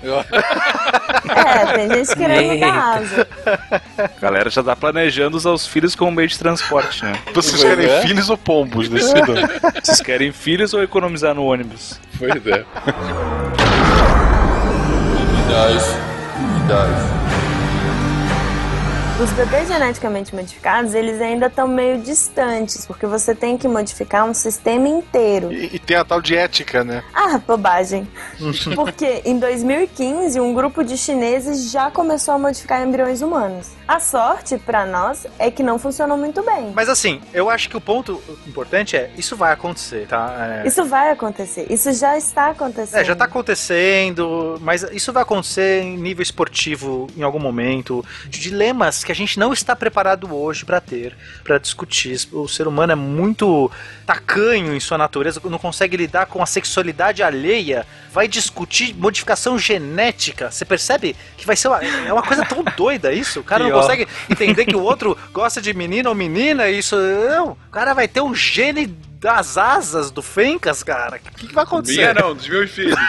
[1.35, 2.65] É, tem gente querendo Eita.
[2.65, 3.27] dar asa.
[3.97, 7.14] A galera já tá planejando usar os filhos como meio de transporte, né?
[7.34, 8.01] Vocês querem É?
[8.01, 8.89] filhos ou pombos?
[8.89, 9.35] Decidam.
[9.84, 11.99] Vocês querem filhos ou economizar no ônibus?
[12.18, 12.65] Pois é.
[16.74, 17.32] does.
[19.22, 24.34] Os bebês geneticamente modificados, eles ainda estão meio distantes, porque você tem que modificar um
[24.34, 25.53] sistema inteiro.
[25.53, 27.03] E, e tem a tal de ética, né?
[27.14, 28.07] Ah, bobagem.
[28.76, 33.69] Porque em 2015, um grupo de chineses já começou a modificar embriões humanos.
[33.88, 36.72] A sorte pra nós é que não funcionou muito bem.
[36.73, 40.61] Mas assim, eu acho que o ponto importante é, isso vai acontecer, tá?
[40.64, 41.68] É, Isso vai acontecer.
[41.69, 42.99] Isso já está acontecendo.
[42.99, 48.03] É, já tá acontecendo, mas isso vai acontecer em nível esportivo em algum momento.
[48.27, 52.19] De dilemas que a gente não está preparado hoje pra ter, pra discutir.
[52.31, 53.72] O ser humano é muito
[54.07, 60.49] tacanho em sua natureza, não consegue lidar com a sexualidade alheia, vai discutir modificação genética.
[60.49, 63.40] Você percebe que vai ser uma, é uma coisa tão doida isso?
[63.40, 66.95] O cara não consegue entender que o outro gosta de menino ou menina, isso.
[66.95, 68.88] Não, o cara vai ter um gene
[69.24, 71.16] das asas do Fencas, cara.
[71.16, 71.95] O que, que vai acontecer?
[71.95, 73.00] Minha não, dos meus filhos.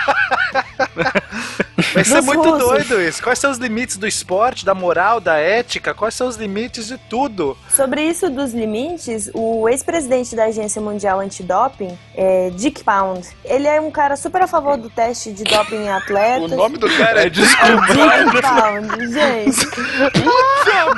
[1.92, 3.20] Vai ser Dos muito doido isso.
[3.22, 5.92] Quais são os limites do esporte, da moral, da ética?
[5.92, 7.56] Quais são os limites de tudo?
[7.68, 13.80] Sobre isso dos limites, o ex-presidente da Agência Mundial Antidoping, é, Dick Pound, ele é
[13.80, 16.50] um cara super a favor do teste de doping em O atletas.
[16.52, 19.66] nome do cara é Dick Pound, gente.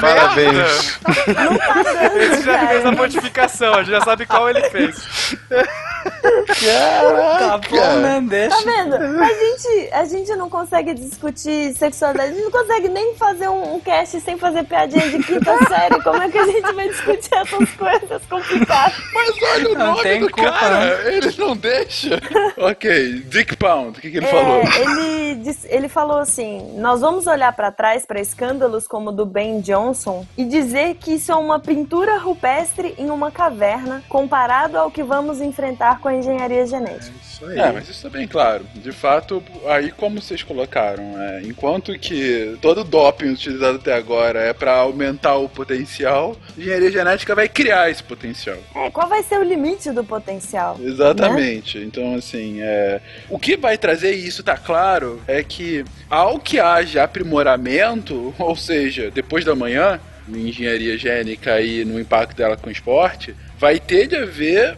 [0.01, 0.99] Parabéns.
[1.27, 5.06] Não tá dando, Ele já fez a modificação, a gente já sabe qual ele fez.
[7.39, 8.21] Tá bom, né?
[8.29, 8.57] Deixa.
[8.57, 8.95] Tá vendo?
[8.97, 13.75] A gente, a gente não consegue discutir sexualidade, a gente não consegue nem fazer um,
[13.75, 16.01] um cast sem fazer piadinha de quinta série.
[16.03, 18.95] Como é que a gente vai discutir essas coisas complicadas?
[19.13, 22.21] Mas olha o Não nome tem do culpa, cara, ele não deixa.
[22.57, 24.63] ok, Dick Pound, o que, que ele É, falou?
[24.63, 29.27] ele, disse- ele falou assim: nós vamos olhar pra trás para escândalos como o do
[29.27, 34.91] Ben Johnson e dizer que isso é uma pintura rupestre em uma caverna comparado ao
[34.97, 37.13] que vamos enfrentar com a engenharia genética.
[37.23, 37.59] Isso aí.
[37.59, 38.65] É, mas isso é bem claro.
[38.77, 44.55] De fato, aí como vocês colocaram, é, enquanto que todo doping utilizado até agora é
[44.55, 48.57] pra aumentar o potencial, engenharia genética vai criar esse potencial.
[48.75, 50.79] É, qual vai ser o limite do potencial?
[50.83, 51.77] Exatamente.
[51.77, 52.99] Então, assim, é,
[53.29, 58.57] o que vai trazer e isso tá claro é que ao que haja aprimoramento, ou
[58.57, 63.79] seja, depois da manhã, em engenharia gênica e no impacto dela com o esporte, vai
[63.79, 64.77] ter de haver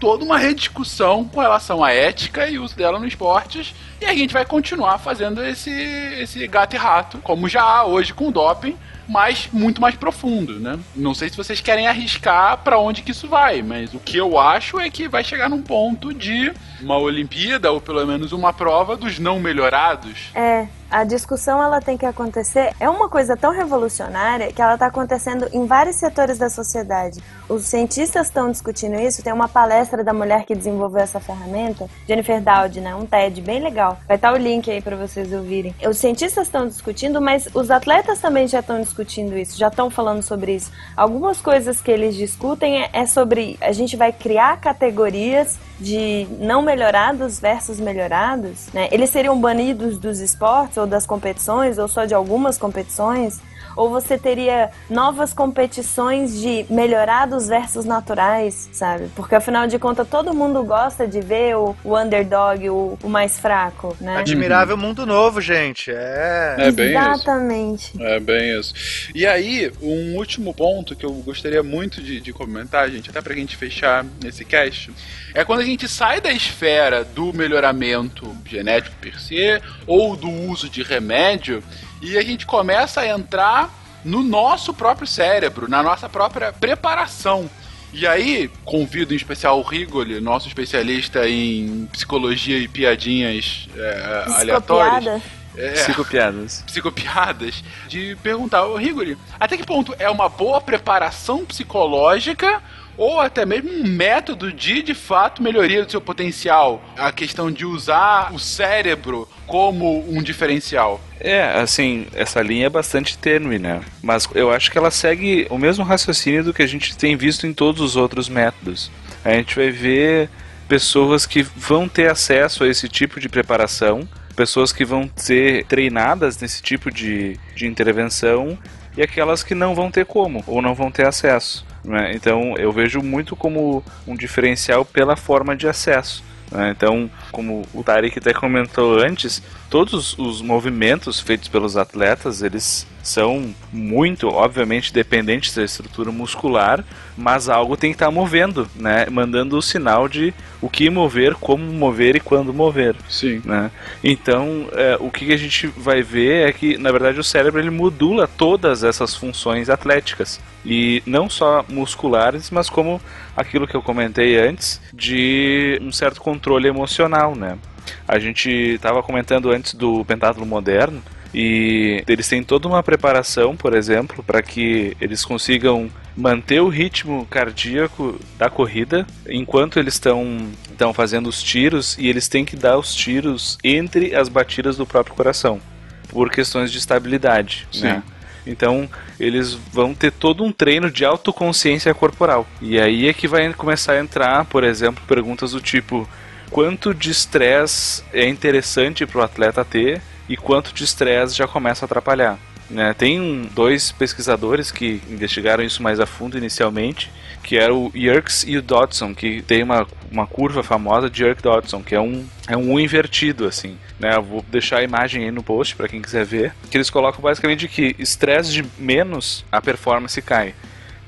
[0.00, 3.74] toda uma rediscussão com relação à ética e uso dela nos esportes.
[4.00, 8.12] E a gente vai continuar fazendo esse, esse gato e rato, como já há hoje
[8.12, 8.76] com o doping,
[9.08, 10.78] mas muito mais profundo, né?
[10.94, 14.38] Não sei se vocês querem arriscar pra onde que isso vai, mas o que eu
[14.38, 18.96] acho é que vai chegar num ponto de uma Olimpíada ou pelo menos uma prova
[18.96, 20.30] dos não melhorados.
[20.34, 22.74] É, a discussão ela tem que acontecer.
[22.80, 27.22] É uma coisa tão revolucionária que ela está acontecendo em vários setores da sociedade.
[27.48, 29.22] Os cientistas estão discutindo isso.
[29.22, 32.94] Tem uma palestra da mulher que desenvolveu essa ferramenta, Jennifer Dowd, né?
[32.94, 33.98] Um TED bem legal.
[34.06, 35.74] Vai estar o link aí para vocês ouvirem.
[35.86, 40.22] Os cientistas estão discutindo, mas os atletas também já estão discutindo isso, já estão falando
[40.22, 40.72] sobre isso.
[40.96, 46.62] Algumas coisas que eles discutem é, é sobre a gente vai criar categorias de não
[46.62, 48.88] melhorados versus melhorados, né?
[48.90, 53.40] Eles seriam banidos dos esportes ou das competições ou só de algumas competições?
[53.78, 59.08] Ou você teria novas competições de melhorados versus naturais, sabe?
[59.14, 63.38] Porque afinal de contas todo mundo gosta de ver o, o underdog, o, o mais
[63.38, 64.16] fraco, né?
[64.16, 65.92] Admirável mundo novo, gente.
[65.92, 66.56] É.
[66.58, 66.98] É bem isso.
[66.98, 68.02] Exatamente.
[68.02, 68.74] É bem isso.
[69.14, 73.32] E aí, um último ponto que eu gostaria muito de, de comentar, gente, até pra
[73.32, 74.90] gente fechar esse cast,
[75.32, 80.68] é quando a gente sai da esfera do melhoramento genético per se ou do uso
[80.68, 81.62] de remédio
[82.00, 83.70] e a gente começa a entrar
[84.04, 87.50] no nosso próprio cérebro, na nossa própria preparação.
[87.92, 95.22] E aí, convido em especial o Rigoli, nosso especialista em psicologia e piadinhas é, aleatórias.
[95.56, 96.62] É, Psicopiadas.
[96.66, 102.62] psicopiadas, de perguntar, ô Rigori, até que ponto é uma boa preparação psicológica
[102.98, 106.82] ou até mesmo um método de, de fato, melhoria do seu potencial?
[106.96, 111.00] A questão de usar o cérebro como um diferencial.
[111.20, 113.80] É, assim, essa linha é bastante tênue, né?
[114.02, 117.46] Mas eu acho que ela segue o mesmo raciocínio do que a gente tem visto
[117.46, 118.90] em todos os outros métodos.
[119.24, 120.28] A gente vai ver
[120.68, 124.06] pessoas que vão ter acesso a esse tipo de preparação,
[124.36, 128.58] pessoas que vão ser treinadas nesse tipo de, de intervenção
[128.96, 131.66] e aquelas que não vão ter como ou não vão ter acesso.
[131.84, 132.12] Né?
[132.14, 136.22] Então eu vejo muito como um diferencial pela forma de acesso.
[136.50, 136.70] né?
[136.76, 143.54] Então, como o Tarek até comentou antes, todos os movimentos feitos pelos atletas, eles são
[143.72, 146.84] muito, obviamente, dependentes da estrutura muscular,
[147.16, 149.06] mas algo tem que estar movendo, né?
[149.10, 152.96] Mandando o sinal de o que mover, como mover e quando mover.
[153.08, 153.40] Sim.
[153.44, 153.70] Né?
[154.04, 157.70] Então, é, o que a gente vai ver é que, na verdade, o cérebro ele
[157.70, 160.40] modula todas essas funções atléticas.
[160.64, 163.00] E não só musculares, mas como
[163.36, 167.56] aquilo que eu comentei antes, de um certo controle emocional, né?
[168.06, 171.02] A gente estava comentando antes do pentátulo moderno,
[171.32, 177.26] e eles têm toda uma preparação, por exemplo, para que eles consigam manter o ritmo
[177.26, 182.78] cardíaco da corrida enquanto eles estão estão fazendo os tiros e eles têm que dar
[182.78, 185.60] os tiros entre as batidas do próprio coração
[186.08, 187.82] por questões de estabilidade, Sim.
[187.82, 188.02] né?
[188.46, 188.88] Então,
[189.20, 192.46] eles vão ter todo um treino de autoconsciência corporal.
[192.62, 196.08] E aí é que vai começar a entrar, por exemplo, perguntas do tipo:
[196.50, 201.84] quanto de estresse é interessante para o atleta ter e quanto de estresse já começa
[201.84, 202.38] a atrapalhar.
[202.70, 202.92] Né?
[202.92, 207.10] Tem um, dois pesquisadores que investigaram isso mais a fundo inicialmente,
[207.42, 211.82] que era o Yerkes e o Dodson, que tem uma, uma curva famosa de Yerkes-Dodson,
[211.82, 213.78] que é um, é um U invertido, assim.
[213.98, 214.14] Né?
[214.14, 216.52] Eu vou deixar a imagem aí no post para quem quiser ver.
[216.70, 220.54] Que eles colocam basicamente que estresse de menos, a performance cai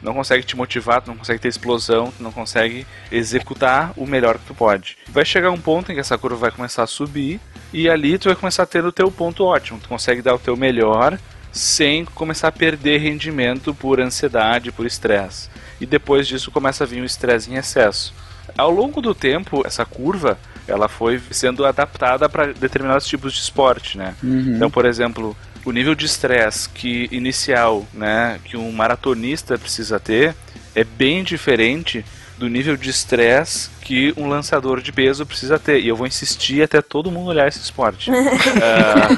[0.02, 4.38] não consegue te motivar, tu não consegue ter explosão, tu não consegue executar o melhor
[4.38, 4.96] que tu pode.
[5.08, 7.40] Vai chegar um ponto em que essa curva vai começar a subir
[7.72, 9.78] e ali tu vai começar a ter o teu ponto ótimo.
[9.80, 11.18] Tu consegue dar o teu melhor
[11.52, 15.48] sem começar a perder rendimento por ansiedade, por estresse.
[15.80, 18.14] E depois disso começa a vir o estresse em excesso.
[18.56, 23.98] Ao longo do tempo, essa curva ela foi sendo adaptada para determinados tipos de esporte,
[23.98, 24.14] né?
[24.22, 24.54] Uhum.
[24.56, 30.34] Então, por exemplo, o nível de estresse que inicial, né, que um maratonista precisa ter
[30.74, 32.04] é bem diferente
[32.38, 35.80] do nível de estresse que um lançador de peso precisa ter.
[35.80, 38.10] E eu vou insistir até todo mundo olhar esse esporte.
[38.62, 39.08] Ah,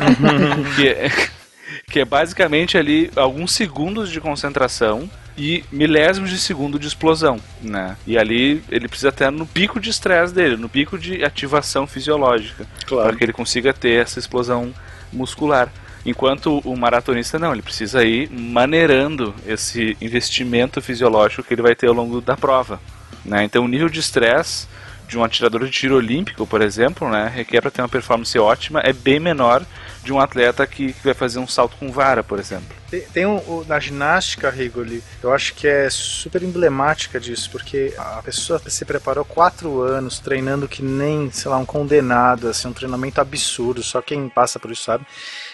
[0.76, 1.10] que, é,
[1.90, 7.96] que é basicamente ali alguns segundos de concentração e milésimos de segundo de explosão, né?
[8.06, 12.66] E ali ele precisa estar no pico de estresse dele, no pico de ativação fisiológica,
[12.86, 13.08] Claro.
[13.08, 14.74] para que ele consiga ter essa explosão
[15.12, 15.70] muscular.
[16.04, 21.86] Enquanto o maratonista não, ele precisa ir maneirando esse investimento fisiológico que ele vai ter
[21.86, 22.80] ao longo da prova.
[23.24, 23.44] Né?
[23.44, 24.66] Então o nível de estresse
[25.12, 28.80] de um atirador de tiro olímpico, por exemplo, né, requer para ter uma performance ótima,
[28.80, 29.62] é bem menor
[30.02, 32.74] de um atleta que, que vai fazer um salto com vara, por exemplo.
[32.90, 38.22] Tem, tem um, na ginástica, Rigoli, eu acho que é super emblemática disso, porque a
[38.22, 43.20] pessoa se preparou quatro anos treinando que nem, sei lá, um condenado, assim, um treinamento
[43.20, 45.04] absurdo, só quem passa por isso sabe.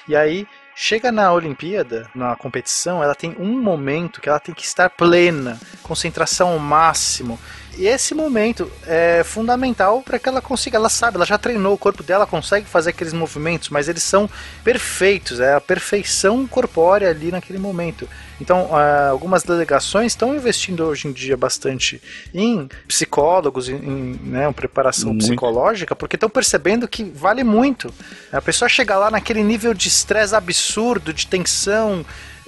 [0.09, 4.65] E aí, chega na Olimpíada, na competição, ela tem um momento que ela tem que
[4.65, 7.39] estar plena, concentração ao máximo.
[7.79, 11.79] E esse momento é fundamental para que ela consiga, ela sabe, ela já treinou, o
[11.79, 14.29] corpo dela consegue fazer aqueles movimentos, mas eles são
[14.65, 18.09] perfeitos, é a perfeição corpórea ali naquele momento.
[18.41, 22.03] Então, ah, algumas delegações estão investindo hoje em dia bastante
[22.35, 25.27] em psicólogos, em, em, né, preparação Muito.
[25.27, 27.95] psicológica, porque estão percebendo que vale muito.
[28.33, 32.05] A pessoa chega lá naquele nível de estresse absurdo, de tensão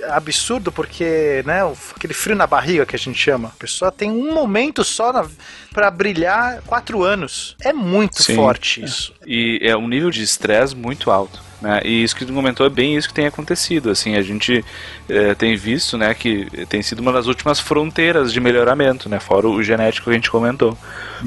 [0.09, 1.60] absurdo, porque, né,
[1.94, 3.48] aquele frio na barriga que a gente chama.
[3.48, 5.27] A pessoa tem um momento só na,
[5.72, 7.56] para brilhar quatro anos.
[7.62, 8.35] É muito Sim.
[8.35, 9.12] forte isso.
[9.27, 11.40] E é um nível de estresse muito alto.
[11.60, 11.81] Né?
[11.85, 13.90] E isso que tu comentou é bem isso que tem acontecido.
[13.90, 14.64] Assim, a gente
[15.09, 19.20] eh, tem visto né, que tem sido uma das últimas fronteiras de melhoramento, né?
[19.20, 20.77] fora o genético que a gente comentou.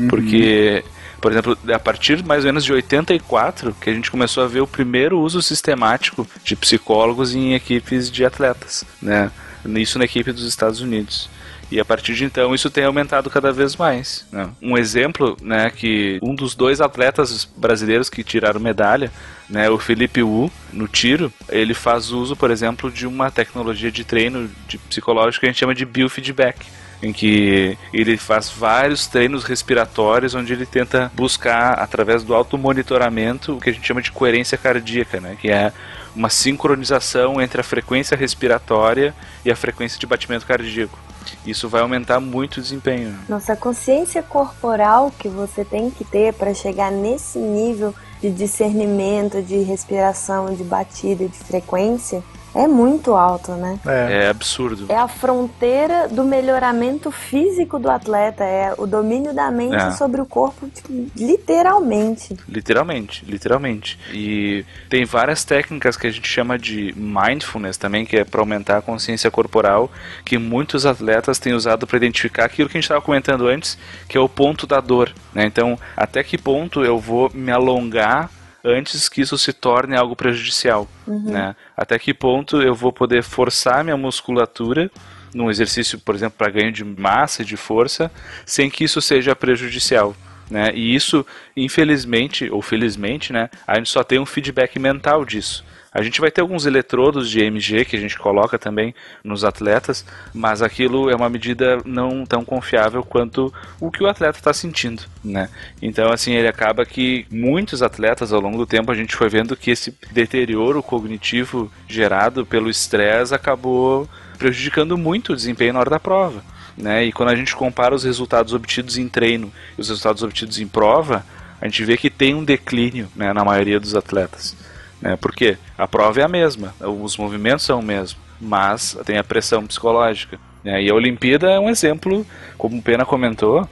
[0.10, 0.84] Porque,
[1.24, 4.60] por exemplo, a partir mais ou menos de 84, que a gente começou a ver
[4.60, 8.84] o primeiro uso sistemático de psicólogos em equipes de atletas.
[9.02, 9.32] Né?
[9.78, 11.30] Isso na equipe dos Estados Unidos.
[11.72, 14.26] E a partir de então isso tem aumentado cada vez mais.
[14.34, 14.50] né?
[14.62, 19.10] Um exemplo, né, que um dos dois atletas brasileiros que tiraram medalha,
[19.50, 24.04] né, o Felipe Wu, no tiro, ele faz uso, por exemplo, de uma tecnologia de
[24.04, 26.66] treino de psicológico que a gente chama de biofeedback.
[27.04, 33.60] Em que ele faz vários treinos respiratórios, onde ele tenta buscar, através do automonitoramento, o
[33.60, 35.36] que a gente chama de coerência cardíaca, né?
[35.40, 35.74] que é
[36.16, 39.14] uma sincronização entre a frequência respiratória
[39.44, 40.98] e a frequência de batimento cardíaco.
[41.46, 43.18] Isso vai aumentar muito o desempenho.
[43.28, 49.42] Nossa, a consciência corporal que você tem que ter para chegar nesse nível de discernimento,
[49.42, 52.24] de respiração, de batida, de frequência,
[52.56, 53.80] é muito alto, né?
[53.86, 54.86] É absurdo.
[54.90, 59.92] É a fronteira do melhoramento físico do atleta, é o domínio da mente É.
[59.92, 62.38] sobre o corpo, tipo, literalmente.
[62.48, 64.00] Literalmente, literalmente.
[64.12, 68.78] E tem várias técnicas que a gente chama de mindfulness também, que é para aumentar
[68.78, 69.92] a consciência corporal,
[70.26, 73.78] que muitos atletas têm usado para identificar aquilo que a gente estava comentando antes,
[74.08, 75.14] que é o ponto da dor.
[75.34, 75.46] né?
[75.46, 78.30] Então, até que ponto eu vou me alongar
[78.64, 81.56] antes que isso se torne algo prejudicial, né?
[81.76, 84.90] Até que ponto eu vou poder forçar minha musculatura
[85.34, 88.12] num exercício, por exemplo, para ganho de massa e de força,
[88.46, 90.16] sem que isso seja prejudicial.
[90.50, 90.72] Né?
[90.76, 91.26] E isso,
[91.58, 95.66] infelizmente ou felizmente, né, a gente só tem um feedback mental disso.
[95.94, 100.04] A gente vai ter alguns eletrodos de EMG que a gente coloca também nos atletas,
[100.34, 105.04] mas aquilo é uma medida não tão confiável quanto o que o atleta está sentindo,
[105.24, 105.50] né?
[105.82, 109.56] Então, assim, ele acaba que muitos atletas ao longo do tempo a gente foi vendo
[109.56, 114.10] que esse deterioro cognitivo gerado pelo estresse acabou
[114.40, 116.44] prejudicando muito o desempenho na hora da prova.
[116.76, 117.06] Né?
[117.06, 120.68] E quando a gente compara os resultados obtidos em treino e os resultados obtidos em
[120.68, 121.24] prova,
[121.62, 124.56] a gente vê que tem um declínio né, na maioria dos atletas.
[125.04, 125.18] Né?
[125.18, 129.68] Porque a prova é a mesma, os movimentos são o mesmo, mas tem a pressão
[129.68, 130.40] psicológica.
[130.64, 130.84] Né?
[130.84, 132.26] E a Olimpíada é um exemplo,
[132.58, 133.68] como o Pena comentou,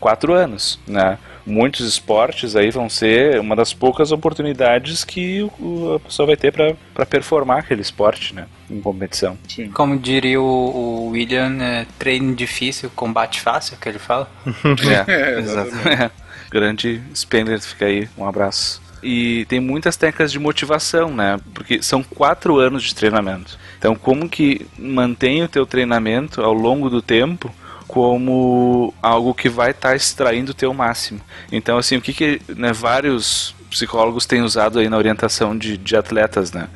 [0.00, 0.80] quatro anos.
[0.86, 1.16] Né?
[1.46, 6.52] muitos esportes aí vão ser uma das poucas oportunidades que o, a pessoa vai ter
[6.52, 8.46] para performar aquele esporte, né?
[8.70, 9.36] Em competição.
[9.74, 14.28] Como diria o, o William, é, treino difícil, combate fácil, que ele fala.
[15.06, 15.70] É, exato.
[16.50, 18.80] Grande Spengler, fica aí, um abraço.
[19.06, 21.38] E tem muitas técnicas de motivação, né?
[21.52, 23.58] Porque são quatro anos de treinamento.
[23.78, 27.54] Então, como que mantém o teu treinamento ao longo do tempo
[27.86, 31.20] como algo que vai estar tá extraindo o teu máximo?
[31.52, 35.94] Então, assim, o que que né, vários psicólogos têm usado aí na orientação de, de
[35.94, 36.68] atletas, né?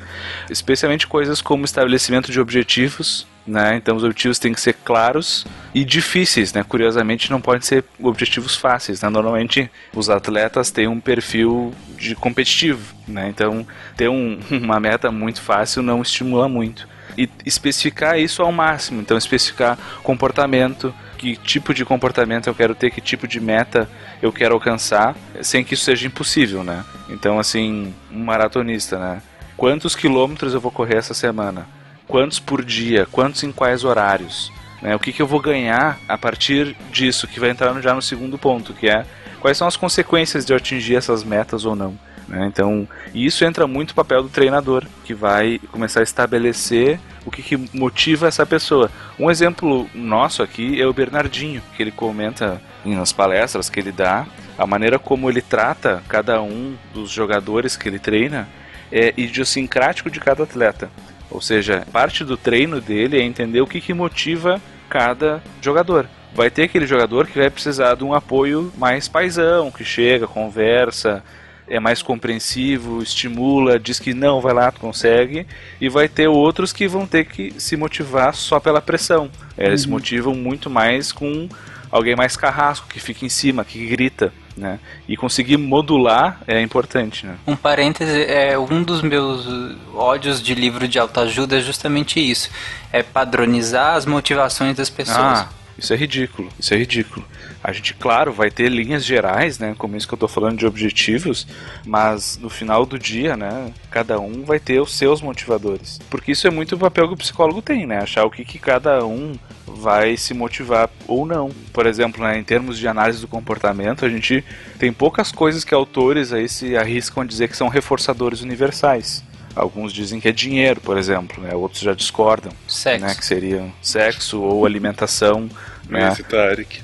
[0.51, 3.75] Especialmente coisas como estabelecimento de objetivos, né?
[3.75, 6.63] Então os objetivos têm que ser claros e difíceis, né?
[6.63, 9.09] Curiosamente não podem ser objetivos fáceis, né?
[9.09, 13.27] Normalmente os atletas têm um perfil de competitivo, né?
[13.29, 13.65] Então
[13.97, 16.87] ter um, uma meta muito fácil não estimula muito.
[17.17, 22.91] E especificar isso ao máximo, então especificar comportamento, que tipo de comportamento eu quero ter,
[22.91, 23.89] que tipo de meta
[24.21, 26.85] eu quero alcançar, sem que isso seja impossível, né?
[27.09, 29.21] Então, assim, um maratonista, né?
[29.57, 31.67] Quantos quilômetros eu vou correr essa semana?
[32.09, 33.05] Quantos por dia?
[33.05, 34.51] Quantos em quais horários?
[34.81, 34.95] Né?
[34.95, 38.35] O que, que eu vou ganhar a partir disso, que vai entrar já no segundo
[38.35, 39.05] ponto, que é
[39.39, 41.95] quais são as consequências de eu atingir essas metas ou não.
[42.27, 42.47] Né?
[42.47, 47.43] Então, isso entra muito no papel do treinador, que vai começar a estabelecer o que,
[47.43, 48.89] que, motiva essa pessoa.
[49.19, 54.25] Um exemplo nosso aqui é o Bernardinho, que ele comenta nas palestras que ele dá,
[54.57, 58.49] a maneira como ele trata cada um dos jogadores que ele treina
[58.91, 60.89] é idiosincrático de cada atleta.
[61.29, 66.49] Ou seja, parte do treino dele é entender o que, que motiva cada jogador vai
[66.49, 71.23] ter aquele jogador que vai precisar de um apoio mais paisão, que chega, conversa,
[71.67, 75.45] é mais compreensivo, estimula, diz que não, vai lá, tu consegue,
[75.79, 79.29] e vai ter outros que vão ter que se motivar só pela pressão.
[79.57, 79.85] Eles uhum.
[79.85, 81.47] se motivam muito mais com
[81.91, 84.33] alguém mais carrasco, que fica em cima, que grita.
[84.57, 84.79] Né?
[85.07, 87.25] E conseguir modular é importante.
[87.25, 87.35] Né?
[87.47, 89.47] Um parêntese, é, um dos meus
[89.93, 92.49] ódios de livro de autoajuda é justamente isso:
[92.91, 95.17] é padronizar as motivações das pessoas.
[95.17, 97.25] Ah, isso é ridículo, isso é ridículo.
[97.69, 99.75] A gente, claro, vai ter linhas gerais, né?
[99.77, 101.45] Como isso que eu tô falando de objetivos,
[101.85, 103.71] mas no final do dia, né?
[103.91, 105.99] Cada um vai ter os seus motivadores.
[106.09, 107.99] Porque isso é muito o papel que o psicólogo tem, né?
[107.99, 109.35] Achar o que, que cada um
[109.67, 111.51] vai se motivar ou não.
[111.71, 114.43] Por exemplo, né, em termos de análise do comportamento, a gente
[114.79, 119.23] tem poucas coisas que autores aí se arriscam a dizer que são reforçadores universais.
[119.55, 121.53] Alguns dizem que é dinheiro, por exemplo, né?
[121.53, 122.51] outros já discordam.
[122.67, 123.05] Sexo.
[123.05, 123.13] Né?
[123.13, 125.47] Que seria sexo ou alimentação.
[125.89, 126.09] Né?
[126.09, 126.81] Esse Tarek.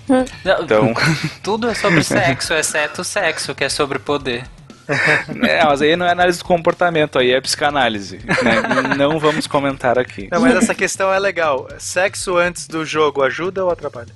[0.64, 0.94] Então...
[1.44, 4.44] Tudo é sobre sexo, exceto o sexo, que é sobre poder.
[5.48, 8.18] É, mas aí não é análise do comportamento, aí é psicanálise.
[8.18, 8.62] Né?
[8.96, 10.28] Não vamos comentar aqui.
[10.32, 11.68] Não, mas essa questão é legal.
[11.80, 14.14] Sexo antes do jogo ajuda ou atrapalha?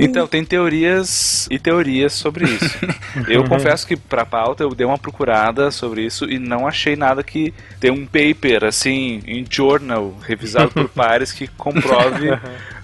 [0.00, 2.78] Então, tem teorias e teorias sobre isso.
[3.28, 7.22] eu confesso que pra pauta eu dei uma procurada sobre isso e não achei nada
[7.22, 12.30] que tem um paper assim em journal revisado por pares que comprove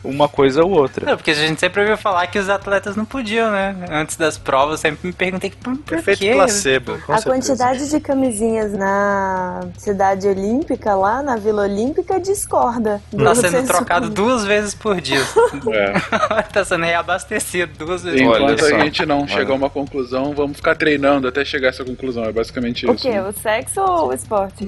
[0.04, 1.06] uma coisa ou outra.
[1.06, 3.74] Não, porque a gente sempre ouviu falar que os atletas não podiam, né?
[3.90, 6.32] Antes das provas, eu sempre me perguntei por, por Efeito quê?
[6.32, 6.92] placebo.
[6.92, 7.22] a certeza.
[7.30, 13.00] quantidade de camisinhas na cidade olímpica, lá na Vila Olímpica, discorda.
[13.16, 15.22] Tá sendo trocado duas vezes por dia.
[15.72, 16.42] É.
[16.52, 18.44] tá sendo reabastecido duas vezes por dia.
[18.44, 21.84] Enquanto a gente não chegar a uma conclusão, vamos ficar treinando até chegar a essa
[21.84, 22.24] conclusão.
[22.24, 23.06] É basicamente o isso.
[23.06, 23.16] O quê?
[23.16, 23.28] Né?
[23.28, 24.66] O sexo ou o esporte?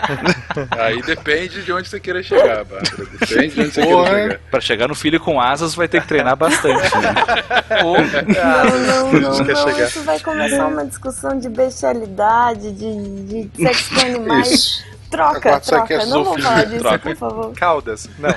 [0.78, 2.82] Aí depende de onde você queira chegar, Bárbara.
[3.18, 4.04] Depende de onde você Porra.
[4.10, 4.40] queira chegar.
[4.60, 6.82] Pra chegar no filho com asas vai ter que treinar bastante.
[6.98, 7.14] Né?
[7.82, 7.94] não,
[8.74, 9.84] não, não, não.
[9.84, 14.50] Isso vai começar uma discussão de bestialidade, de, de sexo com animais.
[14.50, 14.84] Isso.
[15.10, 16.04] Troca, troca.
[16.04, 16.98] Não vou falar disso, troca.
[16.98, 17.52] por favor.
[17.54, 18.28] Caudas, não.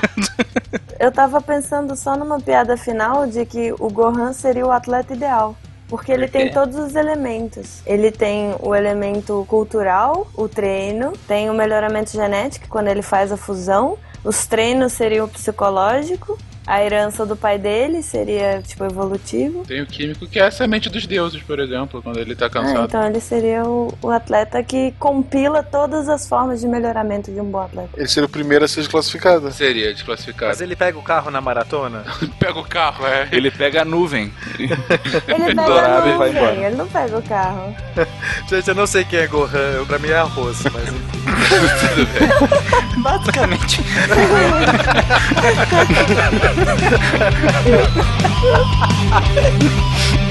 [0.98, 5.58] Eu tava pensando só numa piada final de que o Gohan seria o atleta ideal.
[5.90, 7.82] Porque ele tem todos os elementos.
[7.86, 13.38] Ele tem o elemento cultural, o treino, tem o melhoramento genético quando ele faz a
[13.38, 19.64] fusão, os treinos seriam psicológico, a herança do pai dele seria, tipo, evolutivo.
[19.66, 22.82] Tem o químico que é a semente dos deuses, por exemplo, quando ele tá cansado.
[22.82, 27.40] Ah, então ele seria o, o, atleta que compila todas as formas de melhoramento de
[27.40, 27.90] um bom atleta.
[27.98, 29.52] Ele seria o primeiro a ser desclassificado.
[29.52, 30.50] Seria desclassificado.
[30.50, 32.04] Mas ele pega o carro na maratona?
[32.40, 33.28] pega o carro, é.
[33.32, 34.32] Ele pega a nuvem.
[34.58, 34.76] ele
[35.28, 37.76] pega a nuvem, ele não pega o carro.
[38.50, 41.14] Gente, eu não sei quem é Gohan, pra mim é arroz, mas
[42.98, 43.82] Basicamente.
[46.54, 48.32] 哈哈哈哈哈
[49.10, 49.20] 哈！
[49.20, 50.23] 哈哈。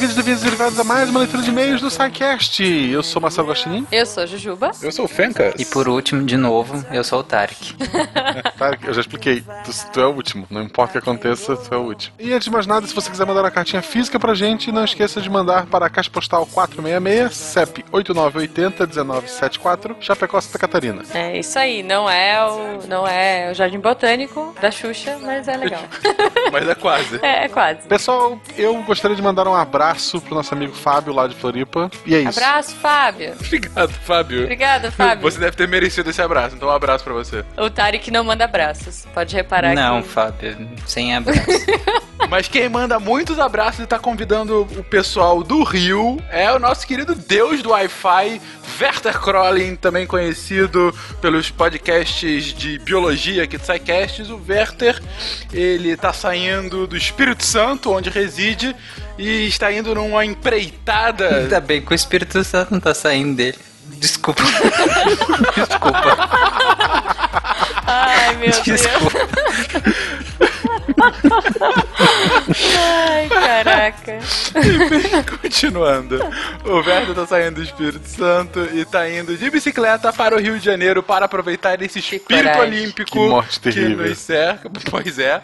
[0.00, 2.64] Bem-vindos, bem-vindos, derivados a mais uma leitura de e-mails do SciCast.
[2.64, 3.86] Eu sou Marcelo Guaxinim.
[3.92, 4.70] Eu sou a Jujuba.
[4.80, 5.52] Eu sou o Fencas.
[5.58, 7.76] E por último, de novo, eu sou o Tarek.
[8.56, 9.42] Tá, eu já expliquei.
[9.64, 10.46] Tu, tu é o último.
[10.50, 12.14] Não importa o que aconteça, tu é o último.
[12.18, 14.84] E antes de mais nada, se você quiser mandar uma cartinha física pra gente, não
[14.84, 21.02] esqueça de mandar para a Caixa Postal 466, CEP 8980-1974, Chapecó, Santa Catarina.
[21.14, 25.56] É isso aí, não é o, não é o Jardim Botânico da Xuxa, mas é
[25.56, 25.82] legal.
[26.52, 27.18] Mas é quase.
[27.22, 27.86] É, é quase.
[27.86, 29.89] Pessoal, eu gostaria de mandar um abraço
[30.20, 31.90] pro nosso amigo Fábio lá de Floripa.
[32.06, 32.38] E é isso.
[32.38, 33.34] Abraço, Fábio.
[33.40, 34.42] Obrigado, Fábio.
[34.42, 35.22] Obrigada, Fábio.
[35.22, 37.44] Você deve ter merecido esse abraço, então um abraço pra você.
[37.56, 39.06] O Tarek não manda abraços.
[39.12, 40.08] Pode reparar Não, que...
[40.08, 41.40] Fábio, sem abraço.
[42.28, 46.86] Mas quem manda muitos abraços e tá convidando o pessoal do Rio é o nosso
[46.86, 48.40] querido deus do Wi-Fi,
[48.80, 54.30] Werther Crolling, também conhecido pelos podcasts de biologia aqui do SciCasts.
[54.30, 55.00] O Werther,
[55.52, 58.76] ele tá saindo do Espírito Santo, onde reside,
[59.20, 61.40] e está indo numa empreitada.
[61.40, 63.58] Ainda bem que o Espírito Santo não tá saindo dele.
[63.98, 64.42] Desculpa.
[65.54, 66.30] Desculpa.
[67.86, 68.80] Ai, meu Deus.
[72.78, 74.18] Ai, caraca.
[75.40, 76.20] Continuando.
[76.64, 80.58] O Werther tá saindo do Espírito Santo e tá indo de bicicleta para o Rio
[80.58, 82.60] de Janeiro para aproveitar esse espírito coragem.
[82.60, 84.08] olímpico Que morte terrível.
[84.08, 84.70] nos cerca.
[84.90, 85.40] Pois é.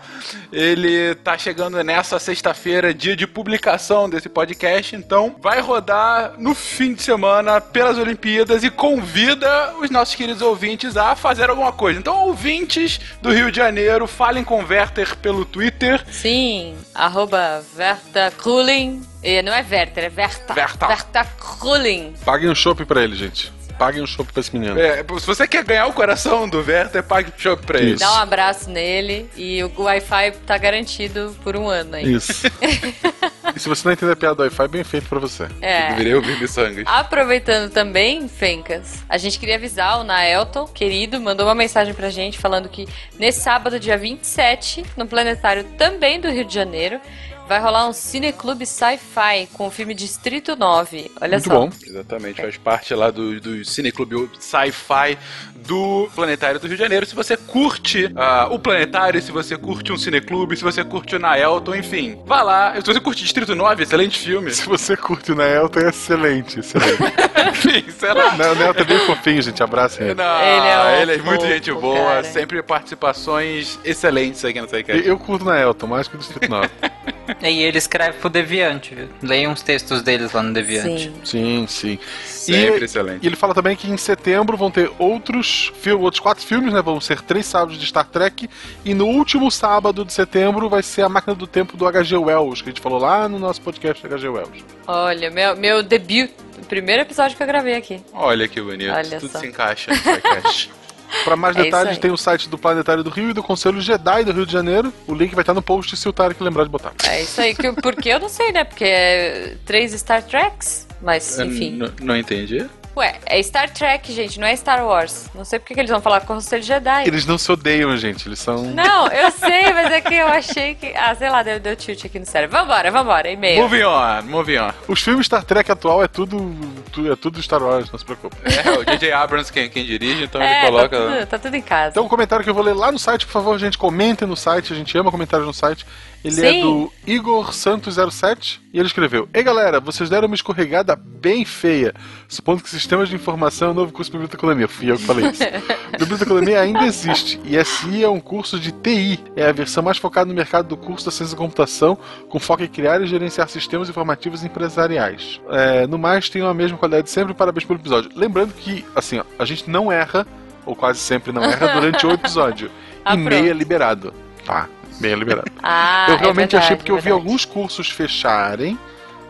[0.53, 6.95] Ele tá chegando nessa sexta-feira, dia de publicação desse podcast, então vai rodar no fim
[6.95, 11.99] de semana pelas Olimpíadas e convida os nossos queridos ouvintes a fazer alguma coisa.
[12.01, 16.05] Então, ouvintes do Rio de Janeiro, falem com o Werther pelo Twitter.
[16.11, 19.03] Sim, arroba Verta Krulin.
[19.23, 20.55] E Não é Werther, é Verta.
[20.55, 20.87] Verta.
[20.87, 22.15] Verta Krulin.
[22.25, 23.53] Paguem um chopp pra ele, gente.
[23.79, 24.79] Paguem um chopp pra esse menino.
[24.79, 27.97] É, se você quer ganhar o coração do Werther, pague o show pra ele.
[27.97, 32.15] Dá um abraço nele e o Wi-Fi tá garantido por um ano aí.
[32.15, 32.47] Isso.
[33.55, 35.47] e se você não entender a piada do Wi-Fi, bem feito pra você.
[35.61, 35.91] É.
[35.91, 36.85] Deveria ouvir miçangas.
[36.87, 42.39] Aproveitando também, Fencas, a gente queria avisar o Naelton, querido, mandou uma mensagem pra gente
[42.39, 42.89] falando que
[43.19, 47.01] nesse sábado, dia 27, no Planetário também do Rio de Janeiro,
[47.49, 51.11] vai rolar um cineclube sci-fi com o filme Distrito 9.
[51.21, 51.55] Olha Muito só.
[51.61, 51.71] bom.
[51.85, 55.17] Exatamente, faz parte lá do, do Cineclube Sci-Fi
[55.55, 57.07] do Planetário do Rio de Janeiro.
[57.07, 61.19] Se você curte ah, o Planetário, se você curte um cineclube, se você curte o
[61.19, 62.75] Naelton, enfim, vá lá.
[62.77, 64.51] Se você curte Distrito 9, excelente filme.
[64.51, 67.03] Se você curte o Naelton, é excelente, excelente.
[67.51, 68.35] enfim, sei lá.
[68.35, 69.63] o Naelton é bem fofinho, gente.
[69.63, 70.15] Abraçem ele.
[70.15, 72.25] Não, Ele é um ele é muito gente boa, cara.
[72.25, 75.09] sempre participações excelentes aqui no Eu, SciCast.
[75.09, 76.69] eu curto o Naelton, mais que o Distrito 9.
[77.43, 79.09] E ele escreve pro Deviante, viu?
[79.23, 81.13] Leiam uns textos deles lá no Deviante.
[81.23, 81.67] Sim.
[81.67, 81.99] sim, sim.
[82.25, 83.27] Sempre E excelente.
[83.27, 86.81] ele fala também que em setembro vão ter outros, outros quatro filmes, né?
[86.81, 88.49] Vão ser três sábados de Star Trek.
[88.85, 92.63] E no último sábado de setembro vai ser a máquina do tempo do HG Wells,
[92.63, 94.65] que a gente falou lá no nosso podcast HG Wells.
[94.87, 98.01] Olha, meu, meu debut, o primeiro episódio que eu gravei aqui.
[98.15, 99.41] Olha que bonito, Olha tudo só.
[99.41, 100.71] se encaixa no SciCast.
[101.25, 101.99] Para mais É detalhes, aí.
[101.99, 104.93] tem o site do Planetário do Rio e do Conselho Jedi do Rio de Janeiro.
[105.07, 106.93] O link vai estar no post se o Tarek lembrar de botar.
[107.09, 108.65] É isso aí, que, porque eu não sei, né?
[108.65, 111.79] Porque é três Star Treks, mas enfim.
[111.79, 112.67] N- não entendi.
[112.97, 115.27] Ué, é Star Trek, gente, não é Star Wars.
[115.35, 117.07] Não sei porque que eles vão falar Conselho Jedi.
[117.07, 118.27] Eles não se odeiam, gente.
[118.27, 118.63] Eles são.
[118.63, 120.95] Não, eu sei, mas é que eu achei que.
[120.97, 122.57] Ah, sei lá, deu, deu tilt aqui no cérebro.
[122.57, 123.61] Vambora, vambora, e-mail.
[123.63, 124.71] Moving on, moving on.
[124.89, 126.55] Os filmes Star Trek atual é tudo,
[126.91, 128.35] tu- é tudo Star Wars, não se preocupe.
[128.45, 129.13] É, o J.J.
[129.13, 130.89] Abrams quem, quem dirige, então É, ele coloca.
[130.99, 131.91] tá, tudo, tá tudo em casa.
[131.91, 134.37] Então, o comentário que eu vou ler lá no site, por favor, gente, comentem no
[134.37, 134.73] site.
[134.73, 135.85] A gente ama comentários no site.
[136.27, 136.45] Ele Sim.
[136.45, 141.95] é do Igor Santos07 e ele escreveu: Ei galera, vocês deram uma escorregada bem feia,
[142.27, 144.67] supondo que sistemas de informação é o novo curso de biblioteconomia.
[144.67, 145.45] Fui eu que falei isso.
[145.97, 149.21] biblioteconomia ainda existe e SI é um curso de TI.
[149.37, 151.97] É a versão mais focada no mercado do curso da ciência da computação,
[152.29, 155.41] com foco em criar e gerenciar sistemas informativos empresariais.
[155.49, 157.35] É, no mais, tenham a mesma qualidade de sempre.
[157.35, 158.11] Parabéns pelo episódio.
[158.17, 160.27] Lembrando que, assim, ó, a gente não erra,
[160.65, 162.69] ou quase sempre não erra, durante o episódio.
[163.09, 163.59] Ah, e-mail é pronto.
[163.59, 164.15] liberado.
[164.45, 164.69] Tá,
[165.03, 165.51] é liberado.
[165.63, 168.79] Ah, eu realmente é verdade, achei porque eu vi alguns cursos fecharem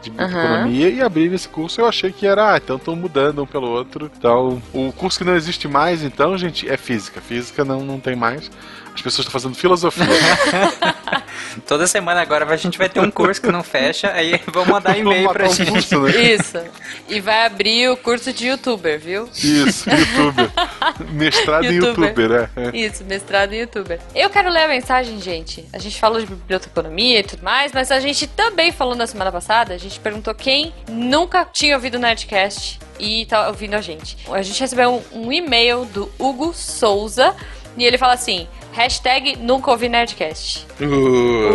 [0.02, 0.38] de Aham.
[0.38, 1.80] economia e abrirem esse curso.
[1.80, 4.10] Eu achei que era, ah, então estão mudando um pelo outro.
[4.16, 7.20] Então, o curso que não existe mais, então, gente, é física.
[7.20, 8.51] Física não, não tem mais.
[8.97, 10.06] As pessoas estão fazendo filosofia.
[11.66, 14.97] Toda semana agora a gente vai ter um curso que não fecha, aí vão mandar
[14.97, 15.70] e-mail pra um gente.
[15.70, 16.10] curso, né?
[16.10, 16.59] Isso.
[17.06, 19.28] E vai abrir o curso de youtuber, viu?
[19.35, 20.51] Isso, youtuber.
[21.12, 22.09] Mestrado em Youtuber.
[22.09, 22.68] youtuber, é.
[22.68, 22.77] é.
[22.77, 24.01] Isso, mestrado em youtuber.
[24.14, 25.66] Eu quero ler a mensagem, gente.
[25.74, 29.31] A gente falou de biblioteconomia e tudo mais, mas a gente também falou na semana
[29.31, 34.16] passada, a gente perguntou quem nunca tinha ouvido o Nerdcast e tá ouvindo a gente.
[34.31, 37.35] A gente recebeu um, um e-mail do Hugo Souza
[37.77, 40.66] e ele fala assim: hashtag nunca ouvi Nerdcast.
[40.78, 41.50] Uh,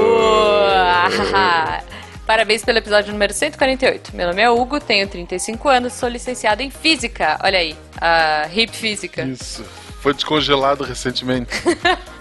[0.73, 1.83] Uah.
[2.25, 4.15] Parabéns pelo episódio número 148.
[4.15, 7.37] Meu nome é Hugo, tenho 35 anos, sou licenciado em Física.
[7.43, 9.21] Olha aí, a HIP Física.
[9.23, 9.63] Isso.
[10.01, 11.51] Foi descongelado recentemente.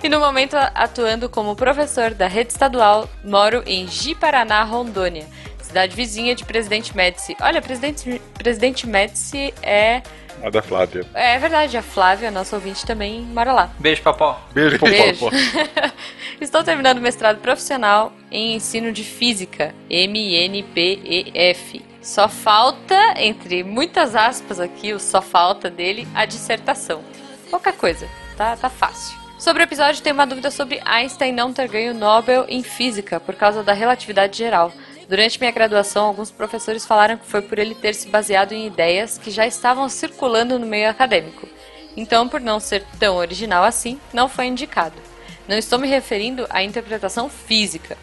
[0.00, 5.26] E no momento atuando como professor da rede estadual, moro em Ji-Paraná, Rondônia,
[5.68, 7.36] cidade vizinha de Presidente Médici.
[7.40, 10.02] Olha, Presidente, Presidente Médici é...
[10.42, 11.04] A da Flávia.
[11.14, 13.70] É verdade, a Flávia, nossa ouvinte, também mora lá.
[13.78, 14.40] Beijo, Popó.
[14.52, 14.90] Beijo, Popó.
[14.90, 15.28] Beijo.
[16.40, 21.84] Estou terminando o mestrado profissional em ensino de física, MNPEF.
[22.00, 27.02] Só falta, entre muitas aspas aqui, o só falta dele, a dissertação.
[27.50, 29.18] Pouca coisa, tá, tá fácil.
[29.38, 33.20] Sobre o episódio, tem uma dúvida sobre Einstein não ter ganho o Nobel em física
[33.20, 34.72] por causa da relatividade geral.
[35.08, 39.16] Durante minha graduação, alguns professores falaram que foi por ele ter se baseado em ideias
[39.16, 41.48] que já estavam circulando no meio acadêmico.
[41.96, 45.00] Então, por não ser tão original assim, não foi indicado.
[45.48, 47.96] Não estou me referindo à interpretação física.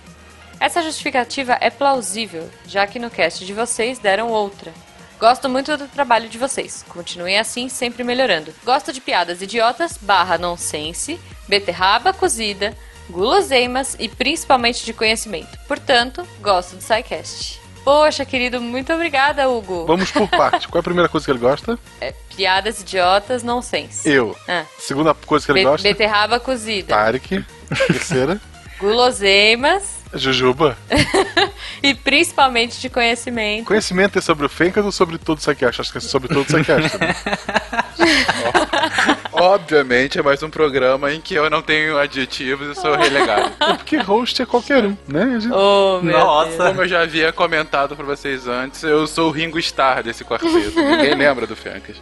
[0.60, 4.74] Essa justificativa é plausível, já que no cast de vocês deram outra.
[5.20, 6.84] Gosto muito do trabalho de vocês.
[6.90, 8.54] Continuem assim, sempre melhorando.
[8.64, 12.76] Gosto de piadas idiotas, barra nonsense, beterraba cozida,
[13.10, 15.58] guloseimas e principalmente de conhecimento.
[15.68, 17.62] Portanto, gosto do SciCast.
[17.84, 19.86] Poxa, querido, muito obrigada, Hugo.
[19.86, 20.68] Vamos por parte.
[20.68, 21.78] Qual é a primeira coisa que ele gosta?
[22.02, 24.10] É, piadas idiotas, nonsense.
[24.10, 24.36] Eu.
[24.48, 24.64] Ah.
[24.80, 25.88] Segunda coisa que ele Be- gosta?
[25.88, 26.96] beterraba cozida.
[26.96, 27.46] Tarek.
[27.88, 28.42] Terceira.
[28.80, 30.78] Guloseimas Jujuba.
[31.84, 33.66] e principalmente de conhecimento.
[33.66, 35.82] Conhecimento é sobre o Fencas ou sobre todo o Psycast?
[35.82, 36.64] Acho que é sobre todo o né?
[39.42, 43.52] Obviamente é mais um programa em que eu não tenho adjetivos e sou relegado.
[43.60, 45.40] É porque host é qualquer um, né?
[45.40, 46.68] Gente- Oh, Nossa.
[46.70, 50.54] Como eu já havia comentado pra vocês antes, eu sou o Ringo Starr desse quarteto.
[50.76, 51.98] Ninguém lembra do Fencas.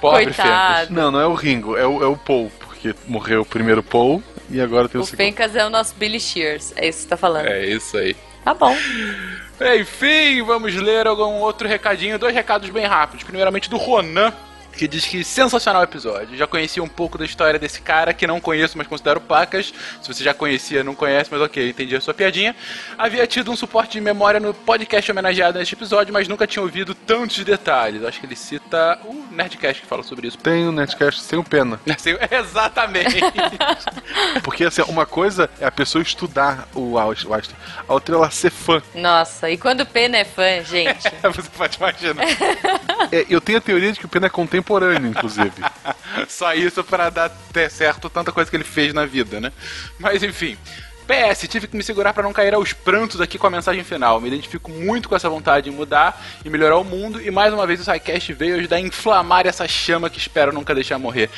[0.00, 0.90] Pobre Fencas.
[0.90, 4.22] Não, não é o Ringo, é o, é o Paul, porque morreu o primeiro Paul
[4.50, 5.18] e agora tem o, O segundo.
[5.24, 6.72] Fencas é o nosso Billy Shears.
[6.76, 7.46] É isso que você tá falando.
[7.46, 8.16] É isso aí.
[8.44, 8.74] Tá bom.
[9.78, 12.18] Enfim, vamos ler algum outro recadinho.
[12.18, 13.22] Dois recados bem rápidos.
[13.24, 14.32] Primeiramente do Ronan,
[14.76, 16.36] que diz que sensacional episódio.
[16.36, 19.72] Já conhecia um pouco da história desse cara, que não conheço, mas considero pacas.
[20.02, 22.54] Se você já conhecia, não conhece, mas ok, entendi a sua piadinha.
[22.96, 26.94] Havia tido um suporte de memória no podcast homenageado neste episódio, mas nunca tinha ouvido
[26.94, 28.04] tantos detalhes.
[28.04, 30.38] Acho que ele cita o Nerdcast que fala sobre isso.
[30.38, 31.78] Tem o Netcast sem o pena.
[31.94, 33.20] Assim, Exatamente.
[34.42, 37.56] Porque assim, uma coisa é a pessoa estudar o Aus- o Einstein,
[37.88, 38.82] a outra é ela ser fã.
[38.94, 41.02] Nossa, e quando o Pena é fã, gente?
[41.22, 42.24] Você pode imaginar.
[43.12, 44.59] É, eu tenho a teoria de que o Pena é contemporâneo,
[45.06, 45.52] inclusive.
[46.28, 47.30] Só isso pra dar
[47.70, 49.52] certo tanta coisa que ele fez na vida, né?
[49.98, 50.56] Mas enfim.
[51.10, 54.20] PS, tive que me segurar pra não cair aos prantos aqui com a mensagem final.
[54.20, 57.20] Me identifico muito com essa vontade de mudar e melhorar o mundo.
[57.20, 60.72] E mais uma vez o SciCast veio ajudar a inflamar essa chama que espero nunca
[60.74, 61.28] deixar morrer.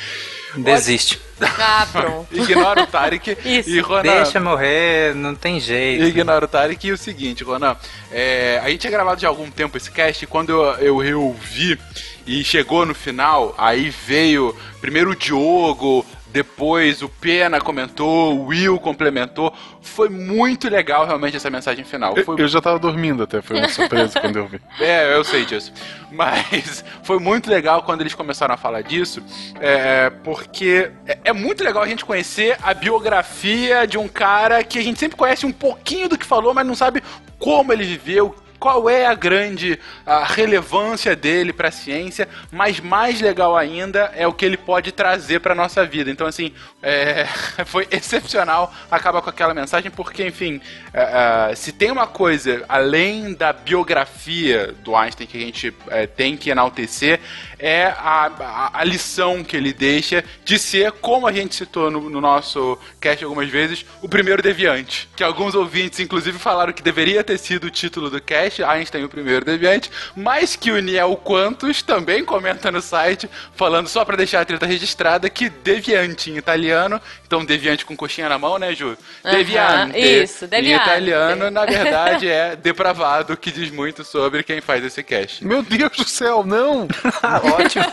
[0.55, 1.19] Desiste.
[1.41, 2.27] Ah, pronto.
[2.37, 3.69] Ignora o Tarek Isso.
[3.71, 4.03] e Ronan.
[4.03, 6.03] Deixa morrer, não tem jeito.
[6.05, 7.75] Ignora o Tarek e o seguinte, Ronan.
[8.11, 10.97] é, a gente tinha gravado já há algum tempo esse cast e quando eu, eu
[10.97, 11.79] reouvi
[12.27, 18.79] e chegou no final, aí veio primeiro o Diogo, depois o Pena comentou, o Will
[18.79, 19.53] complementou.
[19.81, 22.17] Foi muito legal realmente essa mensagem final.
[22.17, 24.59] Eu, Foi eu já tava dormindo até, foi uma surpresa quando eu vi.
[24.81, 25.71] é, eu sei disso.
[26.11, 29.21] Mas foi muito legal quando eles começaram a falar disso,
[29.61, 34.79] é, porque é, é muito legal a gente conhecer a biografia de um cara que
[34.79, 37.03] a gente sempre conhece um pouquinho do que falou, mas não sabe
[37.37, 38.35] como ele viveu.
[38.63, 42.29] Qual é a grande a relevância dele para a ciência?
[42.49, 46.09] Mas mais legal ainda é o que ele pode trazer para nossa vida.
[46.09, 47.25] Então, assim, é,
[47.67, 50.61] foi excepcional acabar com aquela mensagem, porque, enfim,
[50.93, 56.07] é, é, se tem uma coisa além da biografia do Einstein que a gente é,
[56.07, 57.19] tem que enaltecer,
[57.65, 62.09] é a, a, a lição que ele deixa de ser, como a gente citou no,
[62.09, 65.07] no nosso cast algumas vezes, o primeiro deviante.
[65.15, 69.09] Que alguns ouvintes, inclusive, falaram que deveria ter sido o título do cast, Einstein o
[69.09, 74.41] primeiro deviante, mas que o Niel Quantos também comenta no site, falando só pra deixar
[74.41, 78.97] a treta registrada, que deviante em italiano, então deviante com coxinha na mão, né, Ju?
[79.23, 79.97] Aham, Deviante.
[79.99, 80.83] isso, Em deviante.
[80.83, 85.45] italiano, na verdade, é depravado, que diz muito sobre quem faz esse cast.
[85.45, 86.87] Meu Deus do céu, não!
[87.53, 87.85] Ótimo.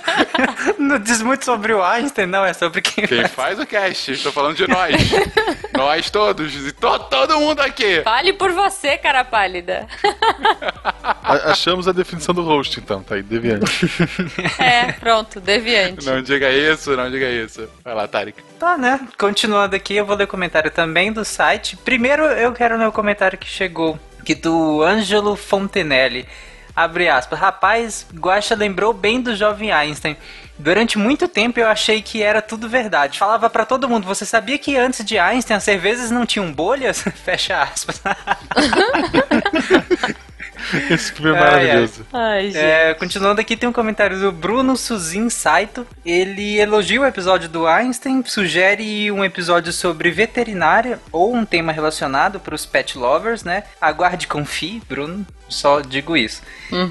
[0.78, 4.12] não diz muito sobre o Einstein, não, é sobre quem Quem faz o cast?
[4.12, 4.94] Estou falando de nós.
[5.76, 6.54] nós todos.
[6.54, 8.02] E to- todo mundo aqui.
[8.02, 9.86] Fale por você, cara pálida.
[11.22, 13.86] Achamos a definição do host, então, tá aí, deviante.
[14.58, 16.04] É, pronto, deviante.
[16.06, 17.68] Não diga isso, não diga isso.
[17.84, 18.42] Vai lá, Tarek.
[18.58, 19.00] Tá, né?
[19.18, 21.76] Continuando aqui, eu vou ler o comentário também do site.
[21.76, 26.26] Primeiro, eu quero ler o comentário que chegou, que do Ângelo Fontenelle.
[26.74, 27.38] Abre aspas.
[27.38, 30.16] Rapaz, Guaxa lembrou bem do jovem Einstein.
[30.58, 33.18] Durante muito tempo eu achei que era tudo verdade.
[33.18, 37.02] Falava pra todo mundo, você sabia que antes de Einstein as cervejas não tinham bolhas?
[37.24, 38.02] Fecha aspas.
[40.90, 42.06] Esse filme é maravilhoso.
[42.12, 42.52] Ai.
[42.54, 45.86] É, continuando aqui, tem um comentário do Bruno Suzin Saito.
[46.04, 52.38] Ele elogia o episódio do Einstein, sugere um episódio sobre veterinária ou um tema relacionado
[52.38, 53.64] para os pet lovers, né?
[53.80, 55.26] Aguarde e confie, Bruno.
[55.50, 56.40] Só digo isso.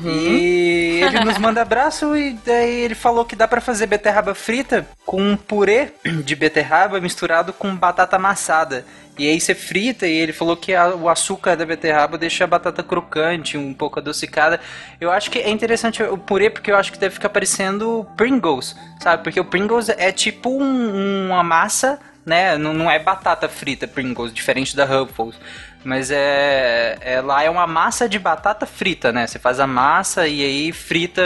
[0.08, 4.86] E ele nos manda abraço e daí ele falou que dá pra fazer beterraba frita
[5.06, 8.86] com um purê de beterraba misturado com batata amassada.
[9.18, 12.48] E aí você frita e ele falou que a- o açúcar da beterraba deixa a
[12.48, 14.60] batata crocante, um pouco adocicada.
[15.00, 18.76] Eu acho que é interessante o purê porque eu acho que deve ficar parecendo Pringles,
[19.02, 19.24] sabe?
[19.24, 22.58] Porque o Pringles é tipo um- uma massa, né?
[22.58, 25.36] Não, não é batata frita Pringles, diferente da Ruffles.
[25.84, 29.26] Mas é, é lá é uma massa de batata frita, né?
[29.26, 31.22] Você faz a massa e aí frita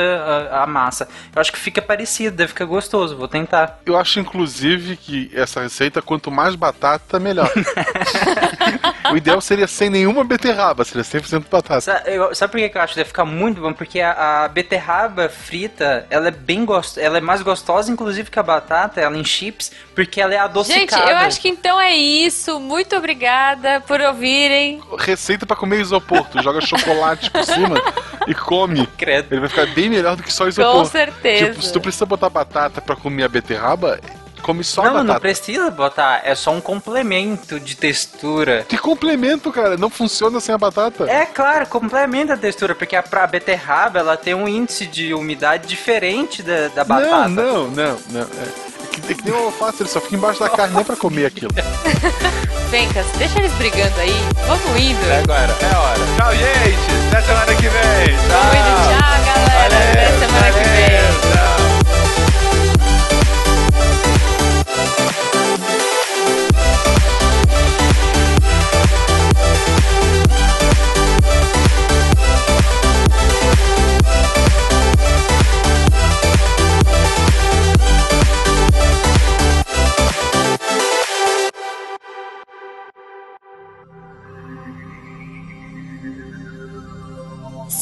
[0.52, 1.08] a, a massa.
[1.36, 3.18] Eu acho que fica parecido, deve ficar gostoso.
[3.18, 3.80] Vou tentar.
[3.86, 7.50] Eu acho, inclusive, que essa receita, quanto mais batata, melhor.
[9.12, 11.82] o ideal seria sem nenhuma beterraba, seria 100% batata.
[11.82, 13.74] Sa- eu- Sabe por que que eu acho que deve ficar muito bom?
[13.74, 18.40] Porque a, a beterraba frita, ela é bem gostosa, ela é mais gostosa, inclusive, que
[18.40, 21.12] a batata, ela em chips, porque ela é Gente, adocicada.
[21.12, 22.60] eu acho que então é isso.
[22.60, 24.02] Muito obrigada por
[25.00, 26.26] Receita pra comer isopor.
[26.30, 27.76] Tu joga chocolate por cima
[28.28, 28.88] e come.
[28.98, 29.28] Credo.
[29.32, 30.74] Ele vai ficar bem melhor do que só isopor.
[30.74, 31.52] Com certeza.
[31.52, 34.00] Tipo, se tu precisa botar batata pra comer a beterraba,
[34.42, 35.14] come só a Não, batata.
[35.14, 38.66] não precisa botar, é só um complemento de textura.
[38.68, 39.78] Que complemento, cara.
[39.78, 41.10] Não funciona sem a batata.
[41.10, 45.68] É claro, complementa a textura, porque a, pra beterraba ela tem um índice de umidade
[45.68, 47.30] diferente da, da batata.
[47.30, 48.22] Não, não, não, não.
[48.22, 48.73] É.
[49.02, 51.52] Que, que nem o alface, ele só fica embaixo da carne, nem pra comer aquilo.
[52.70, 54.16] Fencas, deixa eles brigando aí.
[54.48, 55.06] Vamos indo.
[55.10, 56.00] É agora, é hora.
[56.18, 57.08] Tchau, gente.
[57.12, 58.18] Até semana que vem.
[58.30, 58.74] Vamos indo.
[58.88, 59.92] Tchau, galera.
[59.92, 61.34] Até semana que vem.
[61.34, 61.63] Tchau.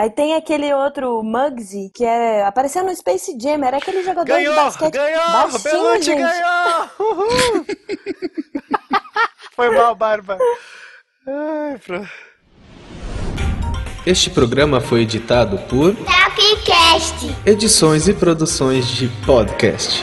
[0.00, 4.54] Aí tem aquele outro Muggsy, que é, apareceu no Space Jam, era aquele jogador Ganhou,
[4.54, 6.18] de basquete ganhou, baixinho, Belucci gente.
[6.18, 6.90] ganhou.
[6.98, 7.66] Uhul.
[9.54, 10.38] Foi mal, Barba.
[11.26, 12.08] Ai, pro...
[14.06, 17.36] Este programa foi editado por Tapcast.
[17.44, 20.02] Edições e Produções de Podcast.